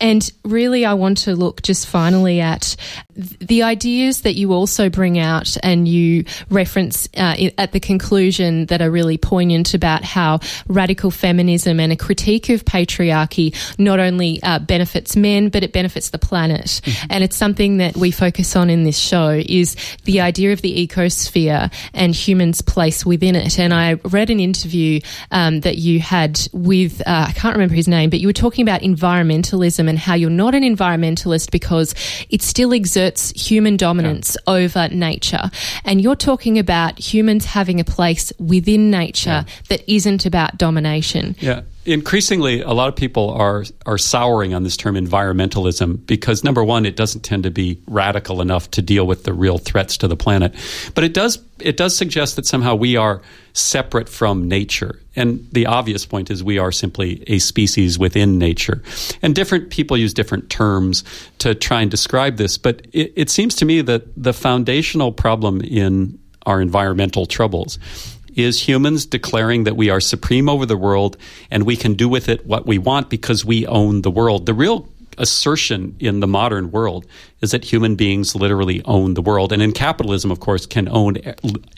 And 0.00 0.30
really, 0.44 0.84
I 0.84 0.94
want 0.94 1.18
to 1.18 1.34
look 1.34 1.62
just 1.62 1.88
finally 1.88 2.40
at 2.40 2.76
the 3.16 3.64
ideas 3.64 4.22
that 4.22 4.34
you 4.34 4.52
also 4.52 4.88
bring 4.88 5.18
out 5.18 5.56
and 5.62 5.88
you 5.88 6.24
reference 6.50 7.08
uh, 7.16 7.36
at 7.58 7.72
the 7.72 7.80
conclusion 7.80 8.66
that 8.66 8.80
are 8.80 8.90
really 8.90 9.18
poignant 9.18 9.74
about 9.74 10.04
how 10.04 10.38
radical 10.68 11.10
feminism 11.10 11.80
and 11.80 11.92
a 11.92 11.96
critique 11.96 12.48
of 12.48 12.64
patriarchy 12.64 13.54
not 13.78 13.98
only 13.98 14.40
uh, 14.44 14.60
benefits 14.60 15.16
men, 15.16 15.48
but 15.48 15.64
it 15.64 15.72
benefits 15.72 16.10
the 16.10 16.18
planet. 16.28 16.66
Mm-hmm. 16.84 17.06
And 17.10 17.24
it's 17.24 17.36
something 17.36 17.78
that 17.78 17.96
we 17.96 18.10
focus 18.10 18.54
on 18.54 18.68
in 18.68 18.84
this 18.84 18.98
show 18.98 19.30
is 19.30 19.76
the 20.04 20.20
idea 20.20 20.52
of 20.52 20.60
the 20.60 20.86
ecosphere 20.86 21.72
and 21.94 22.14
humans' 22.14 22.60
place 22.60 23.06
within 23.06 23.34
it. 23.34 23.58
And 23.58 23.72
I 23.72 23.94
read 24.04 24.28
an 24.28 24.38
interview 24.38 25.00
um, 25.30 25.60
that 25.60 25.78
you 25.78 26.00
had 26.00 26.38
with, 26.52 27.00
uh, 27.06 27.26
I 27.28 27.32
can't 27.32 27.54
remember 27.54 27.74
his 27.74 27.88
name, 27.88 28.10
but 28.10 28.20
you 28.20 28.28
were 28.28 28.34
talking 28.34 28.62
about 28.62 28.82
environmentalism 28.82 29.88
and 29.88 29.98
how 29.98 30.14
you're 30.14 30.28
not 30.28 30.54
an 30.54 30.62
environmentalist 30.62 31.50
because 31.50 31.94
it 32.28 32.42
still 32.42 32.74
exerts 32.74 33.30
human 33.30 33.78
dominance 33.78 34.36
yeah. 34.46 34.54
over 34.54 34.88
nature. 34.88 35.50
And 35.84 36.02
you're 36.02 36.16
talking 36.16 36.58
about 36.58 36.98
humans 36.98 37.46
having 37.46 37.80
a 37.80 37.84
place 37.84 38.32
within 38.38 38.90
nature 38.90 39.44
yeah. 39.46 39.54
that 39.70 39.90
isn't 39.90 40.26
about 40.26 40.58
domination. 40.58 41.36
Yeah 41.40 41.62
increasingly, 41.88 42.60
a 42.60 42.72
lot 42.72 42.88
of 42.88 42.96
people 42.96 43.30
are 43.30 43.64
are 43.86 43.98
souring 43.98 44.54
on 44.54 44.62
this 44.62 44.76
term 44.76 44.94
environmentalism 44.94 46.04
because 46.06 46.44
number 46.44 46.62
one, 46.62 46.84
it 46.84 46.96
doesn't 46.96 47.22
tend 47.22 47.44
to 47.44 47.50
be 47.50 47.80
radical 47.86 48.40
enough 48.40 48.70
to 48.72 48.82
deal 48.82 49.06
with 49.06 49.24
the 49.24 49.32
real 49.32 49.58
threats 49.58 49.96
to 49.98 50.08
the 50.08 50.16
planet, 50.16 50.54
but 50.94 51.02
it 51.02 51.14
does 51.14 51.38
it 51.58 51.76
does 51.76 51.96
suggest 51.96 52.36
that 52.36 52.46
somehow 52.46 52.74
we 52.74 52.96
are 52.96 53.22
separate 53.54 54.08
from 54.08 54.46
nature. 54.46 55.00
And 55.16 55.48
the 55.50 55.66
obvious 55.66 56.06
point 56.06 56.30
is 56.30 56.44
we 56.44 56.58
are 56.58 56.70
simply 56.70 57.24
a 57.26 57.40
species 57.40 57.98
within 57.98 58.38
nature. 58.38 58.82
And 59.22 59.34
different 59.34 59.70
people 59.70 59.96
use 59.96 60.14
different 60.14 60.50
terms 60.50 61.02
to 61.38 61.54
try 61.56 61.80
and 61.80 61.90
describe 61.90 62.36
this, 62.36 62.58
but 62.58 62.86
it, 62.92 63.12
it 63.16 63.30
seems 63.30 63.56
to 63.56 63.64
me 63.64 63.80
that 63.80 64.04
the 64.16 64.32
foundational 64.32 65.10
problem 65.10 65.60
in 65.62 66.18
our 66.46 66.60
environmental 66.60 67.26
troubles 67.26 67.78
is 68.38 68.68
humans 68.68 69.06
declaring 69.06 69.64
that 69.64 69.76
we 69.76 69.90
are 69.90 70.00
supreme 70.00 70.48
over 70.48 70.66
the 70.66 70.76
world 70.76 71.16
and 71.50 71.64
we 71.64 71.76
can 71.76 71.94
do 71.94 72.08
with 72.08 72.28
it 72.28 72.46
what 72.46 72.66
we 72.66 72.78
want 72.78 73.10
because 73.10 73.44
we 73.44 73.66
own 73.66 74.02
the 74.02 74.10
world. 74.10 74.46
The 74.46 74.54
real 74.54 74.88
assertion 75.18 75.96
in 75.98 76.20
the 76.20 76.26
modern 76.26 76.70
world 76.70 77.06
is 77.40 77.52
that 77.52 77.64
human 77.64 77.94
beings 77.94 78.34
literally 78.34 78.82
own 78.84 79.14
the 79.14 79.22
world. 79.22 79.52
And 79.52 79.62
in 79.62 79.72
capitalism, 79.72 80.30
of 80.30 80.40
course, 80.40 80.66
can 80.66 80.88
own 80.88 81.18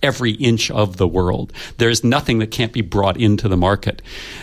every 0.03 0.33
inch 0.33 0.71
of 0.71 0.97
the 0.97 1.07
world. 1.07 1.53
There's 1.77 2.03
nothing 2.03 2.39
that 2.39 2.51
can't 2.51 2.73
be 2.73 2.81
brought 2.81 3.19
into 3.19 3.49
the 3.49 3.57
market. 3.57 4.01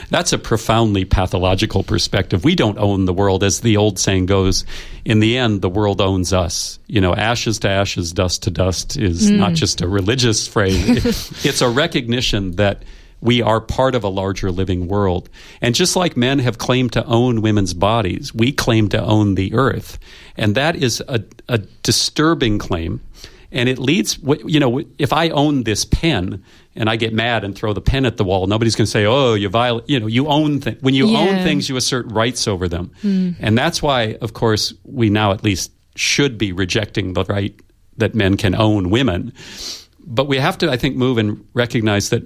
That's 0.09 0.33
a 0.33 0.37
profoundly 0.37 1.05
pathological 1.05 1.83
perspective. 1.83 2.43
We 2.43 2.55
don't 2.55 2.77
own 2.77 3.05
the 3.05 3.13
world. 3.13 3.43
As 3.43 3.61
the 3.61 3.77
old 3.77 3.97
saying 3.97 4.27
goes, 4.27 4.65
in 5.05 5.19
the 5.19 5.37
end, 5.37 5.61
the 5.61 5.69
world 5.69 6.01
owns 6.01 6.33
us. 6.33 6.79
You 6.87 7.01
know, 7.01 7.15
ashes 7.15 7.59
to 7.59 7.69
ashes, 7.69 8.11
dust 8.13 8.43
to 8.43 8.51
dust 8.51 8.97
is 8.97 9.29
mm. 9.29 9.37
not 9.37 9.53
just 9.53 9.81
a 9.81 9.87
religious 9.87 10.47
phrase, 10.47 11.45
it's 11.45 11.61
a 11.61 11.69
recognition 11.69 12.51
that 12.57 12.83
we 13.27 13.41
are 13.41 13.59
part 13.59 13.93
of 13.93 14.05
a 14.05 14.07
larger 14.07 14.51
living 14.51 14.87
world. 14.87 15.29
And 15.61 15.75
just 15.75 15.97
like 15.97 16.15
men 16.15 16.39
have 16.39 16.57
claimed 16.57 16.93
to 16.93 17.05
own 17.05 17.41
women's 17.41 17.73
bodies, 17.73 18.33
we 18.33 18.53
claim 18.53 18.87
to 18.89 19.03
own 19.03 19.35
the 19.35 19.53
earth. 19.53 19.99
And 20.37 20.55
that 20.55 20.77
is 20.77 21.03
a, 21.09 21.21
a 21.49 21.57
disturbing 21.57 22.57
claim. 22.57 23.01
And 23.51 23.67
it 23.67 23.79
leads, 23.79 24.17
you 24.45 24.61
know, 24.61 24.81
if 24.97 25.11
I 25.11 25.27
own 25.29 25.63
this 25.63 25.83
pen 25.83 26.41
and 26.73 26.89
I 26.89 26.95
get 26.95 27.13
mad 27.13 27.43
and 27.43 27.53
throw 27.53 27.73
the 27.73 27.81
pen 27.81 28.05
at 28.05 28.15
the 28.15 28.23
wall, 28.23 28.47
nobody's 28.47 28.75
going 28.75 28.85
to 28.85 28.91
say, 28.91 29.05
"Oh, 29.05 29.33
you 29.33 29.49
violate." 29.49 29.89
You 29.89 29.99
know, 29.99 30.07
you 30.07 30.27
own 30.27 30.59
things. 30.59 30.81
When 30.81 30.93
you 30.93 31.07
yeah. 31.07 31.19
own 31.19 31.43
things, 31.43 31.69
you 31.69 31.77
assert 31.77 32.11
rights 32.11 32.45
over 32.45 32.67
them, 32.67 32.91
mm. 33.01 33.35
and 33.39 33.57
that's 33.57 33.81
why, 33.81 34.17
of 34.19 34.33
course, 34.33 34.73
we 34.83 35.09
now 35.09 35.31
at 35.31 35.45
least 35.45 35.71
should 35.95 36.37
be 36.37 36.51
rejecting 36.51 37.13
the 37.13 37.23
right 37.23 37.57
that 37.95 38.13
men 38.13 38.35
can 38.35 38.53
own 38.53 38.89
women. 38.89 39.31
But 40.05 40.27
we 40.27 40.37
have 40.37 40.57
to, 40.59 40.69
I 40.69 40.75
think, 40.75 40.97
move 40.97 41.17
and 41.17 41.47
recognize 41.53 42.09
that 42.09 42.23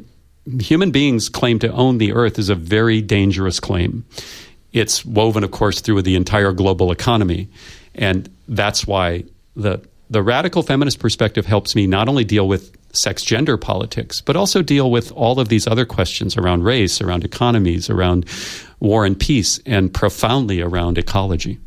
human 0.59 0.91
beings 0.91 1.29
claim 1.29 1.59
to 1.59 1.71
own 1.71 1.97
the 1.97 2.13
earth 2.13 2.39
is 2.39 2.49
a 2.49 2.55
very 2.55 3.01
dangerous 3.01 3.59
claim. 3.59 4.05
It's 4.73 5.05
woven, 5.05 5.43
of 5.43 5.51
course, 5.51 5.81
through 5.81 6.01
the 6.01 6.15
entire 6.15 6.51
global 6.51 6.91
economy. 6.91 7.49
And 7.93 8.29
that's 8.47 8.87
why 8.87 9.25
the, 9.55 9.81
the 10.09 10.23
radical 10.23 10.63
feminist 10.63 10.99
perspective 10.99 11.45
helps 11.45 11.75
me 11.75 11.87
not 11.87 12.07
only 12.07 12.23
deal 12.23 12.47
with 12.47 12.75
sex 12.93 13.23
gender 13.23 13.57
politics, 13.57 14.21
but 14.21 14.35
also 14.35 14.61
deal 14.61 14.91
with 14.91 15.11
all 15.13 15.39
of 15.39 15.49
these 15.49 15.67
other 15.67 15.85
questions 15.85 16.37
around 16.37 16.63
race, 16.63 17.01
around 17.01 17.23
economies, 17.23 17.89
around 17.89 18.25
war 18.79 19.05
and 19.05 19.19
peace, 19.19 19.59
and 19.65 19.93
profoundly 19.93 20.61
around 20.61 20.97
ecology. 20.97 21.59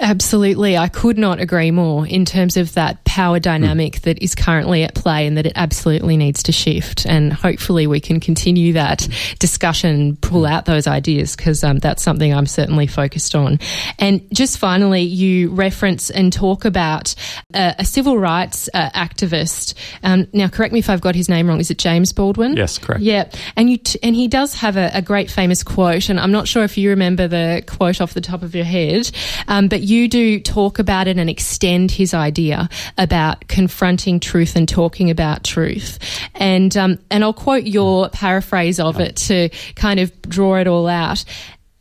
Absolutely. 0.00 0.76
I 0.76 0.88
could 0.88 1.16
not 1.16 1.38
agree 1.38 1.70
more 1.70 2.04
in 2.06 2.24
terms 2.24 2.56
of 2.56 2.74
that 2.74 3.04
power 3.04 3.38
dynamic 3.38 3.94
mm. 3.94 4.00
that 4.02 4.22
is 4.22 4.34
currently 4.34 4.82
at 4.82 4.94
play 4.94 5.24
and 5.26 5.36
that 5.38 5.46
it 5.46 5.52
absolutely 5.54 6.16
needs 6.16 6.42
to 6.44 6.52
shift. 6.52 7.06
And 7.06 7.32
hopefully 7.32 7.86
we 7.86 8.00
can 8.00 8.18
continue 8.18 8.72
that 8.72 9.06
discussion, 9.38 10.16
pull 10.16 10.46
out 10.46 10.64
those 10.64 10.88
ideas 10.88 11.36
because 11.36 11.62
um, 11.62 11.78
that's 11.78 12.02
something 12.02 12.34
I'm 12.34 12.46
certainly 12.46 12.88
focused 12.88 13.36
on. 13.36 13.60
And 14.00 14.26
just 14.34 14.58
finally, 14.58 15.02
you 15.02 15.50
reference 15.50 16.10
and 16.10 16.32
talk 16.32 16.64
about 16.64 17.14
uh, 17.54 17.74
a 17.78 17.84
civil 17.84 18.18
rights 18.18 18.68
uh, 18.74 18.90
activist. 18.90 19.74
Um, 20.02 20.26
now, 20.32 20.48
correct 20.48 20.72
me 20.72 20.80
if 20.80 20.90
I've 20.90 21.00
got 21.00 21.14
his 21.14 21.28
name 21.28 21.46
wrong. 21.46 21.60
Is 21.60 21.70
it 21.70 21.78
James 21.78 22.12
Baldwin? 22.12 22.56
Yes, 22.56 22.78
correct. 22.78 23.02
Yeah. 23.02 23.30
And 23.54 23.70
you 23.70 23.76
t- 23.76 24.00
and 24.02 24.16
he 24.16 24.26
does 24.26 24.54
have 24.56 24.76
a, 24.76 24.90
a, 24.92 25.02
great 25.02 25.30
famous 25.30 25.62
quote. 25.62 26.08
And 26.08 26.18
I'm 26.18 26.32
not 26.32 26.48
sure 26.48 26.64
if 26.64 26.76
you 26.76 26.90
remember 26.90 27.28
the 27.28 27.62
quote 27.66 28.00
off 28.00 28.14
the 28.14 28.20
top 28.20 28.42
of 28.42 28.54
your 28.56 28.64
head, 28.64 29.10
um, 29.46 29.68
but 29.68 29.83
you 29.84 30.08
do 30.08 30.40
talk 30.40 30.78
about 30.78 31.06
it 31.06 31.18
and 31.18 31.28
extend 31.28 31.90
his 31.90 32.14
idea 32.14 32.68
about 32.98 33.46
confronting 33.48 34.18
truth 34.18 34.56
and 34.56 34.68
talking 34.68 35.10
about 35.10 35.44
truth. 35.44 35.98
And 36.34 36.76
um, 36.76 36.98
and 37.10 37.22
I'll 37.22 37.32
quote 37.32 37.64
your 37.64 38.08
paraphrase 38.08 38.80
of 38.80 38.98
it 39.00 39.16
to 39.16 39.50
kind 39.76 40.00
of 40.00 40.10
draw 40.22 40.56
it 40.56 40.66
all 40.66 40.88
out. 40.88 41.24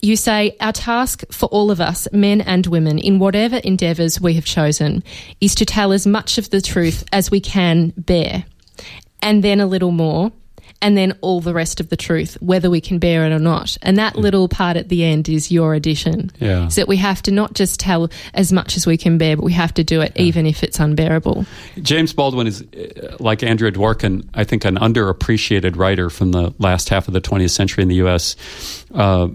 You 0.02 0.18
say, 0.18 0.58
Our 0.60 0.74
task 0.74 1.24
for 1.32 1.46
all 1.48 1.72
of 1.72 1.80
us, 1.80 2.08
men 2.12 2.42
and 2.42 2.68
women, 2.68 3.00
in 3.00 3.20
whatever 3.20 3.58
endeavours 3.58 4.20
we 4.20 4.34
have 4.34 4.46
chosen, 4.46 5.02
is 5.40 5.56
to 5.56 5.66
tell 5.66 5.94
as 5.94 6.06
much 6.06 6.38
of 6.38 6.50
the 6.50 6.62
truth 6.62 7.06
as 7.14 7.32
we 7.32 7.40
can 7.40 7.94
bear, 7.96 8.44
and 9.22 9.44
then 9.44 9.62
a 9.62 9.66
little 9.66 9.92
more, 9.92 10.34
and 10.82 10.98
then 10.98 11.18
all 11.22 11.40
the 11.40 11.54
rest 11.54 11.80
of 11.80 11.90
the 11.90 11.96
truth, 11.96 12.38
whether 12.42 12.70
we 12.70 12.82
can 12.82 13.00
bear 13.00 13.26
it 13.26 13.32
or 13.32 13.40
not. 13.40 13.78
And 13.82 13.98
that 13.98 14.16
little 14.16 14.48
part 14.48 14.78
at 14.78 14.90
the 14.90 15.04
end 15.04 15.30
is 15.30 15.52
your 15.52 15.74
addition. 15.74 16.32
Yeah. 16.40 16.68
So 16.68 16.82
that 16.82 16.88
we 16.88 16.98
have 16.98 17.22
to 17.24 17.32
not 17.32 17.54
just 17.54 17.80
tell 17.80 18.10
as 18.34 18.52
much 18.52 18.76
as 18.76 18.86
we 18.86 18.98
can 18.98 19.18
bear, 19.18 19.36
but 19.36 19.46
we 19.46 19.54
have 19.54 19.74
to 19.76 19.84
do 19.84 20.02
it 20.02 20.14
yeah. 20.16 20.24
even 20.24 20.46
if 20.46 20.64
it's 20.64 20.80
unbearable. 20.80 21.46
James 21.82 22.14
Baldwin 22.14 22.48
is, 22.48 22.62
uh, 22.62 23.18
like 23.20 23.44
Andrea 23.44 23.72
Dworkin, 23.72 24.28
I 24.34 24.44
think 24.44 24.66
an 24.66 24.76
underappreciated 24.76 25.78
writer 25.78 26.10
from 26.10 26.32
the 26.32 26.54
last 26.60 26.90
half 26.90 27.08
of 27.08 27.14
the 27.14 27.22
20th 27.22 27.52
century 27.52 27.82
in 27.82 27.88
the 27.88 27.96
U.S. 27.96 28.36
Uh, 28.94 29.30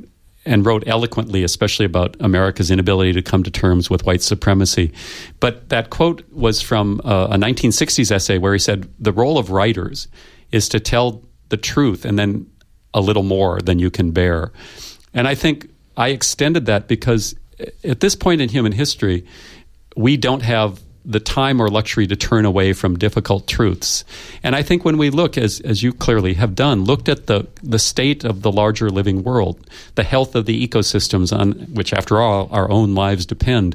and 0.48 0.64
wrote 0.64 0.84
eloquently, 0.86 1.44
especially 1.44 1.84
about 1.84 2.16
America's 2.20 2.70
inability 2.70 3.12
to 3.12 3.22
come 3.22 3.42
to 3.42 3.50
terms 3.50 3.90
with 3.90 4.06
white 4.06 4.22
supremacy. 4.22 4.92
But 5.40 5.68
that 5.68 5.90
quote 5.90 6.28
was 6.32 6.62
from 6.62 7.00
uh, 7.04 7.28
a 7.30 7.36
1960s 7.36 8.10
essay 8.10 8.38
where 8.38 8.54
he 8.54 8.58
said, 8.58 8.88
The 8.98 9.12
role 9.12 9.38
of 9.38 9.50
writers 9.50 10.08
is 10.50 10.68
to 10.70 10.80
tell 10.80 11.22
the 11.48 11.56
truth 11.56 12.04
and 12.04 12.18
then 12.18 12.46
a 12.94 13.00
little 13.00 13.22
more 13.22 13.60
than 13.60 13.78
you 13.78 13.90
can 13.90 14.10
bear. 14.10 14.52
And 15.14 15.28
I 15.28 15.34
think 15.34 15.68
I 15.96 16.08
extended 16.08 16.66
that 16.66 16.88
because 16.88 17.34
at 17.84 18.00
this 18.00 18.14
point 18.14 18.40
in 18.40 18.48
human 18.48 18.72
history, 18.72 19.26
we 19.96 20.16
don't 20.16 20.42
have 20.42 20.80
the 21.04 21.20
time 21.20 21.60
or 21.60 21.68
luxury 21.68 22.06
to 22.06 22.14
turn 22.14 22.44
away 22.44 22.74
from 22.74 22.98
difficult 22.98 23.48
truths. 23.48 24.04
And 24.42 24.54
I 24.54 24.62
think 24.62 24.84
when 24.84 24.98
we 24.98 25.08
look, 25.08 25.38
as, 25.38 25.60
as 25.60 25.82
you 25.82 25.92
clearly 25.92 26.34
have 26.34 26.54
done, 26.54 26.84
looked 26.84 27.08
at 27.08 27.26
the, 27.26 27.46
the 27.62 27.78
state 27.78 28.24
of 28.24 28.42
the 28.42 28.52
larger 28.52 28.90
living 28.90 29.22
world, 29.22 29.58
the 29.94 30.02
health 30.02 30.34
of 30.34 30.44
the 30.44 30.68
ecosystems 30.68 31.36
on 31.36 31.52
which, 31.72 31.94
after 31.94 32.20
all, 32.20 32.48
our 32.52 32.70
own 32.70 32.94
lives 32.94 33.24
depend, 33.24 33.74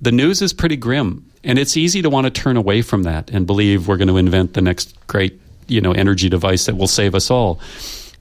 the 0.00 0.12
news 0.12 0.40
is 0.40 0.54
pretty 0.54 0.76
grim. 0.76 1.30
And 1.44 1.58
it's 1.58 1.76
easy 1.76 2.00
to 2.02 2.08
want 2.08 2.24
to 2.24 2.30
turn 2.30 2.56
away 2.56 2.80
from 2.80 3.02
that 3.02 3.30
and 3.30 3.46
believe 3.46 3.86
we're 3.86 3.96
going 3.98 4.08
to 4.08 4.16
invent 4.16 4.54
the 4.54 4.62
next 4.62 4.94
great 5.08 5.41
you 5.68 5.80
know 5.80 5.92
energy 5.92 6.28
device 6.28 6.66
that 6.66 6.76
will 6.76 6.88
save 6.88 7.14
us 7.14 7.30
all. 7.30 7.60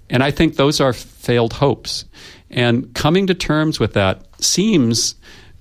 And 0.10 0.24
I 0.24 0.32
think 0.32 0.56
those 0.56 0.82
are 0.82 0.94
failed 0.94 1.54
hopes. 1.54 2.06
And 2.50 2.94
coming 2.94 3.28
to 3.28 3.34
terms 3.34 3.80
with 3.80 3.94
that 3.94 4.26
seems 4.44 5.16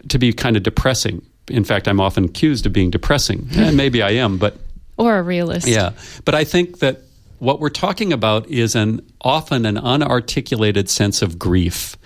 to 0.08 0.18
be 0.18 0.32
kind 0.32 0.56
of 0.56 0.62
depressing. 0.62 1.22
In 1.48 1.64
fact, 1.64 1.86
I'm 1.86 2.00
often 2.00 2.24
accused 2.24 2.66
of 2.66 2.72
being 2.72 2.90
depressing. 2.90 3.48
and 3.54 3.76
maybe 3.76 4.02
I 4.02 4.10
am, 4.10 4.38
but 4.38 4.56
or 4.96 5.18
a 5.18 5.22
realist. 5.22 5.66
Yeah. 5.66 5.92
But 6.24 6.34
I 6.34 6.44
think 6.44 6.80
that 6.80 7.00
what 7.38 7.58
we're 7.58 7.70
talking 7.70 8.12
about 8.12 8.46
is 8.48 8.74
an 8.74 9.00
often 9.22 9.64
an 9.64 9.76
unarticulated 9.76 10.88
sense 10.88 11.22
of 11.22 11.38
grief. 11.38 11.96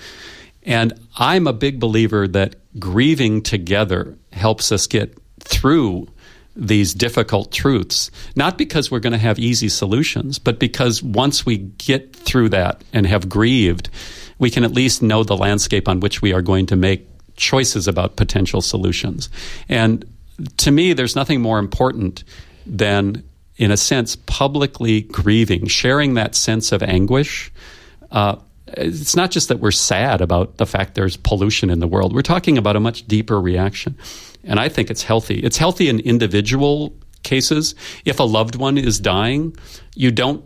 And 0.62 0.92
I'm 1.16 1.46
a 1.46 1.52
big 1.52 1.80
believer 1.80 2.28
that 2.28 2.56
grieving 2.78 3.42
together 3.42 4.16
helps 4.32 4.70
us 4.70 4.86
get 4.86 5.18
through 5.40 6.08
these 6.56 6.94
difficult 6.94 7.50
truths, 7.52 8.10
not 8.36 8.56
because 8.56 8.90
we're 8.90 9.00
going 9.00 9.12
to 9.12 9.18
have 9.18 9.38
easy 9.38 9.68
solutions, 9.68 10.38
but 10.38 10.58
because 10.58 11.02
once 11.02 11.44
we 11.44 11.58
get 11.58 12.14
through 12.14 12.48
that 12.50 12.82
and 12.92 13.06
have 13.06 13.28
grieved, 13.28 13.88
we 14.38 14.50
can 14.50 14.64
at 14.64 14.72
least 14.72 15.02
know 15.02 15.24
the 15.24 15.36
landscape 15.36 15.88
on 15.88 16.00
which 16.00 16.22
we 16.22 16.32
are 16.32 16.42
going 16.42 16.66
to 16.66 16.76
make 16.76 17.08
choices 17.36 17.88
about 17.88 18.16
potential 18.16 18.60
solutions. 18.60 19.28
And 19.68 20.04
to 20.58 20.70
me, 20.70 20.92
there's 20.92 21.16
nothing 21.16 21.40
more 21.40 21.58
important 21.58 22.24
than, 22.66 23.24
in 23.56 23.70
a 23.70 23.76
sense, 23.76 24.16
publicly 24.16 25.02
grieving, 25.02 25.66
sharing 25.66 26.14
that 26.14 26.34
sense 26.34 26.72
of 26.72 26.82
anguish. 26.82 27.52
Uh, 28.10 28.36
it's 28.76 29.14
not 29.14 29.30
just 29.30 29.48
that 29.48 29.58
we're 29.58 29.70
sad 29.70 30.20
about 30.20 30.56
the 30.56 30.66
fact 30.66 30.94
there's 30.94 31.16
pollution 31.16 31.70
in 31.70 31.80
the 31.80 31.86
world. 31.86 32.14
We're 32.14 32.22
talking 32.22 32.58
about 32.58 32.76
a 32.76 32.80
much 32.80 33.06
deeper 33.06 33.40
reaction. 33.40 33.96
And 34.44 34.60
I 34.60 34.68
think 34.68 34.90
it's 34.90 35.02
healthy. 35.02 35.40
It's 35.40 35.56
healthy 35.56 35.88
in 35.88 36.00
individual 36.00 36.94
cases. 37.22 37.74
If 38.04 38.20
a 38.20 38.24
loved 38.24 38.56
one 38.56 38.78
is 38.78 39.00
dying, 39.00 39.56
you 39.94 40.10
don't 40.10 40.44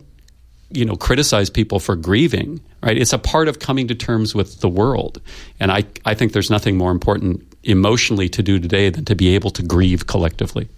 you 0.70 0.84
know 0.84 0.96
criticize 0.96 1.48
people 1.48 1.78
for 1.78 1.96
grieving 1.96 2.60
right 2.82 2.98
it's 2.98 3.14
a 3.14 3.18
part 3.18 3.48
of 3.48 3.58
coming 3.58 3.88
to 3.88 3.94
terms 3.94 4.34
with 4.34 4.60
the 4.60 4.68
world 4.68 5.18
and 5.58 5.72
i 5.72 5.82
i 6.04 6.12
think 6.12 6.32
there's 6.32 6.50
nothing 6.50 6.76
more 6.76 6.90
important 6.90 7.42
emotionally 7.64 8.28
to 8.28 8.42
do 8.42 8.58
today 8.58 8.90
than 8.90 9.04
to 9.04 9.14
be 9.14 9.34
able 9.34 9.50
to 9.50 9.62
grieve 9.62 10.06
collectively 10.06 10.68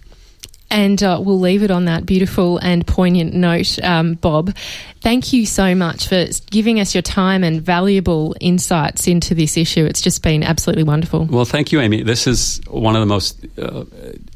and 0.71 1.03
uh, 1.03 1.19
we'll 1.23 1.39
leave 1.39 1.61
it 1.61 1.69
on 1.69 1.85
that 1.85 2.05
beautiful 2.05 2.57
and 2.57 2.87
poignant 2.87 3.33
note, 3.33 3.77
um, 3.83 4.15
Bob. 4.15 4.55
Thank 5.01 5.33
you 5.33 5.45
so 5.45 5.75
much 5.75 6.07
for 6.07 6.25
giving 6.49 6.79
us 6.79 6.95
your 6.95 7.01
time 7.01 7.43
and 7.43 7.61
valuable 7.61 8.35
insights 8.39 9.07
into 9.07 9.35
this 9.35 9.57
issue. 9.57 9.85
It's 9.85 10.01
just 10.01 10.23
been 10.23 10.43
absolutely 10.43 10.83
wonderful. 10.83 11.25
Well, 11.25 11.45
thank 11.45 11.71
you, 11.71 11.81
Amy. 11.81 12.03
This 12.03 12.27
is 12.27 12.61
one 12.67 12.95
of 12.95 13.01
the 13.01 13.05
most 13.07 13.45
uh, 13.57 13.83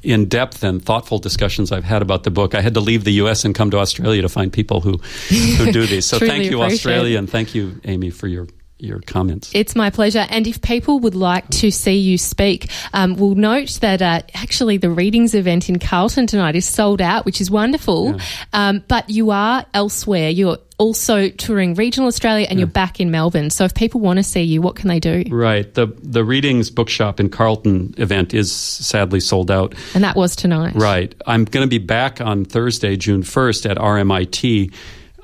in 0.03 0.25
depth 0.25 0.63
and 0.63 0.83
thoughtful 0.83 1.19
discussions 1.19 1.71
I've 1.71 1.83
had 1.83 2.01
about 2.01 2.23
the 2.23 2.31
book. 2.31 2.53
I 2.53 2.61
had 2.61 2.73
to 2.73 2.81
leave 2.81 3.03
the 3.03 3.13
U.S. 3.13 3.45
and 3.45 3.55
come 3.55 3.71
to 3.71 3.77
Australia 3.77 4.21
to 4.21 4.29
find 4.29 4.51
people 4.51 4.81
who, 4.81 4.97
who 4.97 5.71
do 5.71 5.85
these. 5.87 6.05
So 6.05 6.19
thank 6.19 6.45
you, 6.45 6.61
Australia, 6.61 7.17
and 7.17 7.29
thank 7.29 7.55
you, 7.55 7.79
Amy, 7.85 8.09
for 8.09 8.27
your 8.27 8.47
your 8.77 8.99
comments. 8.99 9.51
It's 9.53 9.75
my 9.75 9.89
pleasure. 9.89 10.25
And 10.29 10.47
if 10.47 10.61
people 10.61 10.99
would 10.99 11.15
like 11.15 11.47
to 11.49 11.71
see 11.71 11.95
you 11.95 12.17
speak, 12.17 12.69
um, 12.93 13.15
we'll 13.15 13.35
note 13.35 13.79
that 13.81 14.01
uh, 14.01 14.21
actually 14.33 14.77
the 14.77 14.89
readings 14.89 15.33
event 15.33 15.69
in 15.69 15.79
Carlton 15.79 16.27
tonight 16.27 16.55
is 16.55 16.67
sold 16.67 17.01
out, 17.01 17.25
which 17.25 17.39
is 17.39 17.49
wonderful. 17.49 18.15
Yeah. 18.15 18.23
Um, 18.51 18.83
but 18.87 19.09
you 19.09 19.31
are 19.31 19.65
elsewhere. 19.73 20.29
You're 20.29 20.57
also 20.77 21.29
touring 21.29 21.73
regional 21.75 22.07
Australia 22.07 22.47
and 22.49 22.59
yeah. 22.59 22.65
you're 22.65 22.71
back 22.71 22.99
in 22.99 23.11
Melbourne. 23.11 23.49
So 23.49 23.63
if 23.63 23.73
people 23.73 24.01
want 24.01 24.17
to 24.17 24.23
see 24.23 24.41
you, 24.41 24.61
what 24.61 24.75
can 24.75 24.89
they 24.89 24.99
do? 24.99 25.23
Right. 25.29 25.73
The 25.73 25.87
the 26.01 26.25
Readings 26.25 26.69
Bookshop 26.69 27.19
in 27.19 27.29
Carlton 27.29 27.95
event 27.97 28.33
is 28.33 28.51
sadly 28.51 29.21
sold 29.21 29.49
out. 29.49 29.73
And 29.93 30.03
that 30.03 30.17
was 30.17 30.35
tonight. 30.35 30.75
Right. 30.75 31.15
I'm 31.25 31.45
going 31.45 31.65
to 31.65 31.69
be 31.69 31.77
back 31.77 32.19
on 32.19 32.43
Thursday, 32.43 32.97
June 32.97 33.23
1st 33.23 33.69
at 33.71 33.77
RMIT 33.77 34.73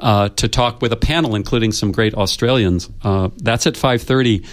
uh, 0.01 0.29
to 0.29 0.47
talk 0.47 0.81
with 0.81 0.91
a 0.91 0.97
panel, 0.97 1.35
including 1.35 1.71
some 1.71 1.91
great 1.91 2.13
Australians. 2.13 2.89
Uh, 3.03 3.29
that's 3.37 3.67
at 3.67 3.75
5:30 3.75 4.45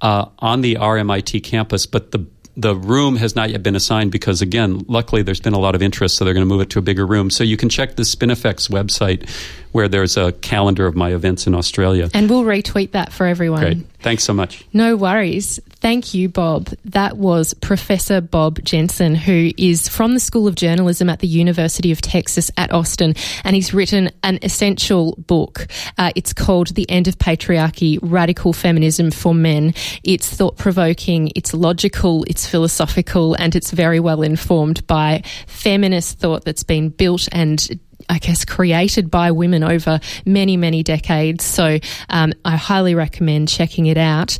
uh, 0.00 0.26
on 0.38 0.60
the 0.62 0.76
RMIT 0.76 1.42
campus, 1.42 1.86
but 1.86 2.12
the 2.12 2.26
the 2.56 2.76
room 2.76 3.16
has 3.16 3.34
not 3.34 3.50
yet 3.50 3.62
been 3.62 3.74
assigned 3.74 4.12
because, 4.12 4.42
again, 4.42 4.84
luckily 4.86 5.22
there's 5.22 5.40
been 5.40 5.54
a 5.54 5.58
lot 5.58 5.74
of 5.74 5.82
interest, 5.82 6.16
so 6.16 6.24
they're 6.24 6.34
going 6.34 6.46
to 6.46 6.48
move 6.48 6.60
it 6.60 6.70
to 6.70 6.78
a 6.78 6.82
bigger 6.82 7.06
room. 7.06 7.30
So 7.30 7.44
you 7.44 7.56
can 7.56 7.68
check 7.68 7.96
the 7.96 8.02
Spinifex 8.02 8.68
website 8.68 9.28
where 9.72 9.88
there's 9.88 10.16
a 10.18 10.32
calendar 10.32 10.86
of 10.86 10.94
my 10.94 11.14
events 11.14 11.46
in 11.46 11.54
Australia. 11.54 12.10
And 12.12 12.28
we'll 12.28 12.44
retweet 12.44 12.90
that 12.90 13.12
for 13.12 13.26
everyone. 13.26 13.60
Great. 13.60 13.78
Thanks 14.00 14.24
so 14.24 14.34
much. 14.34 14.64
No 14.72 14.96
worries. 14.96 15.60
Thank 15.82 16.14
you, 16.14 16.28
Bob. 16.28 16.68
That 16.84 17.16
was 17.16 17.54
Professor 17.54 18.20
Bob 18.20 18.62
Jensen, 18.62 19.16
who 19.16 19.50
is 19.58 19.88
from 19.88 20.14
the 20.14 20.20
School 20.20 20.46
of 20.46 20.54
Journalism 20.54 21.10
at 21.10 21.18
the 21.18 21.26
University 21.26 21.90
of 21.90 22.00
Texas 22.00 22.52
at 22.56 22.70
Austin, 22.70 23.16
and 23.42 23.56
he's 23.56 23.74
written 23.74 24.08
an 24.22 24.38
essential 24.42 25.16
book. 25.26 25.66
Uh, 25.98 26.12
it's 26.14 26.32
called 26.32 26.76
The 26.76 26.88
End 26.88 27.08
of 27.08 27.18
Patriarchy 27.18 27.98
Radical 28.00 28.52
Feminism 28.52 29.10
for 29.10 29.34
Men. 29.34 29.74
It's 30.04 30.28
thought 30.28 30.56
provoking, 30.56 31.32
it's 31.34 31.52
logical, 31.52 32.22
it's 32.28 32.46
philosophical, 32.46 33.34
and 33.34 33.56
it's 33.56 33.72
very 33.72 33.98
well 33.98 34.22
informed 34.22 34.86
by 34.86 35.24
feminist 35.48 36.16
thought 36.20 36.44
that's 36.44 36.62
been 36.62 36.90
built 36.90 37.28
and 37.32 37.80
I 38.08 38.18
guess, 38.18 38.44
created 38.44 39.10
by 39.10 39.30
women 39.30 39.62
over 39.62 40.00
many, 40.26 40.56
many 40.56 40.82
decades. 40.82 41.44
So 41.44 41.78
um, 42.08 42.32
I 42.44 42.56
highly 42.56 42.94
recommend 42.94 43.48
checking 43.48 43.86
it 43.86 43.96
out. 43.96 44.38